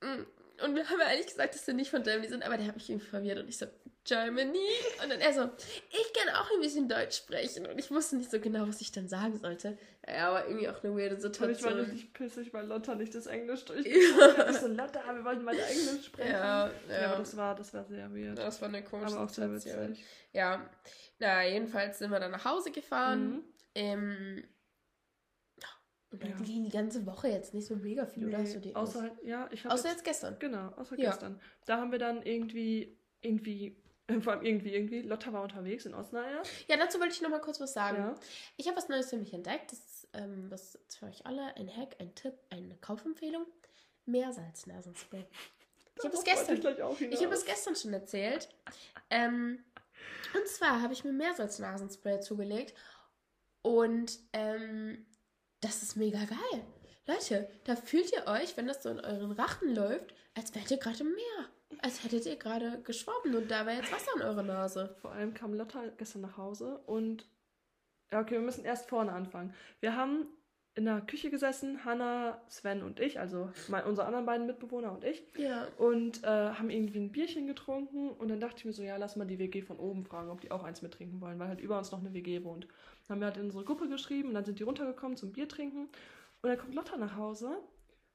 mm. 0.00 0.26
Und 0.64 0.74
wir 0.74 0.88
haben 0.88 1.00
ja 1.00 1.06
eigentlich 1.06 1.26
gesagt, 1.26 1.54
dass 1.54 1.66
wir 1.66 1.74
nicht 1.74 1.90
von 1.90 2.02
Germany 2.02 2.28
sind, 2.28 2.42
aber 2.42 2.56
der 2.56 2.66
hat 2.66 2.76
mich 2.76 2.88
irgendwie 2.88 3.06
verwirrt 3.06 3.38
und 3.38 3.48
ich 3.48 3.58
so, 3.58 3.66
Germany? 4.04 4.58
Und 5.02 5.10
dann 5.10 5.20
er 5.20 5.32
so, 5.32 5.42
ich 5.90 6.12
kann 6.12 6.34
auch 6.34 6.50
ein 6.52 6.60
bisschen 6.60 6.88
Deutsch 6.88 7.18
sprechen 7.18 7.66
und 7.66 7.78
ich 7.78 7.90
wusste 7.90 8.16
nicht 8.16 8.30
so 8.30 8.40
genau, 8.40 8.66
was 8.66 8.80
ich 8.80 8.92
dann 8.92 9.08
sagen 9.08 9.38
sollte. 9.38 9.76
Ja, 10.06 10.30
aber 10.30 10.46
irgendwie 10.46 10.68
auch 10.68 10.82
eine 10.82 10.96
weirde 10.96 11.20
Situation. 11.20 11.72
Und 11.72 11.78
ich 11.78 11.86
war 11.86 11.92
richtig 11.92 12.12
pissig, 12.14 12.54
weil 12.54 12.66
Lotta 12.66 12.94
nicht 12.94 13.14
das 13.14 13.26
Englisch 13.26 13.64
durchgeführt 13.66 14.38
hat. 14.38 14.50
Ich 14.50 14.56
so, 14.56 14.68
Lotta, 14.68 15.00
wir 15.14 15.24
wollten 15.24 15.44
mal 15.44 15.54
Englisch 15.54 16.06
sprechen. 16.06 16.32
Ja, 16.32 16.68
ja. 16.88 17.00
ja 17.00 17.06
aber 17.08 17.18
das 17.18 17.36
war, 17.36 17.54
das 17.54 17.74
war 17.74 17.84
sehr 17.84 18.10
weird. 18.14 18.38
Das 18.38 18.60
war 18.62 18.68
eine 18.68 18.82
komische 18.82 19.14
aber 19.14 19.24
auch 19.24 19.28
Situation. 19.28 19.60
Sehr 19.60 19.88
witzig. 19.90 20.04
Ja, 20.32 20.70
na, 21.18 21.44
jedenfalls 21.46 21.98
sind 21.98 22.10
wir 22.10 22.20
dann 22.20 22.30
nach 22.30 22.44
Hause 22.44 22.70
gefahren. 22.70 23.32
Mhm. 23.32 23.44
Ähm, 23.74 24.44
und 26.10 26.22
dann 26.22 26.30
ja. 26.30 26.36
ging 26.38 26.64
die 26.64 26.70
ganze 26.70 27.06
Woche 27.06 27.28
jetzt 27.28 27.54
nicht 27.54 27.66
so 27.66 27.76
mega 27.76 28.04
viel, 28.04 28.24
nee, 28.24 28.30
oder 28.30 28.42
hast 28.42 28.54
du 28.54 28.60
die? 28.60 28.74
Außer, 28.74 29.02
halt, 29.02 29.12
ja, 29.24 29.48
ich 29.52 29.64
außer 29.64 29.88
jetzt, 29.88 29.98
jetzt, 29.98 30.04
gestern. 30.04 30.38
Genau, 30.40 30.68
außer 30.76 30.98
ja. 30.98 31.10
gestern. 31.10 31.40
Da 31.66 31.78
haben 31.78 31.92
wir 31.92 32.00
dann 32.00 32.22
irgendwie, 32.22 32.98
irgendwie, 33.20 33.76
vor 34.20 34.32
allem 34.32 34.42
irgendwie, 34.42 34.74
irgendwie, 34.74 35.02
Lotta 35.02 35.32
war 35.32 35.42
unterwegs 35.42 35.86
in 35.86 35.94
Osnabrück. 35.94 36.42
Ja, 36.66 36.76
dazu 36.76 36.98
wollte 36.98 37.14
ich 37.14 37.22
noch 37.22 37.30
mal 37.30 37.40
kurz 37.40 37.60
was 37.60 37.72
sagen. 37.72 37.98
Ja. 37.98 38.14
Ich 38.56 38.66
habe 38.66 38.76
was 38.76 38.88
Neues 38.88 39.10
für 39.10 39.18
mich 39.18 39.32
entdeckt. 39.32 39.70
Das 39.70 39.78
ist 39.78 40.08
ähm, 40.14 40.50
was 40.50 40.78
für 40.88 41.06
euch 41.06 41.24
alle, 41.26 41.56
ein 41.56 41.68
Hack, 41.68 41.96
ein 42.00 42.12
Tipp, 42.14 42.34
eine 42.50 42.76
Kaufempfehlung. 42.76 43.46
Meersalznasenspray. 44.06 45.26
Ich 45.98 46.06
habe 46.06 46.16
es 46.16 46.24
gestern. 46.24 46.56
Ich, 46.56 47.12
ich 47.12 47.22
habe 47.22 47.34
es 47.34 47.44
gestern 47.44 47.76
schon 47.76 47.92
erzählt. 47.92 48.48
Ähm, 49.10 49.62
und 50.34 50.48
zwar 50.48 50.80
habe 50.80 50.94
ich 50.94 51.04
mir 51.04 51.12
Meersalznasenspray 51.12 52.20
zugelegt 52.20 52.72
und 53.60 54.18
ähm, 54.32 55.04
das 55.60 55.82
ist 55.82 55.96
mega 55.96 56.18
geil. 56.24 56.64
Leute, 57.06 57.48
da 57.64 57.76
fühlt 57.76 58.12
ihr 58.12 58.26
euch, 58.26 58.56
wenn 58.56 58.66
das 58.66 58.82
so 58.82 58.90
in 58.90 59.00
euren 59.00 59.32
Rachen 59.32 59.74
läuft, 59.74 60.14
als 60.34 60.54
wärt 60.54 60.70
ihr 60.70 60.76
gerade 60.76 61.00
im 61.00 61.12
Meer. 61.12 61.48
Als 61.82 62.04
hättet 62.04 62.26
ihr 62.26 62.36
gerade 62.36 62.80
geschwommen 62.82 63.34
und 63.34 63.50
da 63.50 63.64
wäre 63.66 63.76
jetzt 63.78 63.92
Wasser 63.92 64.10
in 64.16 64.22
eurer 64.22 64.42
Nase. 64.42 64.96
Vor 65.00 65.12
allem 65.12 65.34
kam 65.34 65.54
Lotta 65.54 65.84
gestern 65.96 66.22
nach 66.22 66.36
Hause 66.36 66.78
und. 66.86 67.26
Ja, 68.12 68.20
okay, 68.20 68.32
wir 68.32 68.40
müssen 68.40 68.64
erst 68.64 68.88
vorne 68.88 69.12
anfangen. 69.12 69.54
Wir 69.78 69.94
haben 69.94 70.26
in 70.74 70.84
der 70.84 71.00
Küche 71.00 71.30
gesessen, 71.30 71.84
Hanna, 71.84 72.40
Sven 72.48 72.82
und 72.82 73.00
ich, 73.00 73.18
also 73.18 73.50
mein, 73.68 73.84
unsere 73.84 74.06
anderen 74.06 74.26
beiden 74.26 74.46
Mitbewohner 74.46 74.92
und 74.92 75.04
ich. 75.04 75.22
Ja. 75.36 75.66
Und 75.78 76.22
äh, 76.24 76.26
haben 76.26 76.70
irgendwie 76.70 76.98
ein 76.98 77.12
Bierchen 77.12 77.46
getrunken 77.46 78.10
und 78.10 78.28
dann 78.28 78.40
dachte 78.40 78.56
ich 78.58 78.64
mir 78.64 78.72
so, 78.72 78.82
ja, 78.82 78.96
lass 78.96 79.16
mal 79.16 79.26
die 79.26 79.38
WG 79.38 79.62
von 79.62 79.78
oben 79.78 80.04
fragen, 80.04 80.30
ob 80.30 80.40
die 80.40 80.50
auch 80.50 80.62
eins 80.62 80.82
mittrinken 80.82 81.20
wollen, 81.20 81.38
weil 81.38 81.48
halt 81.48 81.60
über 81.60 81.78
uns 81.78 81.90
noch 81.90 82.00
eine 82.00 82.14
WG 82.14 82.44
wohnt. 82.44 82.66
Dann 83.10 83.16
haben 83.16 83.22
wir 83.22 83.26
halt 83.26 83.38
in 83.38 83.44
unsere 83.46 83.64
Gruppe 83.64 83.88
geschrieben 83.88 84.28
und 84.28 84.34
dann 84.34 84.44
sind 84.44 84.60
die 84.60 84.62
runtergekommen 84.62 85.16
zum 85.16 85.32
Bier 85.32 85.48
trinken. 85.48 85.88
Und 86.42 86.48
dann 86.48 86.56
kommt 86.56 86.76
Lotta 86.76 86.96
nach 86.96 87.16
Hause 87.16 87.58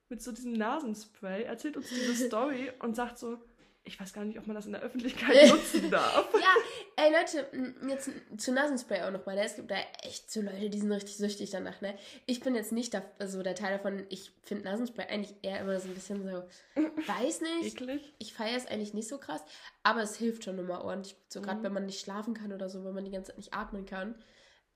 mit 0.08 0.22
so 0.22 0.32
diesem 0.32 0.54
Nasenspray, 0.54 1.44
erzählt 1.44 1.76
uns 1.76 1.90
diese 1.90 2.16
Story 2.28 2.72
und 2.80 2.96
sagt 2.96 3.18
so, 3.18 3.38
ich 3.84 4.00
weiß 4.00 4.14
gar 4.14 4.24
nicht, 4.24 4.40
ob 4.40 4.48
man 4.48 4.56
das 4.56 4.68
in 4.68 4.72
der 4.72 4.82
Öffentlichkeit 4.82 5.50
nutzen 5.50 5.92
darf. 5.92 6.30
ja, 6.34 7.04
ey 7.04 7.12
Leute, 7.12 7.46
jetzt 7.90 8.10
zu 8.38 8.54
Nasenspray 8.54 9.02
auch 9.02 9.12
nochmal. 9.12 9.36
Ne? 9.36 9.44
Es 9.44 9.58
gibt 9.58 9.70
da 9.70 9.76
echt 10.02 10.32
so 10.32 10.42
Leute, 10.42 10.70
die 10.70 10.80
sind 10.80 10.92
richtig 10.94 11.18
süchtig 11.18 11.50
danach. 11.50 11.82
Ne? 11.82 11.98
Ich 12.26 12.40
bin 12.40 12.56
jetzt 12.56 12.72
nicht 12.72 12.94
da, 12.94 13.04
also 13.20 13.44
der 13.44 13.54
Teil 13.54 13.78
davon, 13.78 14.06
ich 14.08 14.32
finde 14.44 14.64
Nasenspray 14.64 15.08
eigentlich 15.08 15.36
eher 15.42 15.60
immer 15.60 15.78
so 15.78 15.90
ein 15.90 15.94
bisschen 15.94 16.24
so, 16.24 16.44
weiß 17.06 17.42
nicht. 17.42 17.82
Eklig. 17.82 18.14
Ich 18.18 18.34
feiere 18.34 18.56
es 18.56 18.66
eigentlich 18.66 18.94
nicht 18.94 19.10
so 19.10 19.18
krass, 19.18 19.44
aber 19.84 20.02
es 20.04 20.16
hilft 20.16 20.46
schon 20.46 20.58
immer 20.58 20.86
ordentlich. 20.86 21.18
So 21.28 21.42
gerade 21.42 21.60
mhm. 21.60 21.64
wenn 21.64 21.74
man 21.74 21.86
nicht 21.86 22.00
schlafen 22.00 22.34
kann 22.34 22.54
oder 22.54 22.70
so, 22.70 22.86
wenn 22.86 22.96
man 22.96 23.04
die 23.04 23.12
ganze 23.12 23.32
Zeit 23.32 23.38
nicht 23.38 23.54
atmen 23.54 23.86
kann, 23.86 24.16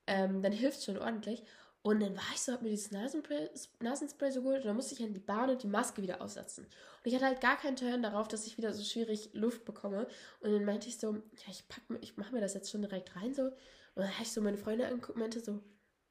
ähm, 0.06 0.42
dann 0.42 0.52
hilft 0.52 0.78
es 0.78 0.84
schon 0.84 0.98
ordentlich. 0.98 1.42
Und 1.82 2.00
dann 2.00 2.14
war 2.14 2.22
ich 2.34 2.40
so, 2.42 2.52
hab 2.52 2.60
mir 2.60 2.68
dieses 2.68 2.90
Nasenspray, 2.90 3.48
Nasenspray 3.80 4.30
so 4.30 4.42
geholt 4.42 4.60
und 4.60 4.66
dann 4.66 4.76
musste 4.76 4.94
ich 4.94 5.02
an 5.02 5.14
die 5.14 5.20
Bahn 5.20 5.48
und 5.48 5.62
die 5.62 5.66
Maske 5.66 6.02
wieder 6.02 6.20
aussetzen. 6.20 6.64
Und 6.64 7.06
ich 7.06 7.14
hatte 7.14 7.24
halt 7.24 7.40
gar 7.40 7.56
keinen 7.56 7.76
Turn 7.76 8.02
darauf, 8.02 8.28
dass 8.28 8.46
ich 8.46 8.58
wieder 8.58 8.74
so 8.74 8.84
schwierig 8.84 9.30
Luft 9.32 9.64
bekomme. 9.64 10.06
Und 10.40 10.52
dann 10.52 10.64
meinte 10.66 10.88
ich 10.88 10.98
so, 10.98 11.14
ja, 11.14 11.48
ich 11.48 11.66
pack 11.68 11.88
mir, 11.88 11.98
ich 12.02 12.18
mache 12.18 12.34
mir 12.34 12.42
das 12.42 12.52
jetzt 12.52 12.70
schon 12.70 12.82
direkt 12.82 13.16
rein 13.16 13.32
so. 13.32 13.44
Und 13.44 13.54
dann 13.94 14.12
habe 14.12 14.22
ich 14.22 14.32
so 14.32 14.42
meine 14.42 14.58
Freunde 14.58 14.86
angeguckt 14.86 15.16
und 15.16 15.20
meinte 15.20 15.40
so, 15.40 15.62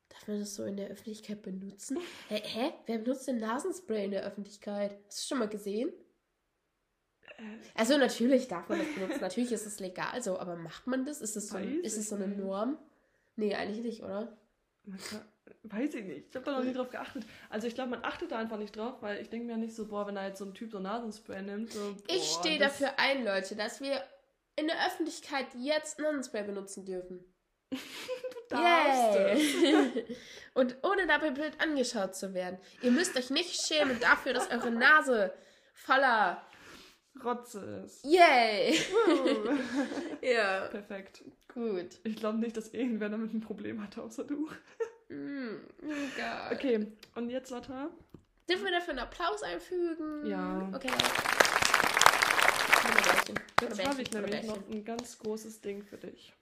darf 0.10 0.28
man 0.28 0.40
das 0.40 0.56
so 0.56 0.64
in 0.64 0.76
der 0.76 0.90
Öffentlichkeit 0.90 1.44
benutzen? 1.44 2.00
Hä? 2.30 2.42
hä? 2.44 2.74
Wer 2.88 2.98
benutzt 2.98 3.28
denn 3.28 3.40
Nasenspray 3.40 4.06
in 4.06 4.12
der 4.12 4.24
Öffentlichkeit? 4.24 4.98
Hast 5.06 5.24
du 5.24 5.28
schon 5.28 5.38
mal 5.38 5.50
gesehen? 5.50 5.92
Äh. 7.38 7.44
Also 7.76 7.96
natürlich 7.98 8.48
darf 8.48 8.68
man 8.70 8.80
das 8.80 8.92
benutzen, 8.96 9.22
natürlich 9.22 9.52
ist 9.52 9.68
es 9.68 9.80
legal 9.80 10.24
so, 10.24 10.40
aber 10.40 10.56
macht 10.56 10.88
man 10.88 11.06
das? 11.06 11.22
Ist 11.22 11.36
es 11.38 11.50
so, 11.50 11.60
ist 11.60 11.98
es 11.98 12.10
so 12.10 12.16
eine 12.16 12.28
Norm? 12.28 12.80
Nee, 13.40 13.56
eigentlich 13.56 13.84
nicht, 13.84 14.04
oder? 14.04 14.38
Weiß 15.64 15.94
ich 15.94 16.04
nicht. 16.06 16.28
Ich 16.30 16.36
habe 16.36 16.44
da 16.46 16.52
noch 16.58 16.64
nie 16.64 16.74
drauf 16.74 16.90
geachtet. 16.90 17.24
Also 17.50 17.68
ich 17.68 17.76
glaube, 17.76 17.92
man 17.92 18.04
achtet 18.04 18.32
da 18.32 18.38
einfach 18.38 18.58
nicht 18.58 18.76
drauf, 18.76 19.02
weil 19.02 19.22
ich 19.22 19.30
denke 19.30 19.48
mir 19.48 19.56
nicht 19.56 19.74
so, 19.74 19.88
boah, 19.88 20.06
wenn 20.06 20.16
da 20.16 20.28
jetzt 20.28 20.40
so 20.40 20.46
ein 20.46 20.54
Typ 20.54 20.72
so 20.72 20.80
Nasenspray 20.80 21.42
nimmt. 21.42 21.72
So, 21.72 21.80
boah, 21.80 22.14
ich 22.14 22.24
stehe 22.24 22.60
dafür 22.60 22.92
ein, 22.98 23.24
Leute, 23.24 23.56
dass 23.56 23.80
wir 23.80 24.04
in 24.58 24.68
der 24.68 24.86
Öffentlichkeit 24.88 25.48
jetzt 25.58 26.00
Nasenspray 26.00 26.44
benutzen 26.44 26.86
dürfen. 26.86 27.24
du 27.72 27.78
darfst 28.50 29.18
Und 30.54 30.76
ohne 30.84 31.08
dabei 31.08 31.32
blöd 31.32 31.54
angeschaut 31.60 32.16
zu 32.16 32.34
werden. 32.34 32.60
Ihr 32.82 32.92
müsst 32.92 33.16
euch 33.16 33.30
nicht 33.30 33.66
schämen 33.66 34.02
dafür, 34.02 34.34
dass 34.34 34.52
eure 34.52 34.72
Nase 34.72 35.34
voller 35.74 36.46
Rotze 37.24 37.84
ist. 37.86 38.06
Yay! 38.06 38.78
ja. 40.22 40.68
Perfekt. 40.68 41.24
Gut. 41.54 42.00
Ich 42.04 42.16
glaube 42.16 42.38
nicht, 42.38 42.56
dass 42.58 42.74
irgendwer 42.74 43.10
damit 43.10 43.34
ein 43.34 43.42
Problem 43.42 43.82
hatte, 43.82 44.02
außer 44.02 44.24
du. 44.24 44.48
mm, 45.10 45.56
egal. 46.16 46.54
Okay, 46.54 46.88
und 47.16 47.30
jetzt, 47.30 47.50
Lotta? 47.50 47.90
Dürfen 48.50 48.66
wir 48.66 48.72
dafür 48.72 48.92
einen 48.92 49.00
Applaus 49.00 49.44
einfügen? 49.44 50.26
Ja. 50.26 50.70
Okay. 50.74 50.90
Jetzt 53.62 53.86
habe 53.86 54.02
ich 54.02 54.12
nämlich 54.12 54.44
noch 54.44 54.58
ein 54.70 54.84
ganz 54.86 55.20
großes 55.20 55.62
Ding 55.62 55.84
für 55.84 55.98
dich. 55.98 56.34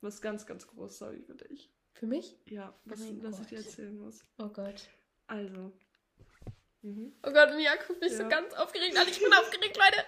was 0.00 0.20
ganz, 0.20 0.46
ganz 0.46 0.66
groß, 0.66 0.98
sorry 0.98 1.22
für 1.22 1.34
dich. 1.34 1.72
Für 1.94 2.06
mich? 2.06 2.36
Ja, 2.46 2.74
was, 2.84 3.00
oh 3.02 3.16
was 3.22 3.40
ich 3.40 3.46
dir 3.46 3.58
erzählen 3.58 3.96
muss. 3.96 4.24
Oh 4.38 4.48
Gott. 4.48 4.88
Also. 5.26 5.72
Mhm. 6.82 7.12
Oh 7.22 7.30
Gott, 7.30 7.54
Mia 7.54 7.76
guckt 7.86 8.00
mich 8.00 8.10
ja. 8.10 8.18
so 8.18 8.28
ganz 8.28 8.52
aufgeregt 8.54 8.96
an. 8.96 9.06
Ich 9.08 9.22
bin 9.22 9.32
aufgeregt, 9.32 9.76
Leute. 9.76 10.04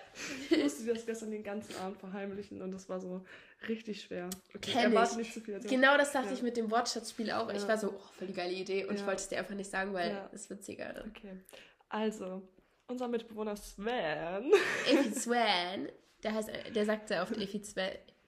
Ich 0.50 0.62
musste 0.62 0.92
das 0.92 1.06
gestern 1.06 1.30
den 1.30 1.44
ganzen 1.44 1.76
Abend 1.76 1.98
verheimlichen 1.98 2.60
und 2.62 2.72
das 2.72 2.88
war 2.88 2.98
so 2.98 3.24
richtig 3.68 4.02
schwer. 4.02 4.28
Okay, 4.54 4.72
Kenn 4.72 4.92
erwarte 4.92 5.16
nicht 5.16 5.32
zu 5.32 5.40
viel. 5.40 5.54
Also, 5.54 5.68
genau 5.68 5.96
das 5.96 6.12
dachte 6.12 6.28
ja. 6.28 6.34
ich 6.34 6.42
mit 6.42 6.56
dem 6.56 6.72
Wortschatzspiel 6.72 7.30
auch. 7.30 7.48
Ich 7.52 7.66
war 7.68 7.78
so, 7.78 7.90
oh, 7.90 8.00
voll 8.18 8.26
die 8.26 8.34
geile 8.34 8.52
Idee 8.52 8.86
und 8.86 8.96
ich 8.96 9.06
wollte 9.06 9.22
es 9.22 9.28
dir 9.28 9.38
einfach 9.38 9.54
nicht 9.54 9.70
sagen, 9.70 9.94
weil 9.94 10.28
es 10.32 10.50
witziger 10.50 10.96
ist. 10.96 11.06
Okay. 11.06 11.40
Also, 11.88 12.42
unser 12.88 13.06
Mitbewohner 13.06 13.56
Sven. 13.56 14.52
Effi 14.90 15.14
Sven, 15.14 15.88
der, 16.24 16.34
heißt, 16.34 16.50
der 16.74 16.84
sagt 16.84 17.06
sehr 17.06 17.22
oft 17.22 17.36
Effi 17.36 17.62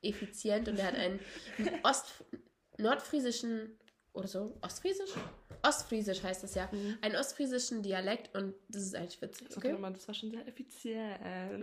effizient 0.03 0.68
und 0.68 0.78
der 0.78 0.86
hat 0.86 0.94
einen 0.94 1.18
Ost 1.82 2.24
nordfriesischen 2.78 3.76
oder 4.17 4.29
so, 4.29 4.57
ostfriesisch? 4.62 5.12
Ostfriesisch 5.62 6.23
heißt 6.23 6.43
das 6.43 6.55
ja. 6.55 6.69
Mhm. 6.73 6.99
Einen 7.03 7.17
ostfriesischen 7.17 7.83
Dialekt 7.83 8.35
und 8.35 8.55
das 8.69 8.83
ist 8.83 8.95
eigentlich 8.95 9.21
witzig. 9.21 9.57
Okay, 9.57 9.75
okay 9.75 9.93
das 9.93 10.09
war 10.09 10.14
schon 10.14 10.31
sehr 10.31 10.47
effizient. 10.49 11.19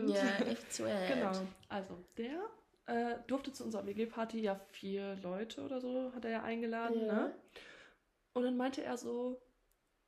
Ja, 0.08 0.38
effizient. 0.45 1.08
genau. 1.08 1.32
Also, 1.70 1.97
der 2.18 2.49
äh, 2.86 3.16
durfte 3.28 3.51
zu 3.51 3.64
unserer 3.64 3.86
WG-Party 3.86 4.39
ja 4.39 4.56
vier 4.72 5.18
Leute 5.24 5.62
oder 5.62 5.82
so, 5.82 6.12
hat 6.14 6.26
er 6.26 6.32
ja 6.32 6.43
eingeladen, 6.43 7.06
ja. 7.06 7.14
ne? 7.14 7.36
Und 8.34 8.43
dann 8.43 8.58
meinte 8.58 8.84
er 8.84 8.97
so, 8.97 9.41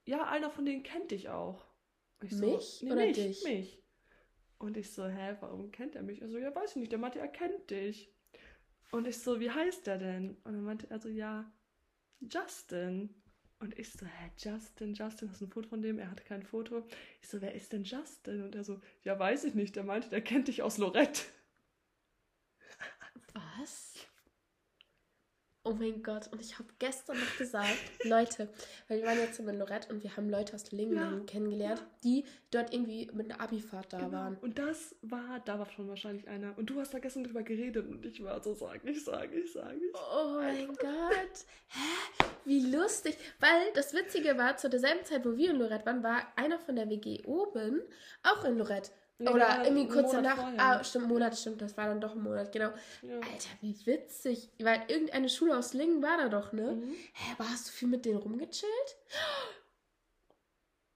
ja, 0.06 0.28
einer 0.28 0.50
von 0.50 0.66
denen 0.66 0.84
kennt 0.84 1.12
dich 1.12 1.30
auch. 1.30 1.66
Ich 2.22 2.36
so, 2.36 2.46
mich 2.46 2.82
nee, 2.82 2.92
oder 2.92 3.06
mich, 3.06 3.16
dich? 3.16 3.44
Mich. 3.44 3.84
Und 4.58 4.78
ich 4.78 4.92
so, 4.92 5.06
hä, 5.06 5.36
warum 5.42 5.72
kennt 5.72 5.96
er 5.96 6.04
mich? 6.04 6.22
Er 6.22 6.30
so, 6.30 6.38
ja, 6.38 6.54
weiß 6.54 6.72
ich 6.72 6.76
nicht, 6.78 6.92
der 6.92 7.00
meinte, 7.00 7.20
er 7.20 7.28
kennt 7.28 7.70
dich. 7.70 8.12
Und 8.92 9.08
ich 9.08 9.20
so, 9.20 9.40
wie 9.40 9.52
heißt 9.52 9.88
der 9.88 9.98
denn? 9.98 10.38
Und 10.44 10.54
dann 10.54 10.64
meinte 10.64 10.90
er 10.90 11.00
so, 11.00 11.10
ja, 11.10 11.52
Justin. 12.22 13.10
Und 13.60 13.78
ich 13.80 13.92
so, 13.92 14.06
hä, 14.06 14.32
Justin, 14.38 14.94
Justin, 14.94 15.30
hast 15.30 15.42
du 15.42 15.46
ein 15.46 15.50
Foto 15.52 15.70
von 15.70 15.82
dem? 15.82 15.98
Er 15.98 16.12
hatte 16.12 16.24
kein 16.24 16.44
Foto. 16.44 16.86
Ich 17.22 17.30
so, 17.30 17.42
wer 17.42 17.56
ist 17.56 17.72
denn 17.74 17.84
Justin? 17.84 18.44
Und 18.44 18.56
er 18.56 18.64
so, 18.64 18.82
ja, 19.04 19.18
weiß 19.18 19.46
ich 19.46 19.56
nicht. 19.56 19.76
Der 19.76 19.84
meinte, 19.84 20.10
der 20.10 20.22
kennt 20.22 20.48
dich 20.48 20.62
aus 20.62 20.78
Lorette. 20.78 21.22
Was? 23.58 24.08
Oh 25.68 25.74
mein 25.74 26.04
Gott, 26.04 26.32
und 26.32 26.40
ich 26.42 26.60
habe 26.60 26.70
gestern 26.78 27.20
noch 27.20 27.38
gesagt, 27.40 27.76
Leute, 28.04 28.50
weil 28.88 29.00
wir 29.00 29.08
waren 29.08 29.18
jetzt 29.18 29.40
in 29.40 29.48
Lorette 29.58 29.92
und 29.92 30.04
wir 30.04 30.16
haben 30.16 30.30
Leute 30.30 30.54
aus 30.54 30.72
Lingen 30.72 30.96
ja, 30.96 31.20
kennengelernt, 31.26 31.80
ja. 31.80 31.86
die 32.04 32.24
dort 32.52 32.72
irgendwie 32.72 33.10
mit 33.14 33.32
einer 33.32 33.42
Abifahrt 33.42 33.92
da 33.92 33.98
genau. 33.98 34.12
waren. 34.12 34.38
Und 34.38 34.60
das 34.60 34.96
war, 35.02 35.40
da 35.44 35.58
war 35.58 35.68
schon 35.72 35.88
wahrscheinlich 35.88 36.28
einer. 36.28 36.56
Und 36.56 36.70
du 36.70 36.80
hast 36.80 36.94
da 36.94 37.00
gestern 37.00 37.24
drüber 37.24 37.42
geredet 37.42 37.88
und 37.88 38.06
ich 38.06 38.24
war 38.24 38.44
so, 38.44 38.54
sag 38.54 38.86
ich, 38.86 39.04
sag 39.04 39.34
ich, 39.34 39.52
sag 39.54 39.74
ich. 39.76 39.92
Oh 39.96 40.36
mein 40.36 40.68
Gott. 40.68 41.46
Hä? 41.70 42.26
Wie 42.46 42.60
lustig. 42.70 43.18
Weil 43.40 43.74
das 43.74 43.92
Witzige 43.96 44.38
war, 44.38 44.58
zu 44.58 44.70
derselben 44.70 45.04
Zeit, 45.04 45.26
wo 45.26 45.36
wir 45.36 45.50
in 45.50 45.58
Lorette 45.58 45.88
waren, 45.88 46.04
war 46.04 46.28
einer 46.36 46.60
von 46.60 46.76
der 46.76 46.90
WG 46.92 47.24
oben 47.26 47.82
auch 48.22 48.46
in 48.46 48.60
Lorette. 48.60 48.92
Oder 49.20 49.64
irgendwie 49.64 49.88
kurz 49.88 50.12
danach. 50.12 50.36
Vorher. 50.36 50.62
Ah, 50.62 50.84
stimmt, 50.84 51.08
Monat, 51.08 51.38
stimmt, 51.38 51.62
das 51.62 51.78
war 51.78 51.88
dann 51.88 52.02
doch 52.02 52.16
ein 52.16 52.22
Monat, 52.22 52.52
genau. 52.52 52.72
Ja. 53.02 53.16
Alter, 53.16 53.50
wie 53.62 53.86
witzig. 53.86 54.50
Weil 54.60 54.84
irgendeine 54.88 55.30
Schule 55.30 55.58
aus 55.58 55.74
Lingen 55.74 56.02
war 56.02 56.18
da 56.18 56.28
doch, 56.28 56.52
ne? 56.52 56.74
Mhm. 56.74 56.94
Hä, 57.14 57.36
aber 57.38 57.50
hast 57.50 57.68
du 57.68 57.72
viel 57.72 57.88
mit 57.88 58.06
denen 58.06 58.18
rumgechillt? 58.18 58.98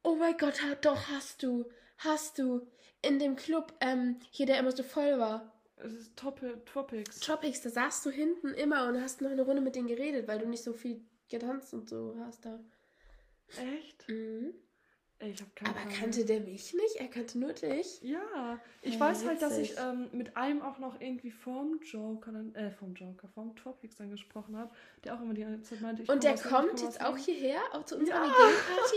Oh 0.03 0.15
mein 0.15 0.37
Gott, 0.37 0.59
doch, 0.81 1.07
hast 1.09 1.43
du. 1.43 1.65
Hast 1.97 2.39
du. 2.39 2.67
In 3.01 3.19
dem 3.19 3.37
Club, 3.37 3.73
ähm, 3.79 4.17
hier, 4.31 4.45
der 4.45 4.59
immer 4.59 4.73
so 4.73 4.83
voll 4.83 5.17
war. 5.17 5.53
Es 5.77 5.93
ist 5.93 6.17
Top 6.17 6.41
Topics. 6.65 7.21
Topics, 7.21 7.61
da 7.61 7.69
saßt 7.69 8.05
du 8.05 8.09
hinten 8.09 8.53
immer 8.53 8.89
und 8.89 9.01
hast 9.01 9.21
noch 9.21 9.31
eine 9.31 9.43
Runde 9.43 9.61
mit 9.61 9.75
denen 9.75 9.87
geredet, 9.87 10.27
weil 10.27 10.39
du 10.39 10.45
nicht 10.45 10.63
so 10.63 10.73
viel 10.73 11.01
getanzt 11.29 11.73
und 11.73 11.89
so 11.89 12.17
hast 12.19 12.45
da. 12.45 12.59
Echt? 13.57 14.09
Mhm. 14.09 14.53
Ich 15.21 15.41
hab 15.41 15.53
keine 15.53 15.71
Aber 15.71 15.81
Ahnung. 15.81 15.93
kannte 15.99 16.23
der 16.23 16.39
mich 16.39 16.73
nicht? 16.73 16.95
Er 16.95 17.07
kannte 17.07 17.37
nur 17.39 17.51
dich? 17.51 18.01
Ja. 18.01 18.57
Ich 18.81 18.93
ja, 18.93 18.99
weiß 19.01 19.25
halt, 19.25 19.41
dass 19.41 19.57
ich 19.57 19.75
ähm, 19.77 20.07
mit 20.13 20.37
einem 20.37 20.61
auch 20.61 20.79
noch 20.79 21.01
irgendwie 21.01 21.31
vom 21.31 21.81
Joker, 21.81 22.31
dann, 22.31 22.55
äh, 22.55 22.71
vom 22.71 22.93
Joker, 22.93 23.27
vom 23.27 23.53
Topics 23.57 23.97
dann 23.97 24.11
gesprochen 24.11 24.57
habe, 24.57 24.71
der 25.03 25.15
auch 25.15 25.21
immer 25.21 25.33
die 25.33 25.41
ganze 25.41 25.71
Zeit 25.71 25.81
meinte, 25.81 26.03
ich 26.03 26.09
Und 26.09 26.23
der 26.23 26.35
kommt 26.37 26.81
jetzt 26.81 27.01
auch 27.01 27.17
hierher, 27.17 27.59
auch 27.73 27.83
zu 27.83 27.97
unserer 27.97 28.15
ja. 28.15 28.31
WG-Party? 28.31 28.95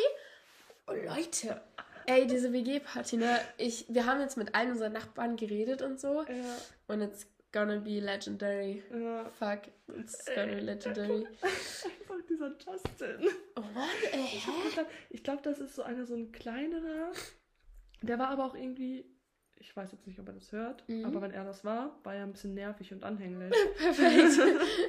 Oh, 0.86 1.16
Leute. 1.16 1.60
Ey, 2.06 2.26
diese 2.26 2.52
WG-Party, 2.52 3.16
ne? 3.16 3.40
Ich, 3.58 3.86
wir 3.88 4.06
haben 4.06 4.20
jetzt 4.20 4.36
mit 4.36 4.54
allen 4.54 4.72
unseren 4.72 4.92
Nachbarn 4.92 5.36
geredet 5.36 5.82
und 5.82 6.00
so. 6.00 6.22
Ja. 6.22 6.56
Und 6.86 7.00
jetzt 7.00 7.26
gonna 7.52 7.78
be 7.78 8.00
legendary. 8.00 8.82
Ja. 8.92 9.30
Fuck, 9.30 9.68
it's 9.98 10.24
gonna 10.24 10.54
be 10.54 10.60
legendary. 10.60 11.26
Einfach 11.42 12.26
dieser 12.28 12.48
Justin. 12.58 13.28
Oh, 13.56 13.62
what? 13.74 14.12
Ey, 14.12 14.42
ich 15.10 15.22
glaube, 15.22 15.42
das 15.42 15.58
ist 15.58 15.76
so 15.76 15.82
einer, 15.82 16.06
so 16.06 16.14
ein 16.14 16.32
kleinerer. 16.32 17.12
Der 18.00 18.18
war 18.18 18.28
aber 18.28 18.46
auch 18.46 18.54
irgendwie 18.54 19.04
ich 19.62 19.76
weiß 19.76 19.92
jetzt 19.92 20.06
nicht, 20.08 20.18
ob 20.18 20.26
er 20.26 20.34
das 20.34 20.50
hört, 20.50 20.86
mhm. 20.88 21.04
aber 21.04 21.22
wenn 21.22 21.30
er 21.30 21.44
das 21.44 21.64
war, 21.64 21.96
war 22.02 22.14
er 22.14 22.24
ein 22.24 22.32
bisschen 22.32 22.54
nervig 22.54 22.92
und 22.92 23.04
anhänglich. 23.04 23.52
Perfekt. 23.78 24.40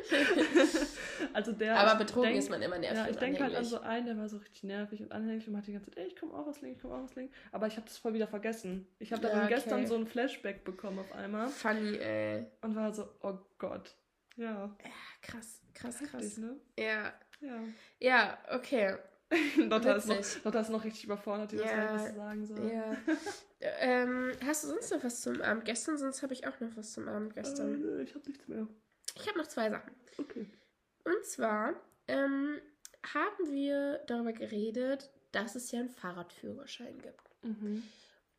also 1.34 1.52
der. 1.52 1.78
Aber 1.78 1.96
betrogen 2.00 2.30
denk, 2.30 2.40
ist 2.40 2.50
man 2.50 2.62
immer 2.62 2.80
nervig. 2.80 2.98
Ja, 2.98 3.10
ich 3.10 3.18
denke 3.18 3.44
halt 3.44 3.56
an 3.56 3.66
so 3.66 3.80
einen, 3.82 4.08
der 4.08 4.18
war 4.18 4.28
so 4.28 4.38
richtig 4.38 4.64
nervig 4.64 5.02
und 5.02 5.12
anhänglich 5.12 5.48
und 5.48 5.56
hat 5.56 5.68
die 5.68 5.74
ganze 5.74 5.92
Zeit, 5.92 6.00
ey, 6.00 6.08
ich 6.08 6.16
komme 6.16 6.34
auch 6.34 6.48
aus 6.48 6.62
Link, 6.62 6.78
ich 6.78 6.82
komme 6.82 6.96
auch 6.96 7.04
aus 7.04 7.16
Link. 7.16 7.32
Aber 7.52 7.68
ich 7.68 7.76
habe 7.76 7.86
das 7.86 7.98
voll 7.98 8.16
wieder 8.16 8.28
vergessen. 8.28 8.88
Ich 8.98 9.12
habe 9.14 9.22
dann 9.22 9.32
ja, 9.38 9.44
okay. 9.46 9.54
gestern 9.54 9.86
so 9.86 9.96
ein 9.96 10.08
Flashback 10.08 10.64
bekommen 10.64 11.00
auf 11.00 11.12
einmal. 11.14 11.50
Funny, 11.50 11.98
ey. 11.98 12.48
Und 12.62 12.76
war 12.76 12.92
so, 12.92 13.08
oh 13.22 13.38
Gott. 13.60 13.96
Ja. 14.38 14.76
Ja, 14.84 14.92
krass, 15.22 15.62
krass, 15.76 16.00
krass. 16.00 16.14
Heftig, 16.14 16.38
ne? 16.40 16.56
Ja. 16.80 17.14
Ja. 17.42 17.60
Ja, 18.00 18.38
okay. 18.52 18.98
Lotta, 19.58 19.94
ist 19.96 20.08
noch, 20.08 20.44
Lotta 20.44 20.60
ist 20.60 20.70
noch 20.70 20.84
richtig 20.84 21.06
überfordert, 21.06 21.52
die 21.52 21.58
ja, 21.58 21.94
das 21.94 22.16
sagen 22.16 22.46
soll. 22.46 22.72
Ja. 22.72 22.96
ähm, 23.80 24.32
hast 24.46 24.64
du 24.64 24.68
sonst 24.68 24.92
noch 24.92 25.04
was 25.04 25.22
zum 25.22 25.42
Abend 25.42 25.66
gestern? 25.66 25.98
Sonst 25.98 26.22
habe 26.24 26.34
ich 26.34 26.48
auch 26.48 26.60
noch 26.60 26.76
was 26.76 26.94
zum 26.94 27.08
Abend 27.08 27.34
gestern. 27.34 28.00
Äh, 28.00 28.04
ich 28.04 28.14
habe 28.16 28.30
nichts 28.30 28.48
mehr. 28.48 28.68
Ich 29.16 29.28
habe 29.28 29.38
noch 29.38 29.48
zwei 29.48 29.70
Sachen. 29.70 29.92
Okay. 30.18 30.48
Und 31.04 31.26
zwar 31.26 31.74
ähm, 32.08 32.60
haben 33.14 33.52
wir 33.52 34.00
darüber 34.08 34.34
geredet, 34.34 35.12
dass 35.32 35.56
es 35.56 35.72
ja 35.72 35.80
einen 35.80 35.90
Fahrradführerschein 35.90 37.00
gibt. 37.00 37.44
Mhm. 37.44 37.84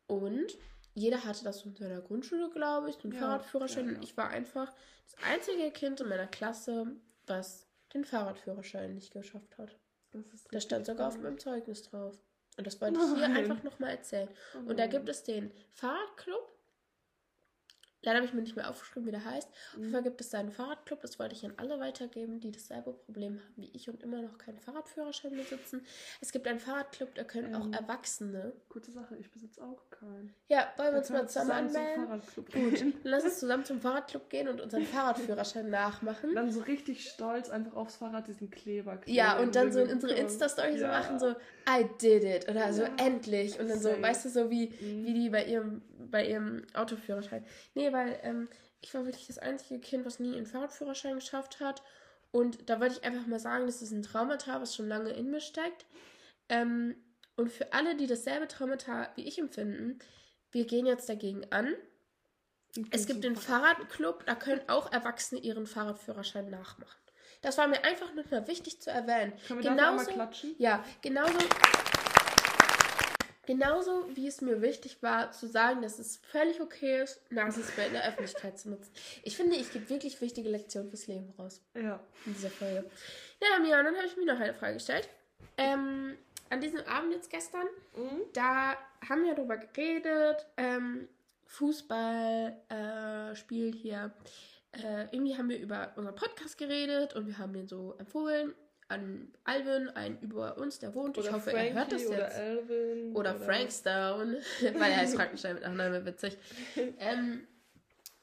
Und 0.07 0.57
jeder 0.93 1.23
hatte 1.25 1.43
das 1.43 1.65
in 1.65 1.75
seiner 1.75 2.01
Grundschule, 2.01 2.49
glaube 2.49 2.89
ich, 2.89 2.97
den 2.97 3.11
ja, 3.11 3.19
Fahrradführerschein. 3.19 3.85
Ja, 3.85 3.91
ja. 3.91 3.97
Und 3.97 4.03
ich 4.03 4.17
war 4.17 4.29
einfach 4.29 4.73
das 5.05 5.23
einzige 5.23 5.71
Kind 5.71 6.01
in 6.01 6.09
meiner 6.09 6.27
Klasse, 6.27 6.87
was 7.27 7.67
den 7.93 8.05
Fahrradführerschein 8.05 8.95
nicht 8.95 9.11
geschafft 9.11 9.57
hat. 9.57 9.77
Das, 10.31 10.43
das 10.51 10.63
stand 10.63 10.85
sogar 10.85 11.07
auf 11.09 11.19
meinem 11.19 11.39
Zeugnis 11.39 11.83
drauf. 11.83 12.17
Und 12.57 12.65
das 12.65 12.79
wollte 12.79 12.99
ich 12.99 13.17
hier 13.17 13.25
einfach 13.25 13.63
nochmal 13.63 13.91
erzählen. 13.91 14.29
Oh 14.55 14.69
und 14.69 14.79
da 14.79 14.87
gibt 14.87 15.09
es 15.09 15.23
den 15.23 15.51
Fahrradclub 15.71 16.54
Leider 18.05 18.17
habe 18.17 18.27
ich 18.27 18.33
mir 18.33 18.41
nicht 18.41 18.55
mehr 18.55 18.69
aufgeschrieben, 18.69 19.07
wie 19.07 19.11
der 19.11 19.25
heißt. 19.25 19.49
Mhm. 19.49 19.55
Auf 19.73 19.77
jeden 19.79 19.91
Fall 19.91 20.03
gibt 20.03 20.21
es 20.21 20.29
da 20.29 20.39
einen 20.39 20.51
Fahrradclub, 20.51 21.01
das 21.01 21.17
wollte 21.19 21.35
ich 21.35 21.43
an 21.43 21.53
alle 21.57 21.79
weitergeben, 21.79 22.39
die 22.39 22.51
dasselbe 22.51 22.93
Problem 22.93 23.39
haben 23.39 23.53
wie 23.55 23.71
ich 23.73 23.89
und 23.89 24.03
immer 24.03 24.21
noch 24.21 24.37
keinen 24.37 24.59
Fahrradführerschein 24.59 25.35
besitzen. 25.35 25.85
Es 26.21 26.31
gibt 26.31 26.47
einen 26.47 26.59
Fahrradclub, 26.59 27.15
da 27.15 27.23
können 27.23 27.53
ähm, 27.53 27.55
auch 27.55 27.71
Erwachsene. 27.71 28.53
Gute 28.69 28.91
Sache, 28.91 29.15
ich 29.17 29.31
besitze 29.31 29.63
auch 29.63 29.89
keinen. 29.89 30.33
Ja, 30.49 30.71
wollen 30.77 30.93
wir 30.93 30.99
uns 30.99 31.09
mal 31.09 31.27
zusammen, 31.27 31.69
zusammen 31.69 31.97
anmelden? 31.97 32.21
Gut, 32.35 32.81
dann 32.81 32.93
lass 33.03 33.23
uns 33.23 33.39
zusammen 33.39 33.65
zum 33.65 33.81
Fahrradclub 33.81 34.29
gehen 34.29 34.47
und 34.47 34.61
unseren 34.61 34.83
Fahrradführerschein 34.85 35.69
nachmachen. 35.69 36.35
Dann 36.35 36.51
so 36.51 36.61
richtig 36.61 37.09
stolz 37.09 37.49
einfach 37.49 37.73
aufs 37.73 37.95
Fahrrad 37.97 38.27
diesen 38.27 38.51
Kleber 38.51 38.97
kleben. 38.97 39.17
Ja, 39.17 39.39
und 39.39 39.55
dann 39.55 39.71
so 39.71 39.79
in 39.79 39.91
unsere 39.91 40.13
Insta-Story 40.13 40.77
ja. 40.77 40.77
so 40.77 40.87
machen, 40.87 41.19
so 41.19 41.35
I 41.67 41.87
did 42.01 42.23
it 42.23 42.49
oder 42.49 42.71
so 42.71 42.83
endlich. 42.97 43.59
Und 43.59 43.69
dann 43.69 43.79
so, 43.79 43.89
weißt 43.89 44.25
du, 44.25 44.29
so 44.29 44.51
wie, 44.51 44.67
mhm. 44.67 45.05
wie 45.05 45.13
die 45.13 45.29
bei 45.29 45.45
ihrem 45.45 45.81
bei 46.11 46.27
ihrem 46.27 46.63
Autoführerschein. 46.73 47.43
Nee, 47.73 47.91
weil 47.95 48.19
ähm, 48.23 48.49
ich 48.81 48.93
war 48.93 49.05
wirklich 49.05 49.27
das 49.27 49.39
einzige 49.39 49.79
Kind, 49.79 50.05
was 50.05 50.19
nie 50.19 50.35
einen 50.35 50.45
Fahrradführerschein 50.45 51.15
geschafft 51.15 51.59
hat. 51.59 51.81
Und 52.31 52.69
da 52.69 52.79
wollte 52.81 52.95
ich 52.95 53.03
einfach 53.05 53.25
mal 53.25 53.39
sagen, 53.39 53.65
das 53.65 53.81
ist 53.81 53.91
ein 53.91 54.03
Traumata, 54.03 54.61
was 54.61 54.75
schon 54.75 54.89
lange 54.89 55.11
in 55.11 55.31
mir 55.31 55.39
steckt. 55.39 55.85
Ähm, 56.49 56.95
und 57.37 57.51
für 57.51 57.73
alle, 57.73 57.95
die 57.95 58.07
dasselbe 58.07 58.47
Traumata 58.47 59.09
wie 59.15 59.25
ich 59.25 59.39
empfinden, 59.39 59.99
wir 60.51 60.65
gehen 60.65 60.85
jetzt 60.85 61.09
dagegen 61.09 61.49
an. 61.51 61.73
Es 62.91 63.07
gibt 63.07 63.23
den 63.23 63.37
Fahrradclub, 63.37 64.25
da 64.25 64.35
können 64.35 64.61
auch 64.67 64.91
Erwachsene 64.91 65.39
ihren 65.39 65.65
Fahrradführerschein 65.65 66.49
nachmachen. 66.49 66.99
Das 67.41 67.57
war 67.57 67.67
mir 67.67 67.83
einfach 67.85 68.13
nur 68.13 68.25
mal 68.29 68.47
wichtig 68.47 68.81
zu 68.81 68.89
erwähnen. 68.91 69.33
Können 69.47 69.63
wir 69.63 69.69
genauso, 69.69 69.95
mal 69.95 70.13
klatschen? 70.13 70.55
Ja, 70.57 70.83
genauso 71.01 71.37
Genauso 73.45 74.05
wie 74.15 74.27
es 74.27 74.41
mir 74.41 74.61
wichtig 74.61 75.01
war, 75.01 75.31
zu 75.31 75.47
sagen, 75.47 75.81
dass 75.81 75.99
es 75.99 76.17
völlig 76.17 76.61
okay 76.61 77.03
ist, 77.03 77.19
Nasenspray 77.31 77.87
in 77.87 77.93
der 77.93 78.07
Öffentlichkeit 78.07 78.57
zu 78.57 78.69
nutzen. 78.69 78.91
Ich 79.23 79.37
finde, 79.37 79.55
ich 79.55 79.71
gebe 79.71 79.89
wirklich 79.89 80.19
wichtige 80.21 80.49
Lektionen 80.49 80.89
fürs 80.89 81.07
Leben 81.07 81.31
raus. 81.37 81.61
Ja. 81.75 81.99
In 82.25 82.33
dieser 82.33 82.49
Folge. 82.49 82.89
Ja, 83.41 83.59
Mia, 83.59 83.79
und 83.79 83.85
dann 83.85 83.95
habe 83.95 84.07
ich 84.07 84.17
mir 84.17 84.25
noch 84.25 84.39
eine 84.39 84.53
Frage 84.53 84.75
gestellt. 84.75 85.09
Ähm, 85.57 86.17
an 86.49 86.61
diesem 86.61 86.81
Abend 86.81 87.13
jetzt 87.13 87.29
gestern, 87.29 87.67
mhm. 87.95 88.21
da 88.33 88.77
haben 89.07 89.23
wir 89.23 89.35
darüber 89.35 89.57
geredet, 89.57 90.45
ähm, 90.57 91.07
Fußball, 91.45 92.57
äh, 92.69 93.71
hier, 93.71 94.11
äh, 94.71 95.03
irgendwie 95.11 95.37
haben 95.37 95.49
wir 95.49 95.59
über 95.59 95.93
unseren 95.95 96.15
Podcast 96.15 96.57
geredet 96.57 97.15
und 97.15 97.27
wir 97.27 97.37
haben 97.37 97.53
den 97.53 97.67
so 97.67 97.95
empfohlen 97.97 98.53
an 98.87 99.33
Alvin, 99.43 99.89
ein 99.89 100.19
über 100.21 100.57
uns, 100.57 100.79
der 100.79 100.93
wohnt. 100.93 101.17
Oder 101.17 101.27
ich 101.27 101.33
hoffe, 101.33 101.51
Frankie 101.51 101.69
er 101.69 101.73
hört 101.73 101.91
das 101.91 102.05
oder 102.05 102.17
jetzt. 102.17 102.37
Alvin 102.37 103.11
oder, 103.11 103.19
oder 103.19 103.35
Frank 103.35 103.71
Stone, 103.71 104.41
weil 104.61 104.91
er 104.91 104.97
heißt 104.97 105.15
Frankenstein 105.15 105.55
mit 105.55 105.63
Nachnamen, 105.63 106.05
witzig. 106.05 106.37
ähm, 106.99 107.47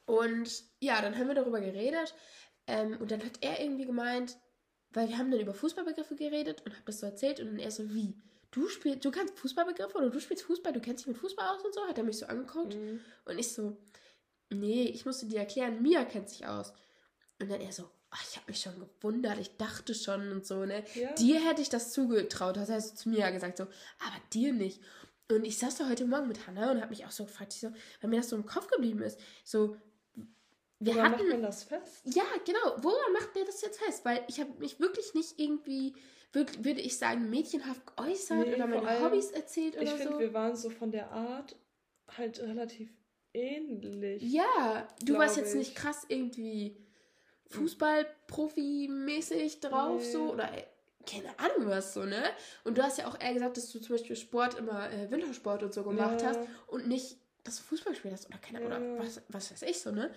und 0.05 0.63
ja, 0.79 1.01
dann 1.01 1.17
haben 1.17 1.27
wir 1.27 1.35
darüber 1.35 1.59
geredet. 1.59 2.13
Ähm, 2.67 2.97
und 2.99 3.11
dann 3.11 3.23
hat 3.23 3.39
er 3.41 3.61
irgendwie 3.61 3.85
gemeint, 3.85 4.37
weil 4.91 5.09
wir 5.09 5.17
haben 5.17 5.31
dann 5.31 5.39
über 5.39 5.53
Fußballbegriffe 5.53 6.15
geredet 6.15 6.61
und 6.65 6.73
habe 6.73 6.85
das 6.85 6.99
so 6.99 7.05
erzählt 7.05 7.39
und 7.39 7.47
dann 7.47 7.59
er 7.59 7.71
so, 7.71 7.93
wie? 7.93 8.15
Du 8.51 8.69
spielst, 8.69 9.03
du 9.03 9.11
kannst 9.11 9.37
Fußballbegriffe 9.39 9.97
oder 9.97 10.11
du 10.11 10.19
spielst 10.19 10.43
Fußball, 10.43 10.71
du 10.71 10.79
kennst 10.79 11.01
dich 11.03 11.07
mit 11.07 11.17
Fußball 11.17 11.47
aus 11.47 11.65
und 11.65 11.73
so, 11.73 11.81
hat 11.87 11.97
er 11.97 12.03
mich 12.03 12.19
so 12.19 12.27
angeguckt. 12.27 12.75
Mhm. 12.75 12.99
Und 13.25 13.39
ich 13.39 13.51
so, 13.51 13.77
nee, 14.49 14.83
ich 14.83 15.05
musste 15.05 15.25
dir 15.25 15.39
erklären, 15.39 15.81
Mia 15.81 16.05
kennt 16.05 16.29
sich 16.29 16.45
aus. 16.45 16.71
Und 17.41 17.51
dann 17.51 17.59
er 17.59 17.71
so, 17.71 17.89
ich 18.21 18.35
habe 18.35 18.47
mich 18.47 18.59
schon 18.59 18.79
gewundert, 18.79 19.39
ich 19.39 19.57
dachte 19.57 19.93
schon 19.93 20.31
und 20.31 20.45
so, 20.45 20.65
ne? 20.65 20.83
Ja. 20.95 21.11
Dir 21.13 21.43
hätte 21.47 21.61
ich 21.61 21.69
das 21.69 21.91
zugetraut, 21.91 22.57
das 22.57 22.69
heißt 22.69 22.97
zu 22.97 23.09
Mia 23.09 23.29
gesagt, 23.31 23.57
so, 23.57 23.63
aber 23.63 24.21
dir 24.33 24.53
nicht. 24.53 24.81
Und 25.31 25.45
ich 25.45 25.57
saß 25.57 25.77
da 25.77 25.89
heute 25.89 26.05
Morgen 26.05 26.27
mit 26.27 26.45
Hannah 26.45 26.71
und 26.71 26.81
habe 26.81 26.89
mich 26.89 27.05
auch 27.05 27.11
so 27.11 27.25
gefragt, 27.25 27.53
so, 27.53 27.71
weil 28.01 28.09
mir 28.09 28.17
das 28.17 28.29
so 28.29 28.35
im 28.35 28.45
Kopf 28.45 28.67
geblieben 28.67 29.01
ist, 29.01 29.19
so, 29.43 29.77
wir 30.79 30.95
Woran 30.95 31.11
hatten, 31.13 31.23
macht 31.23 31.31
man 31.31 31.41
das 31.43 31.63
fest? 31.63 32.01
Ja, 32.03 32.25
genau. 32.45 32.83
Woran 32.83 33.13
macht 33.13 33.35
der 33.35 33.45
das 33.45 33.61
jetzt 33.61 33.79
fest? 33.79 34.03
Weil 34.03 34.21
ich 34.27 34.41
habe 34.41 34.51
mich 34.59 34.81
wirklich 34.81 35.13
nicht 35.13 35.39
irgendwie, 35.39 35.95
wirklich, 36.33 36.65
würde 36.65 36.81
ich 36.81 36.97
sagen, 36.97 37.29
mädchenhaft 37.29 37.95
geäußert 37.95 38.47
nee, 38.47 38.55
oder 38.55 38.67
meine 38.67 39.01
Hobbys 39.01 39.31
erzählt 39.31 39.75
oder 39.75 39.83
ich 39.83 39.89
so. 39.89 39.95
Ich 39.95 40.01
finde, 40.01 40.19
wir 40.19 40.33
waren 40.33 40.55
so 40.57 40.69
von 40.69 40.91
der 40.91 41.09
Art 41.11 41.55
halt 42.17 42.39
relativ 42.41 42.91
ähnlich. 43.33 44.21
Ja, 44.23 44.87
du 45.03 45.17
warst 45.17 45.37
jetzt 45.37 45.53
ich. 45.53 45.59
nicht 45.59 45.75
krass 45.75 46.05
irgendwie 46.09 46.82
Fußballprofi-mäßig 47.49 49.61
drauf 49.61 50.01
nee. 50.01 50.11
so 50.11 50.31
oder 50.31 50.49
keine 51.05 51.37
Ahnung 51.37 51.67
was 51.67 51.93
so, 51.93 52.05
ne? 52.05 52.23
Und 52.63 52.77
du 52.77 52.83
hast 52.83 52.97
ja 52.97 53.07
auch 53.07 53.19
eher 53.19 53.33
gesagt, 53.33 53.57
dass 53.57 53.71
du 53.71 53.79
zum 53.79 53.95
Beispiel 53.95 54.15
Sport 54.15 54.57
immer 54.57 54.91
äh, 54.91 55.11
Wintersport 55.11 55.63
und 55.63 55.73
so 55.73 55.83
gemacht 55.83 56.21
ja. 56.21 56.29
hast 56.29 56.39
und 56.67 56.87
nicht 56.87 57.17
das 57.43 57.59
Fußballspiel 57.59 58.11
hast 58.11 58.27
oder 58.27 58.37
keine 58.37 58.59
Ahnung, 58.59 58.71
ja. 58.71 58.95
oder 58.95 59.05
was, 59.05 59.21
was 59.27 59.51
weiß 59.51 59.63
ich 59.63 59.81
so, 59.81 59.91
ne? 59.91 60.13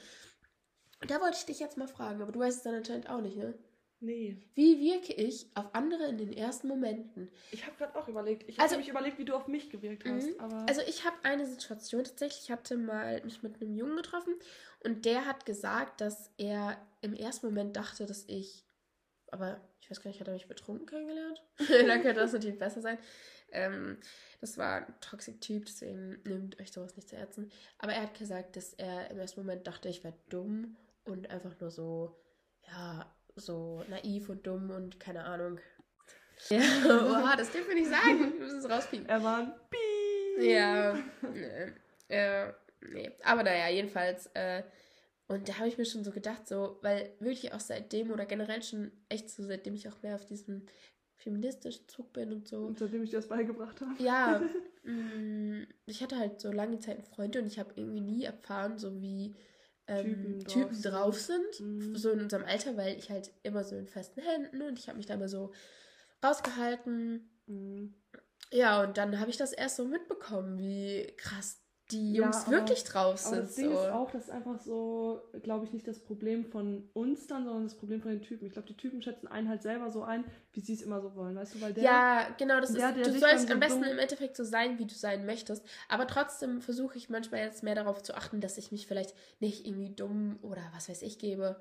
Da 1.09 1.20
wollte 1.20 1.37
ich 1.39 1.45
dich 1.45 1.59
jetzt 1.59 1.77
mal 1.77 1.89
fragen, 1.89 2.22
aber 2.22 2.33
du 2.33 2.39
weißt 2.39 2.59
es 2.59 2.62
dann 2.62 2.74
anscheinend 2.74 3.11
auch 3.11 3.20
nicht, 3.20 3.37
ne? 3.37 3.55
Nee. 4.07 4.36
Wie 4.54 4.80
wirke 4.80 5.12
ich 5.14 5.50
auf 5.57 5.74
andere 5.74 6.07
in 6.07 6.16
den 6.16 6.32
ersten 6.32 6.68
Momenten? 6.68 7.28
Ich 7.50 7.66
habe 7.66 7.76
gerade 7.76 7.96
auch 7.96 8.07
überlegt. 8.07 8.48
Ich 8.48 8.57
habe 8.57 8.62
also, 8.62 8.76
mich 8.76 8.88
überlegt, 8.88 9.18
wie 9.18 9.24
du 9.24 9.34
auf 9.34 9.48
mich 9.48 9.68
gewirkt 9.68 10.04
hast. 10.04 10.28
Mhm. 10.28 10.64
also 10.68 10.80
ich 10.86 11.04
habe 11.04 11.16
eine 11.24 11.44
Situation 11.44 12.04
tatsächlich. 12.04 12.44
Ich 12.44 12.50
hatte 12.52 12.76
mal 12.76 13.20
mich 13.24 13.42
mit 13.42 13.61
einem 13.61 13.74
Jungen 13.74 13.96
getroffen 13.96 14.34
und 14.84 15.04
der 15.07 15.26
hat 15.26 15.44
gesagt, 15.44 16.00
dass 16.00 16.30
er 16.38 16.80
im 17.00 17.14
ersten 17.14 17.46
Moment 17.46 17.76
dachte, 17.76 18.07
dass 18.07 18.24
ich, 18.28 18.64
aber 19.32 19.61
ich 19.80 19.90
weiß 19.90 20.00
gar 20.00 20.11
nicht, 20.11 20.20
hat 20.20 20.28
er 20.28 20.34
mich 20.34 20.46
betrunken 20.46 20.86
kennengelernt? 20.86 21.42
Dann 21.68 22.02
könnte 22.02 22.20
das 22.20 22.32
natürlich 22.32 22.59
besser 22.59 22.82
sein. 22.82 22.98
Ähm, 23.50 23.98
das 24.40 24.57
war 24.57 24.86
ein 24.86 24.94
Toxic-Typ, 25.00 25.66
deswegen 25.66 26.22
nimmt 26.22 26.61
euch 26.61 26.70
sowas 26.70 26.94
nicht 26.94 27.09
zu 27.09 27.16
Herzen. 27.16 27.50
Aber 27.78 27.92
er 27.92 28.02
hat 28.02 28.16
gesagt, 28.16 28.54
dass 28.54 28.72
er 28.74 29.11
im 29.11 29.18
ersten 29.18 29.40
Moment 29.40 29.66
dachte, 29.66 29.88
ich 29.88 30.04
wäre 30.04 30.14
dumm 30.28 30.76
und 31.04 31.28
einfach 31.28 31.59
nur 31.59 31.72
so, 31.72 32.16
ja, 32.68 33.12
so 33.37 33.84
naiv 33.89 34.28
und 34.28 34.47
dumm 34.47 34.70
und 34.70 34.99
keine 34.99 35.24
Ahnung. 35.24 35.59
Ja, 36.49 36.59
oha, 36.87 37.37
das 37.37 37.51
dürfen 37.51 37.68
wir 37.68 37.74
nicht 37.76 37.91
sagen. 37.91 38.32
Wir 38.32 38.41
müssen 38.41 38.59
es 38.59 38.68
rauspiepen. 38.68 39.09
Er 39.09 39.22
war 39.22 39.39
ein 39.39 39.53
Piep. 39.70 40.45
Ja, 40.45 40.99
nee. 41.32 41.72
Äh, 42.09 42.53
nee. 42.93 43.11
Aber 43.24 43.43
naja, 43.43 43.68
jedenfalls. 43.68 44.26
Äh, 44.34 44.62
und 45.28 45.49
da 45.49 45.59
habe 45.59 45.68
ich 45.68 45.76
mir 45.76 45.87
schon 45.87 46.05
so 46.05 46.12
gedacht, 46.12 46.47
so, 46.47 46.78
weil 46.82 47.12
wirklich 47.18 47.53
auch 47.53 47.61
seitdem 47.61 48.11
oder 48.12 48.26
generell 48.26 48.62
schon 48.62 48.93
echt 49.09 49.28
so, 49.28 49.43
seitdem 49.43 49.74
ich 49.74 49.89
auch 49.89 50.03
mehr 50.03 50.14
auf 50.14 50.24
diesem 50.24 50.66
feministischen 51.16 51.89
Zug 51.89 52.12
bin 52.12 52.32
und 52.32 52.47
so. 52.47 52.66
Und 52.66 52.78
seitdem 52.78 53.03
ich 53.03 53.11
dir 53.11 53.16
das 53.16 53.28
beigebracht 53.28 53.80
habe. 53.80 54.03
Ja. 54.03 54.41
mh, 54.84 54.93
mm, 54.93 55.66
ich 55.87 56.03
hatte 56.03 56.18
halt 56.18 56.41
so 56.41 56.53
lange 56.53 56.78
Zeit 56.78 57.03
Freunde 57.03 57.41
und 57.41 57.47
ich 57.47 57.59
habe 57.59 57.72
irgendwie 57.74 58.01
nie 58.01 58.24
erfahren, 58.24 58.78
so 58.78 59.01
wie 59.01 59.34
ähm, 59.89 60.05
Typen, 60.05 60.45
drauf, 60.45 60.53
Typen 60.53 60.82
drauf 60.82 61.20
sind, 61.20 61.61
mhm. 61.61 61.97
so 61.97 62.11
in 62.11 62.20
unserem 62.20 62.45
Alter, 62.45 62.76
weil 62.76 62.97
ich 62.97 63.11
halt 63.11 63.30
immer 63.43 63.64
so 63.64 63.76
in 63.76 63.87
festen 63.87 64.20
Händen 64.20 64.62
und 64.62 64.78
ich 64.78 64.89
habe 64.89 64.97
mich 64.97 65.07
da 65.07 65.14
immer 65.14 65.28
so 65.28 65.53
rausgehalten. 66.24 67.28
Mhm. 67.47 67.95
Ja, 68.53 68.82
und 68.82 68.97
dann 68.97 69.18
habe 69.18 69.30
ich 69.30 69.37
das 69.37 69.53
erst 69.53 69.76
so 69.76 69.84
mitbekommen, 69.84 70.59
wie 70.59 71.12
krass 71.16 71.65
die 71.91 72.14
Jungs 72.14 72.37
ja, 72.37 72.43
aber, 72.43 72.51
wirklich 72.53 72.84
drauf 72.84 73.18
sind. 73.18 73.32
Aber 73.32 73.43
das 73.43 73.55
Ding 73.55 73.72
so. 73.72 73.78
ist 73.78 73.89
auch, 73.91 74.11
das 74.11 74.24
ist 74.24 74.30
einfach 74.30 74.59
so, 74.59 75.22
glaube 75.43 75.64
ich, 75.64 75.72
nicht 75.72 75.87
das 75.87 76.01
Problem 76.01 76.45
von 76.45 76.89
uns 76.95 77.26
dann, 77.26 77.45
sondern 77.45 77.64
das 77.64 77.74
Problem 77.74 78.03
von 78.03 78.11
den 78.11 78.22
Typen. 78.22 78.47
Ich 78.47 78.53
glaube, 78.53 78.66
die 78.66 78.76
Typen 78.76 79.03
schätzen 79.03 79.28
einen 79.28 79.49
halt 79.49 79.62
selber 79.62 79.91
so 79.91 80.03
ein, 80.03 80.24
wie 80.53 80.61
sie 80.61 80.74
es 80.74 80.82
immer 80.82 81.01
so 81.01 81.14
wollen, 81.14 81.37
weißt 81.37 81.55
du? 81.55 81.61
Weil 81.61 81.74
der, 81.74 81.84
ja, 81.84 82.28
genau, 82.39 82.61
das 82.61 82.72
der, 82.72 82.97
ist, 82.97 83.07
du 83.07 83.18
sollst 83.18 83.51
am 83.51 83.61
besten 83.61 83.84
im 83.84 83.99
Endeffekt 83.99 84.37
so 84.37 84.43
sein, 84.43 84.78
wie 84.78 84.87
du 84.87 84.95
sein 84.95 85.26
möchtest. 85.26 85.64
Aber 85.89 86.07
trotzdem 86.07 86.61
versuche 86.61 86.99
ich 86.99 87.09
manchmal 87.09 87.41
jetzt 87.41 87.62
mehr 87.62 87.74
darauf 87.74 88.03
zu 88.03 88.14
achten, 88.16 88.41
dass 88.41 88.59
ich 88.59 88.72
mich 88.72 88.87
vielleicht 88.87 89.14
nicht 89.39 89.66
irgendwie 89.66 89.91
dumm 89.91 90.39
oder 90.43 90.62
was 90.74 90.89
weiß 90.89 91.03
ich 91.03 91.18
gebe. 91.18 91.57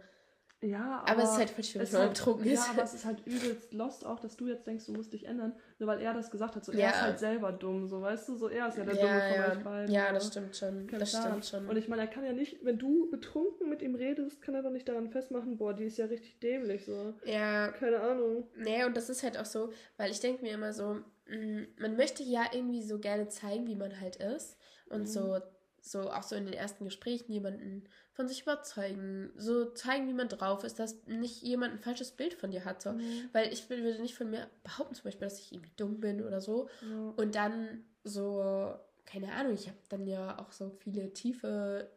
Ja, 0.61 1.01
aber, 1.01 1.11
aber 1.11 1.23
es 1.23 1.31
ist 1.31 1.37
halt 1.37 1.49
voll 1.49 1.63
schwierig, 1.63 1.91
wenn 1.91 1.99
man 1.99 2.07
halt, 2.07 2.17
betrunken 2.17 2.45
ist. 2.47 2.65
Ja, 2.65 2.71
aber 2.71 2.83
es 2.83 2.93
ist 2.93 3.05
halt 3.05 3.25
übelst 3.25 3.73
lost 3.73 4.05
auch, 4.05 4.19
dass 4.19 4.37
du 4.37 4.47
jetzt 4.47 4.65
denkst, 4.65 4.85
du 4.85 4.93
musst 4.93 5.13
dich 5.13 5.25
ändern, 5.25 5.53
nur 5.79 5.87
weil 5.87 6.01
er 6.01 6.13
das 6.13 6.31
gesagt 6.31 6.55
hat. 6.55 6.65
So, 6.65 6.71
ja. 6.71 6.79
er 6.79 6.89
ist 6.89 7.01
halt 7.01 7.19
selber 7.19 7.51
dumm, 7.51 7.87
so 7.87 8.01
weißt 8.01 8.29
du, 8.29 8.35
so 8.35 8.47
er 8.47 8.69
ist 8.69 8.77
ja 8.77 8.85
der 8.85 8.95
ja, 8.95 9.01
Dumme 9.01 9.19
von 9.19 9.35
ja. 9.35 9.51
euch 9.51 9.63
beiden. 9.63 9.93
Ja, 9.93 10.13
das 10.13 10.27
stimmt 10.27 10.55
schon. 10.55 10.87
Das 10.87 11.09
stimmt 11.09 11.45
schon. 11.45 11.67
Und 11.67 11.77
ich 11.77 11.87
meine, 11.87 12.03
er 12.03 12.07
kann 12.07 12.25
ja 12.25 12.33
nicht, 12.33 12.63
wenn 12.63 12.77
du 12.77 13.09
betrunken 13.09 13.69
mit 13.69 13.81
ihm 13.81 13.95
redest, 13.95 14.41
kann 14.41 14.55
er 14.55 14.63
doch 14.63 14.71
nicht 14.71 14.87
daran 14.87 15.09
festmachen, 15.09 15.57
boah, 15.57 15.73
die 15.73 15.85
ist 15.85 15.97
ja 15.97 16.05
richtig 16.05 16.39
dämlich, 16.39 16.85
so. 16.85 17.13
Ja. 17.25 17.71
Keine 17.71 17.99
Ahnung. 17.99 18.47
Nee, 18.55 18.85
und 18.85 18.95
das 18.95 19.09
ist 19.09 19.23
halt 19.23 19.37
auch 19.37 19.45
so, 19.45 19.71
weil 19.97 20.11
ich 20.11 20.19
denke 20.19 20.41
mir 20.41 20.53
immer 20.53 20.73
so, 20.73 21.01
mm, 21.27 21.63
man 21.79 21.97
möchte 21.97 22.23
ja 22.23 22.43
irgendwie 22.53 22.81
so 22.81 22.99
gerne 22.99 23.27
zeigen, 23.27 23.67
wie 23.67 23.75
man 23.75 23.99
halt 23.99 24.15
ist 24.15 24.57
und 24.89 25.01
mhm. 25.01 25.07
so 25.07 25.39
so 25.85 26.09
auch 26.09 26.23
so 26.23 26.35
in 26.35 26.45
den 26.45 26.53
ersten 26.53 26.83
Gesprächen 26.85 27.31
jemanden 27.31 27.83
von 28.15 28.29
sich 28.29 28.43
überzeugen, 28.43 29.31
so 29.35 29.65
zeigen, 29.65 30.07
wie 30.07 30.13
man 30.13 30.29
drauf 30.29 30.63
ist, 30.63 30.79
dass 30.79 31.05
nicht 31.05 31.41
jemand 31.41 31.73
ein 31.73 31.79
falsches 31.79 32.11
Bild 32.11 32.33
von 32.33 32.49
dir 32.49 32.63
hat. 32.63 32.81
So. 32.81 32.93
Mhm. 32.93 33.29
Weil 33.33 33.51
ich 33.51 33.69
würde 33.69 34.01
nicht 34.01 34.15
von 34.15 34.29
mir 34.29 34.49
behaupten, 34.63 34.95
zum 34.95 35.03
Beispiel, 35.03 35.27
dass 35.27 35.39
ich 35.39 35.51
irgendwie 35.51 35.73
dumm 35.75 35.99
bin 35.99 36.23
oder 36.23 36.39
so. 36.39 36.69
Ja. 36.81 37.13
Und 37.17 37.35
dann 37.35 37.83
so, 38.05 38.73
keine 39.05 39.33
Ahnung, 39.33 39.53
ich 39.53 39.67
habe 39.67 39.77
dann 39.89 40.07
ja 40.07 40.39
auch 40.39 40.53
so 40.53 40.69
viele 40.69 41.11
tiefe 41.11 41.89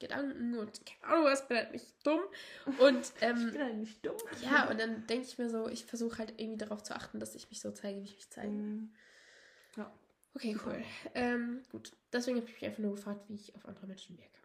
Gedanken 0.00 0.58
und 0.58 0.84
keine 0.84 1.12
Ahnung 1.12 1.26
was, 1.26 1.46
bin 1.46 1.58
halt 1.58 1.72
nicht 1.72 1.94
dumm. 2.04 2.20
Und, 2.80 3.12
ähm, 3.20 3.36
ich 3.46 3.52
bin 3.52 3.62
halt 3.62 3.76
nicht 3.76 4.04
dumm. 4.04 4.16
Ja, 4.42 4.68
und 4.68 4.80
dann 4.80 5.06
denke 5.06 5.26
ich 5.26 5.38
mir 5.38 5.48
so, 5.48 5.68
ich 5.68 5.84
versuche 5.84 6.18
halt 6.18 6.34
irgendwie 6.38 6.58
darauf 6.58 6.82
zu 6.82 6.96
achten, 6.96 7.20
dass 7.20 7.36
ich 7.36 7.48
mich 7.48 7.60
so 7.60 7.70
zeige, 7.70 8.00
wie 8.00 8.06
ich 8.06 8.16
mich 8.16 8.30
zeige. 8.30 8.50
Mhm. 8.50 8.92
Ja. 9.76 9.92
Okay, 10.34 10.56
cool. 10.64 10.82
Ähm, 11.14 11.62
gut. 11.70 11.92
Deswegen 12.12 12.38
habe 12.38 12.48
ich 12.48 12.54
mich 12.54 12.64
einfach 12.64 12.78
nur 12.80 12.96
gefragt, 12.96 13.20
wie 13.28 13.34
ich 13.34 13.54
auf 13.54 13.66
andere 13.66 13.86
Menschen 13.86 14.18
wirke. 14.18 14.39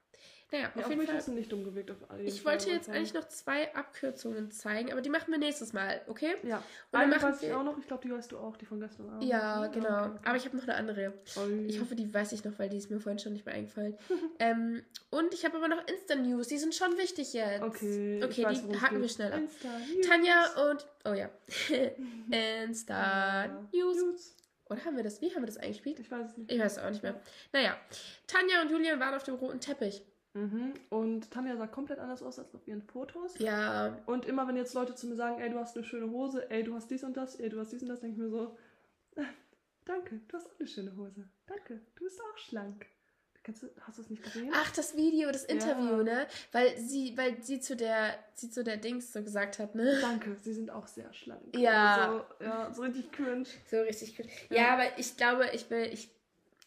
Naja, 0.52 0.72
ja, 0.76 0.84
auf, 0.84 0.89
jeden 0.89 1.06
Fall. 1.06 1.16
hast 1.16 1.28
du 1.28 1.32
nicht 1.32 1.52
dumm 1.52 1.64
gewirkt 1.64 1.89
auf 1.89 1.98
alle 2.08 2.22
Ich 2.24 2.46
wollte 2.46 2.70
jetzt 2.70 2.88
eigentlich 2.88 3.16
noch 3.16 3.28
zwei 3.28 3.74
Abkürzungen 3.74 4.52
zeigen, 4.52 4.91
aber 4.91 5.02
die 5.02 5.10
machen 5.10 5.32
wir 5.32 5.39
nächstes 5.39 5.74
Mal, 5.74 6.02
okay? 6.08 6.36
Ja. 6.43 6.62
Und 6.91 7.00
eine 7.00 7.20
weiß 7.20 7.41
ich 7.41 7.52
auch 7.52 7.64
noch, 7.64 7.78
ich 7.80 7.88
glaube, 7.88 8.08
die 8.08 8.14
weißt 8.14 8.32
du 8.32 8.38
auch, 8.38 8.56
die 8.56 8.66
von 8.66 8.80
gestern 8.80 9.10
Abend. 9.10 9.24
Ja, 9.24 9.66
genau. 9.68 9.88
Okay, 9.88 10.10
okay. 10.12 10.20
Aber 10.24 10.38
ich 10.38 10.46
habe 10.46 10.56
noch 10.56 10.64
eine 10.64 10.76
andere. 10.76 11.14
Oi. 11.38 11.66
Ich 11.68 11.82
hoffe, 11.82 11.96
die 11.96 12.14
weiß 12.14 12.32
ich 12.34 12.43
noch, 12.43 12.60
weil 12.60 12.70
die 12.70 12.78
ist 12.78 12.91
mir 12.91 13.00
vorhin 13.00 13.18
schon 13.18 13.34
nicht 13.34 13.46
mehr 13.46 13.56
eingefallen. 13.56 13.98
ähm, 14.39 14.84
und 15.10 15.34
ich 15.34 15.43
habe 15.46 15.58
aber 15.58 15.68
noch 15.68 15.86
Insta-News, 15.88 16.48
die 16.48 16.60
sind 16.60 16.76
schon 16.76 16.96
wichtig 16.98 17.34
jetzt. 17.34 17.64
Okay, 17.64 18.22
okay 18.24 18.34
die 18.36 18.43
weiß, 18.43 18.82
hacken 18.82 19.02
wir 19.02 19.10
schnell 19.10 19.34
ab. 19.34 19.41
Tanja 20.08 20.70
und, 20.70 20.86
oh 21.06 21.14
ja, 21.14 21.30
Insta-News. 22.66 24.36
Oder 24.68 24.86
haben 24.86 24.96
wir 24.96 25.04
das? 25.04 25.22
Wie 25.22 25.34
haben 25.34 25.43
wir 25.43 25.48
das 25.48 25.58
eingespielt? 25.58 26.00
Ich 26.00 26.10
weiß 26.10 26.32
es 26.32 26.38
nicht. 26.38 26.52
Ich 26.52 26.60
weiß 26.60 26.78
es 26.78 26.84
auch 26.84 26.89
nicht 26.89 27.04
mehr. 27.04 27.20
Naja, 27.52 27.78
Tanja 28.28 28.62
und 28.62 28.72
Julian 28.72 29.00
waren 29.00 29.14
auf 29.14 29.24
dem 29.24 29.36
roten 29.36 29.60
Teppich. 29.60 30.04
Mhm. 30.36 30.74
Und 30.90 31.32
Tanja 31.32 31.56
sah 31.56 31.66
komplett 31.66 31.98
anders 31.98 32.22
aus 32.22 32.38
als 32.40 32.54
auf 32.54 32.68
ihren 32.68 32.82
Fotos. 32.82 33.40
Ja. 33.40 33.98
Und 34.06 34.26
immer 34.26 34.48
wenn 34.48 34.58
jetzt 34.58 34.74
Leute 34.74 34.94
zu 34.94 35.08
mir 35.08 35.16
sagen, 35.16 35.40
ey, 35.42 35.50
du 35.50 35.58
hast 35.58 35.78
eine 35.78 35.86
schöne 35.86 36.12
Hose, 36.12 36.50
ey, 36.52 36.64
du 36.64 36.76
hast 36.76 36.92
dies 36.92 37.04
und 37.04 37.16
das, 37.16 37.36
ey, 37.36 37.50
du 37.50 37.60
hast 37.60 37.72
dies 37.72 37.82
und 37.82 37.88
das, 37.88 38.02
denke 38.02 38.16
ich 38.16 38.22
mir 38.22 38.30
so, 38.30 38.58
danke, 39.86 40.20
du 40.28 40.38
hast 40.38 40.48
auch 40.48 40.60
eine 40.60 40.68
schöne 40.68 40.96
Hose. 40.98 41.30
Danke, 41.48 41.80
du 41.96 42.04
bist 42.04 42.20
auch 42.22 42.38
schlank. 42.38 42.86
Kennst 43.44 43.62
du, 43.62 43.68
hast 43.82 44.00
du 44.00 44.02
es 44.02 44.10
nicht 44.10 44.24
gesehen? 44.24 44.52
Ach, 44.54 44.72
das 44.72 44.98
Video, 44.98 45.32
das 45.32 45.46
Interview, 45.46 45.98
ja. 45.98 46.04
ne? 46.04 46.28
Weil 46.52 46.76
sie, 46.80 47.16
weil 47.16 47.42
sie 47.44 47.60
zu 47.60 47.76
der, 47.76 48.18
sie 48.34 48.50
zu 48.50 48.64
der 48.64 48.78
Dings 48.78 49.14
so 49.14 49.22
gesagt 49.22 49.60
hat, 49.60 49.76
ne? 49.76 50.00
Danke, 50.02 50.36
sie 50.42 50.52
sind 50.52 50.72
auch 50.72 50.88
sehr 50.88 51.14
schlank. 51.14 51.56
Ja. 51.56 52.08
Also, 52.08 52.26
ja, 52.44 52.74
so 52.74 52.82
richtig 52.82 53.12
cringe. 53.12 53.46
So 53.70 53.80
richtig 53.82 54.16
cringe. 54.16 54.32
Ja, 54.50 54.56
ja 54.56 54.74
aber 54.74 54.98
ich 54.98 55.16
glaube, 55.16 55.48
ich 55.54 55.70
will, 55.70 55.88
ich, 55.94 56.10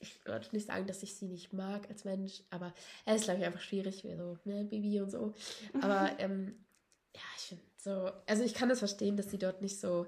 ich 0.01 0.25
würde 0.25 0.49
nicht 0.53 0.67
sagen, 0.67 0.87
dass 0.87 1.03
ich 1.03 1.15
sie 1.15 1.29
nicht 1.29 1.53
mag 1.53 1.89
als 1.89 2.05
Mensch, 2.05 2.43
aber 2.51 2.73
es 3.05 3.17
ist, 3.17 3.25
glaube 3.25 3.41
ich, 3.41 3.47
einfach 3.47 3.61
schwierig, 3.61 4.05
wie 4.05 4.15
so, 4.15 4.39
ne, 4.45 4.65
Baby 4.65 5.01
und 5.01 5.11
so. 5.11 5.35
Aber, 5.81 6.11
ähm, 6.19 6.65
ja, 7.15 7.23
ich 7.37 7.43
finde 7.43 7.65
so, 7.77 8.11
also 8.27 8.43
ich 8.43 8.55
kann 8.55 8.69
das 8.69 8.79
verstehen, 8.79 9.17
dass 9.17 9.31
sie 9.31 9.39
dort 9.39 9.63
nicht 9.63 9.81
so, 9.81 10.07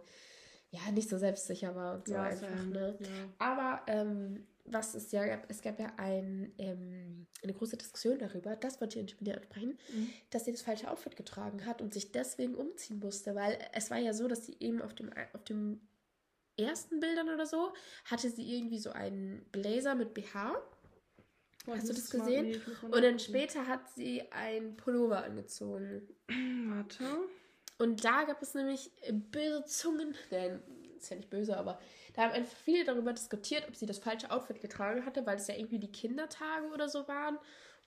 ja, 0.71 0.91
nicht 0.93 1.09
so 1.09 1.19
selbstsicher 1.19 1.75
war 1.75 1.97
und 1.97 2.07
so 2.07 2.15
ja, 2.15 2.23
einfach, 2.23 2.65
ne? 2.65 2.97
Ja. 3.01 3.09
Aber, 3.39 3.83
ähm, 3.87 4.47
was 4.73 4.95
es 4.95 5.11
ja 5.11 5.27
gab, 5.27 5.51
es 5.51 5.63
gab 5.63 5.81
ja 5.81 5.93
ein, 5.97 6.53
ähm, 6.59 7.27
eine 7.43 7.53
große 7.53 7.77
Diskussion 7.77 8.19
darüber, 8.19 8.55
das 8.57 8.81
wollte 8.81 9.01
ich 9.01 9.21
wieder 9.21 9.35
ansprechen, 9.37 9.79
mhm. 9.93 10.11
dass 10.31 10.45
sie 10.45 10.53
das 10.53 10.63
falsche 10.63 10.89
Outfit 10.91 11.17
getragen 11.17 11.67
hat 11.67 11.83
und 11.83 11.93
sich 11.93 12.13
deswegen 12.13 12.55
umziehen 12.55 13.01
musste, 13.01 13.35
weil 13.35 13.59
es 13.73 13.91
war 13.91 13.99
ja 13.99 14.13
so, 14.13 14.29
dass 14.29 14.47
sie 14.47 14.57
eben 14.61 14.81
auf 14.83 14.95
dem, 14.95 15.11
auf 15.33 15.45
dem 15.45 15.81
ersten 16.63 17.01
Bildern 17.01 17.29
oder 17.29 17.47
so 17.47 17.73
hatte 18.05 18.31
sie 18.31 18.57
irgendwie 18.57 18.79
so 18.79 18.91
einen 18.91 19.45
Blazer 19.53 19.95
mit 19.95 20.15
BH. 20.15 20.55
Oh, 21.67 21.75
Hast 21.75 21.89
du 21.89 21.93
das 21.93 22.11
gesehen? 22.11 22.51
Nee, 22.51 22.61
und 22.91 23.03
dann 23.03 23.19
später 23.19 23.67
hat 23.67 23.91
sie 23.91 24.23
einen 24.33 24.77
Pullover 24.77 25.25
angezogen. 25.25 26.09
Warte. 26.69 27.05
Und 27.79 28.05
da 28.05 28.25
gab 28.25 28.43
es 28.43 28.55
nämlich 28.55 28.91
böse 29.31 29.65
Zungen, 29.65 30.15
denn 30.31 30.61
ist 30.97 31.11
ja 31.11 31.17
nicht 31.17 31.31
böse, 31.31 31.57
aber 31.57 31.81
da 32.15 32.23
haben 32.23 32.33
einfach 32.33 32.57
viele 32.65 32.85
darüber 32.85 33.13
diskutiert, 33.13 33.67
ob 33.69 33.77
sie 33.77 33.87
das 33.87 33.99
falsche 33.99 34.31
Outfit 34.31 34.61
getragen 34.61 35.05
hatte, 35.07 35.25
weil 35.27 35.37
es 35.37 35.47
ja 35.47 35.55
irgendwie 35.55 35.79
die 35.79 35.91
Kindertage 35.91 36.67
oder 36.73 36.89
so 36.89 37.09
waren. 37.09 37.39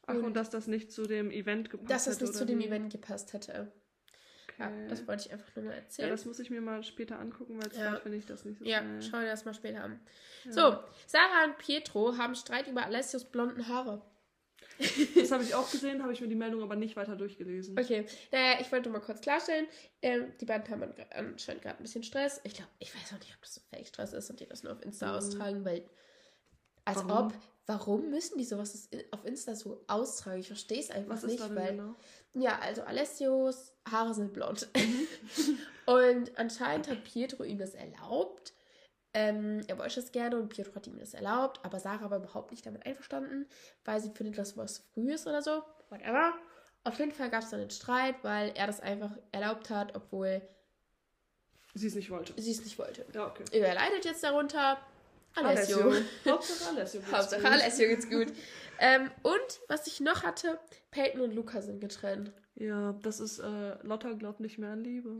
Ach, 0.06 0.16
und, 0.16 0.26
und 0.26 0.34
dass 0.34 0.50
das 0.50 0.68
nicht 0.68 0.92
zu 0.92 1.04
dem 1.04 1.32
Event 1.32 1.70
gepasst 1.70 1.90
hätte. 1.90 1.94
Dass 1.94 2.06
das 2.06 2.22
nicht 2.22 2.34
zu 2.36 2.46
dem 2.46 2.60
Event 2.60 2.92
gepasst 2.92 3.34
hätte. 3.34 3.72
Okay. 4.60 4.84
Ja, 4.84 4.88
das 4.88 5.08
wollte 5.08 5.26
ich 5.26 5.32
einfach 5.34 5.56
nur 5.56 5.66
mal 5.66 5.74
erzählen. 5.74 6.10
Ja, 6.10 6.14
das 6.14 6.26
muss 6.26 6.40
ich 6.40 6.50
mir 6.50 6.62
mal 6.62 6.84
später 6.84 7.20
angucken, 7.20 7.60
weil 7.62 7.72
ja. 7.78 7.96
finde 7.98 8.18
ich 8.18 8.26
das 8.26 8.46
nicht 8.46 8.60
so 8.60 8.66
Ja, 8.66 8.80
schnell. 8.80 9.02
schau 9.02 9.20
dir 9.20 9.28
das 9.28 9.46
mal 9.46 9.54
später 9.54 9.84
an. 9.84 10.00
Ja. 10.46 10.52
So, 10.52 10.80
Sarah 11.08 11.46
und 11.46 11.58
Pietro 11.58 12.18
haben 12.18 12.36
Streit 12.36 12.68
über 12.68 12.86
Alessios 12.86 13.26
blonden 13.26 13.68
Haare. 13.68 14.02
Das 15.16 15.32
habe 15.32 15.44
ich 15.44 15.54
auch 15.56 15.70
gesehen, 15.70 16.02
habe 16.02 16.14
ich 16.14 16.22
mir 16.22 16.28
die 16.28 16.36
Meldung 16.36 16.64
aber 16.64 16.76
nicht 16.76 16.96
weiter 16.96 17.16
durchgelesen. 17.16 17.80
Okay, 17.80 18.06
naja, 18.32 18.60
ich 18.60 18.72
wollte 18.72 18.90
mal 18.90 19.00
kurz 19.00 19.22
klarstellen, 19.22 19.68
ähm, 20.02 20.34
die 20.42 20.46
beiden 20.46 20.68
haben 20.70 20.94
anscheinend 21.12 21.62
gerade 21.62 21.78
ein 21.78 21.84
bisschen 21.84 22.04
Stress. 22.04 22.42
Ich 22.44 22.56
glaube, 22.56 22.72
ich 22.80 22.94
weiß 22.94 23.14
auch 23.14 23.20
nicht, 23.20 23.34
ob 23.36 23.42
das 23.42 23.56
so 23.56 23.62
Fake-Stress 23.70 24.14
ist 24.14 24.30
und 24.30 24.40
die 24.40 24.48
das 24.48 24.64
nur 24.64 24.74
auf 24.74 24.82
Insta 24.82 25.08
mhm. 25.08 25.18
austragen, 25.18 25.66
weil 25.66 25.86
als 26.86 27.08
warum? 27.08 27.28
ob, 27.28 27.34
warum 27.68 28.10
müssen 28.10 28.38
die 28.38 28.46
sowas 28.46 28.90
auf 29.12 29.26
Insta 29.26 29.56
so 29.56 29.84
austragen? 29.88 30.40
Ich 30.40 30.48
verstehe 30.48 30.80
es 30.80 30.90
einfach 30.90 31.16
Was 31.16 31.24
nicht, 31.24 31.56
weil 31.56 31.78
genau? 31.78 31.96
ja, 32.34 32.60
also 32.60 32.82
Alessios 32.84 33.73
Haare 33.90 34.14
sind 34.14 34.34
blond. 34.34 34.70
und 35.86 36.38
anscheinend 36.38 36.90
hat 36.90 37.04
Pietro 37.04 37.44
ihm 37.44 37.58
das 37.58 37.74
erlaubt 37.74 38.54
ähm, 39.14 39.62
er 39.68 39.78
wollte 39.78 40.00
es 40.00 40.12
gerne 40.12 40.38
und 40.38 40.50
Pietro 40.50 40.76
hat 40.76 40.88
ihm 40.88 40.98
das 40.98 41.14
erlaubt, 41.14 41.60
aber 41.64 41.80
Sarah 41.80 42.10
war 42.10 42.18
überhaupt 42.18 42.52
nicht 42.52 42.66
damit 42.66 42.86
einverstanden, 42.86 43.48
weil 43.86 44.02
sie 44.02 44.10
findet, 44.10 44.38
dass 44.40 44.58
was 44.58 44.80
früh 44.94 45.14
ist 45.14 45.28
oder 45.28 45.42
so. 45.42 45.64
Whatever. 45.90 46.34
Auf 46.84 46.98
jeden 46.98 47.12
Fall 47.12 47.30
gab 47.30 47.44
es 47.44 47.52
dann 47.52 47.62
einen 47.62 47.70
Streit, 47.70 48.16
weil 48.24 48.52
er 48.56 48.66
das 48.66 48.80
einfach 48.80 49.12
erlaubt 49.32 49.70
hat, 49.70 49.96
obwohl 49.96 50.42
sie 51.76 51.88
es 51.88 51.96
nicht 51.96 52.10
wollte. 52.10 52.34
Sie 52.42 52.52
es 52.52 52.64
nicht 52.64 52.78
wollte. 52.80 53.06
Ja, 53.14 53.28
okay. 53.28 53.44
Er 53.52 53.76
leidet 53.76 54.04
jetzt 54.04 54.24
darunter. 54.24 54.80
Alessio. 55.36 55.90
Alessio. 55.90 56.12
Hauptsache 56.32 56.70
Alessio 56.70 57.00
geht's 57.02 57.14
Hauptsache 57.14 57.42
gut. 57.42 57.52
Alessio 57.52 57.88
geht's 57.88 58.10
gut. 58.10 58.28
ähm, 58.80 59.12
und 59.22 59.62
was 59.68 59.86
ich 59.88 60.00
noch 60.00 60.24
hatte, 60.24 60.60
Peyton 60.90 61.22
und 61.22 61.34
Luca 61.34 61.62
sind 61.62 61.80
getrennt. 61.80 62.32
Ja, 62.56 62.94
das 63.02 63.20
ist, 63.20 63.40
äh, 63.40 63.78
Lotta 63.84 64.14
glaubt 64.14 64.40
nicht 64.40 64.58
mehr 64.58 64.72
an 64.72 64.84
Liebe. 64.84 65.18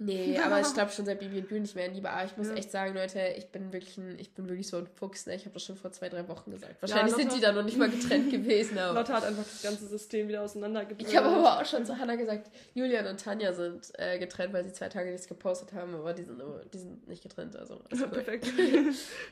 Nee, 0.00 0.38
aber 0.44 0.60
ich 0.60 0.72
glaube 0.72 0.90
schon 0.90 1.04
seit 1.04 1.20
Bibi 1.20 1.38
und 1.38 1.48
Bühn 1.48 1.62
nicht 1.62 1.74
mehr 1.74 1.84
in 1.84 1.94
Liebe. 1.94 2.10
Aber 2.10 2.24
ich 2.24 2.36
muss 2.36 2.48
ja. 2.48 2.54
echt 2.54 2.70
sagen, 2.70 2.94
Leute, 2.94 3.20
ich 3.36 3.48
bin 3.48 3.72
wirklich 3.72 3.98
ein, 3.98 4.18
ich 4.18 4.32
bin 4.32 4.48
wirklich 4.48 4.66
so 4.66 4.78
ein 4.78 4.86
Fuchs. 4.86 5.26
Ne? 5.26 5.34
Ich 5.34 5.44
habe 5.44 5.52
das 5.52 5.62
schon 5.62 5.76
vor 5.76 5.92
zwei, 5.92 6.08
drei 6.08 6.26
Wochen 6.26 6.50
gesagt. 6.50 6.80
Wahrscheinlich 6.80 7.12
ja, 7.12 7.18
sind 7.18 7.36
die 7.36 7.40
da 7.40 7.52
noch 7.52 7.62
nicht 7.62 7.76
mal 7.76 7.90
getrennt 7.90 8.30
gewesen. 8.30 8.78
Aber. 8.78 8.94
Lotte 8.94 9.12
hat 9.12 9.24
einfach 9.24 9.42
das 9.42 9.62
ganze 9.62 9.86
System 9.86 10.28
wieder 10.28 10.42
auseinandergebracht. 10.42 11.06
Ich 11.06 11.16
habe 11.16 11.28
aber 11.28 11.60
auch 11.60 11.66
schon 11.66 11.84
zu 11.84 11.98
Hannah 11.98 12.16
gesagt, 12.16 12.50
Julian 12.72 13.06
und 13.06 13.20
Tanja 13.20 13.52
sind 13.52 13.92
äh, 13.98 14.18
getrennt, 14.18 14.54
weil 14.54 14.64
sie 14.64 14.72
zwei 14.72 14.88
Tage 14.88 15.10
nichts 15.10 15.28
gepostet 15.28 15.74
haben, 15.74 15.94
aber 15.94 16.14
die 16.14 16.24
sind, 16.24 16.42
die 16.72 16.78
sind 16.78 17.06
nicht 17.06 17.22
getrennt. 17.22 17.54
Also, 17.56 17.76
Perfekt. 17.90 18.46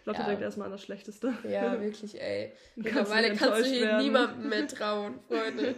Lotte 0.05 0.21
ja. 0.21 0.27
denkt 0.27 0.43
erstmal 0.43 0.67
an 0.67 0.73
das 0.73 0.83
Schlechteste. 0.83 1.33
Ja, 1.49 1.81
wirklich, 1.81 2.21
ey. 2.21 2.53
Mittlerweile 2.77 3.35
kannst 3.35 3.61
du 3.61 3.65
hier 3.65 3.97
niemandem 3.99 4.51
mehr 4.51 4.69
trauen, 4.69 5.19
Freunde. 5.29 5.75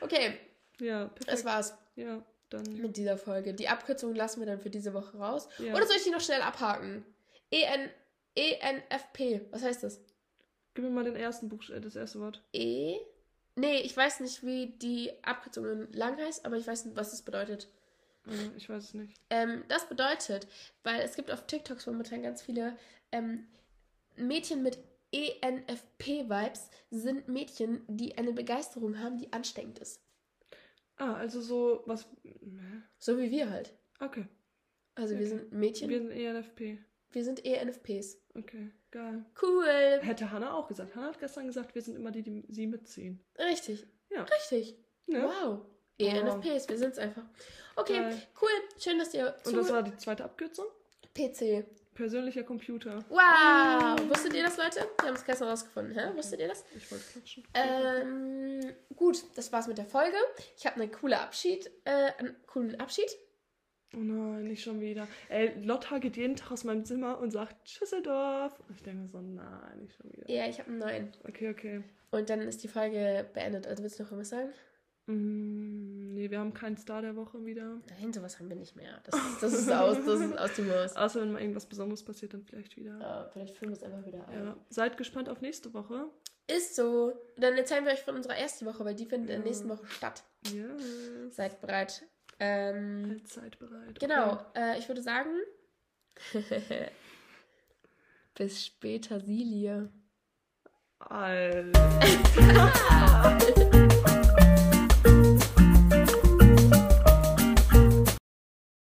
Okay. 0.00 0.38
Ja, 0.80 1.06
perfekt. 1.08 1.32
Das 1.32 1.44
war's. 1.44 1.74
Ja 1.96 2.24
dann. 2.50 2.64
Mit 2.80 2.96
dieser 2.96 3.16
Folge. 3.16 3.54
Die 3.54 3.68
Abkürzung 3.68 4.14
lassen 4.14 4.40
wir 4.40 4.46
dann 4.46 4.60
für 4.60 4.70
diese 4.70 4.92
Woche 4.92 5.16
raus. 5.16 5.48
Ja. 5.58 5.74
Oder 5.74 5.86
soll 5.86 5.96
ich 5.96 6.04
die 6.04 6.10
noch 6.10 6.20
schnell 6.20 6.42
abhaken? 6.42 7.04
EN, 7.50 7.88
ENFP. 8.34 9.46
Was 9.50 9.62
heißt 9.62 9.82
das? 9.82 10.00
Gib 10.74 10.84
mir 10.84 10.90
mal 10.90 11.04
den 11.04 11.16
ersten 11.16 11.48
Buchstaben, 11.48 11.82
das 11.82 11.96
erste 11.96 12.20
Wort. 12.20 12.42
E? 12.52 12.96
Nee, 13.56 13.80
ich 13.80 13.96
weiß 13.96 14.20
nicht, 14.20 14.44
wie 14.44 14.74
die 14.78 15.10
Abkürzung 15.22 15.92
lang 15.92 16.16
heißt, 16.18 16.44
aber 16.44 16.56
ich 16.56 16.66
weiß 16.66 16.84
nicht, 16.84 16.96
was 16.96 17.12
es 17.12 17.22
bedeutet. 17.22 17.68
Ich 18.56 18.68
weiß 18.68 18.84
es 18.84 18.94
nicht. 18.94 19.16
Ähm, 19.30 19.64
das 19.68 19.88
bedeutet, 19.88 20.46
weil 20.84 21.00
es 21.00 21.16
gibt 21.16 21.30
auf 21.32 21.46
TikToks 21.46 21.86
momentan 21.86 22.22
ganz 22.22 22.42
viele 22.42 22.76
ähm, 23.12 23.48
Mädchen 24.16 24.62
mit 24.62 24.78
ENFP-Vibes 25.10 26.70
sind 26.90 27.26
Mädchen, 27.26 27.82
die 27.88 28.16
eine 28.18 28.32
Begeisterung 28.32 29.00
haben, 29.00 29.18
die 29.18 29.32
ansteckend 29.32 29.80
ist. 29.80 30.00
Ah, 31.00 31.14
also 31.14 31.40
so 31.40 31.82
was. 31.86 32.06
So 32.98 33.18
wie 33.18 33.30
wir 33.30 33.50
halt. 33.50 33.72
Okay. 34.00 34.26
Also 34.94 35.14
okay. 35.14 35.22
wir 35.22 35.28
sind 35.28 35.52
Mädchen. 35.52 35.88
Wir 35.88 35.98
sind 35.98 36.10
ENFP. 36.10 36.78
Wir 37.12 37.24
sind 37.24 37.44
ENFPs. 37.44 38.18
Okay, 38.34 38.70
geil. 38.90 39.24
Cool. 39.40 39.98
Hätte 40.02 40.30
Hannah 40.30 40.54
auch 40.54 40.68
gesagt. 40.68 40.94
Hannah 40.94 41.08
hat 41.08 41.18
gestern 41.18 41.46
gesagt, 41.46 41.74
wir 41.74 41.82
sind 41.82 41.96
immer 41.96 42.10
die, 42.10 42.22
die 42.22 42.44
sie 42.50 42.66
mitziehen. 42.66 43.18
Richtig. 43.38 43.86
Ja. 44.10 44.24
Richtig. 44.24 44.76
Ja. 45.06 45.24
Wow. 45.24 45.60
ENFPs, 45.98 46.68
wir 46.68 46.78
sind 46.78 46.92
es 46.92 46.98
einfach. 46.98 47.24
Okay, 47.76 47.94
geil. 47.94 48.22
cool. 48.40 48.50
Schön, 48.78 48.98
dass 48.98 49.14
ihr. 49.14 49.34
Und 49.44 49.56
das 49.56 49.70
war 49.70 49.82
die 49.82 49.96
zweite 49.96 50.24
Abkürzung? 50.24 50.66
PC. 51.14 51.64
Persönlicher 52.00 52.44
Computer. 52.44 53.04
Wow! 53.10 54.00
Uh. 54.00 54.08
Wusstet 54.08 54.32
ihr 54.32 54.42
das, 54.42 54.56
Leute? 54.56 54.88
Wir 55.00 55.08
haben 55.08 55.16
es 55.16 55.24
gestern 55.24 55.48
rausgefunden. 55.48 55.94
Hä? 55.94 56.16
Wusstet 56.16 56.40
ihr 56.40 56.48
das? 56.48 56.64
Ich 56.74 56.90
wollte 56.90 57.04
klatschen. 57.12 57.44
Ähm, 57.52 58.72
gut, 58.96 59.22
das 59.34 59.52
war's 59.52 59.66
mit 59.66 59.76
der 59.76 59.84
Folge. 59.84 60.16
Ich 60.56 60.64
habe 60.64 60.80
einen 60.80 60.90
coolen 60.90 61.18
Abschied. 61.18 61.70
Äh, 61.84 62.12
einen 62.16 62.34
coolen 62.46 62.80
Abschied. 62.80 63.10
Oh 63.94 63.98
nein, 63.98 64.44
nicht 64.44 64.62
schon 64.62 64.80
wieder. 64.80 65.08
Ey, 65.28 65.52
Lotta 65.62 65.98
geht 65.98 66.16
jeden 66.16 66.36
Tag 66.36 66.52
aus 66.52 66.64
meinem 66.64 66.86
Zimmer 66.86 67.18
und 67.18 67.32
sagt 67.32 67.68
Schüsseldorf. 67.68 68.58
Und 68.66 68.76
ich 68.76 68.82
denke 68.82 69.06
so, 69.06 69.20
nein, 69.20 69.80
nicht 69.80 69.94
schon 69.94 70.10
wieder. 70.10 70.30
Ja, 70.30 70.48
ich 70.48 70.58
habe 70.58 70.70
einen 70.70 70.78
neuen. 70.78 71.12
Okay, 71.28 71.50
okay. 71.50 71.82
Und 72.12 72.30
dann 72.30 72.40
ist 72.40 72.62
die 72.64 72.68
Folge 72.68 73.28
beendet. 73.34 73.66
Also 73.66 73.82
willst 73.82 73.98
du 73.98 74.04
noch 74.04 74.12
was 74.12 74.30
sagen? 74.30 74.54
Mm, 75.10 76.14
nee, 76.14 76.30
wir 76.30 76.38
haben 76.38 76.54
keinen 76.54 76.76
Star 76.76 77.02
der 77.02 77.16
Woche 77.16 77.44
wieder. 77.44 77.80
Nein, 77.98 78.12
sowas 78.12 78.38
haben 78.38 78.48
wir 78.48 78.56
nicht 78.56 78.76
mehr. 78.76 79.00
Das, 79.04 79.18
das 79.40 79.52
ist 79.52 79.70
aus, 79.70 79.96
das 80.04 80.20
ist 80.20 80.38
aus 80.38 80.54
dem 80.54 80.68
Maus. 80.68 80.96
Außer 80.96 81.20
wenn 81.20 81.32
mal 81.32 81.40
irgendwas 81.40 81.66
Besonderes 81.66 82.04
passiert, 82.04 82.34
dann 82.34 82.44
vielleicht 82.44 82.76
wieder. 82.76 82.98
Ja, 82.98 83.28
vielleicht 83.32 83.56
filmen 83.56 83.74
wir 83.74 83.78
es 83.78 83.82
einfach 83.82 84.06
wieder 84.06 84.26
ein. 84.28 84.44
Ja. 84.44 84.56
Seid 84.68 84.96
gespannt 84.96 85.28
auf 85.28 85.40
nächste 85.40 85.74
Woche. 85.74 86.08
Ist 86.46 86.76
so. 86.76 87.12
Dann 87.36 87.56
erzählen 87.56 87.84
wir 87.84 87.92
euch 87.92 88.02
von 88.02 88.14
unserer 88.14 88.36
ersten 88.36 88.66
Woche, 88.66 88.84
weil 88.84 88.94
die 88.94 89.06
findet 89.06 89.30
ja. 89.30 89.36
in 89.36 89.42
der 89.42 89.50
nächsten 89.50 89.68
Woche 89.68 89.86
statt. 89.86 90.22
Ja. 90.52 90.66
Seid 91.30 91.60
bereit. 91.60 92.04
Ähm, 92.38 93.06
halt 93.08 93.28
seid 93.28 93.58
bereit. 93.58 93.98
Genau. 93.98 94.32
Okay. 94.32 94.44
Äh, 94.54 94.78
ich 94.78 94.88
würde 94.88 95.02
sagen. 95.02 95.30
Bis 98.34 98.64
später, 98.64 99.20
Silie. 99.20 99.90
Alter. 100.98 101.72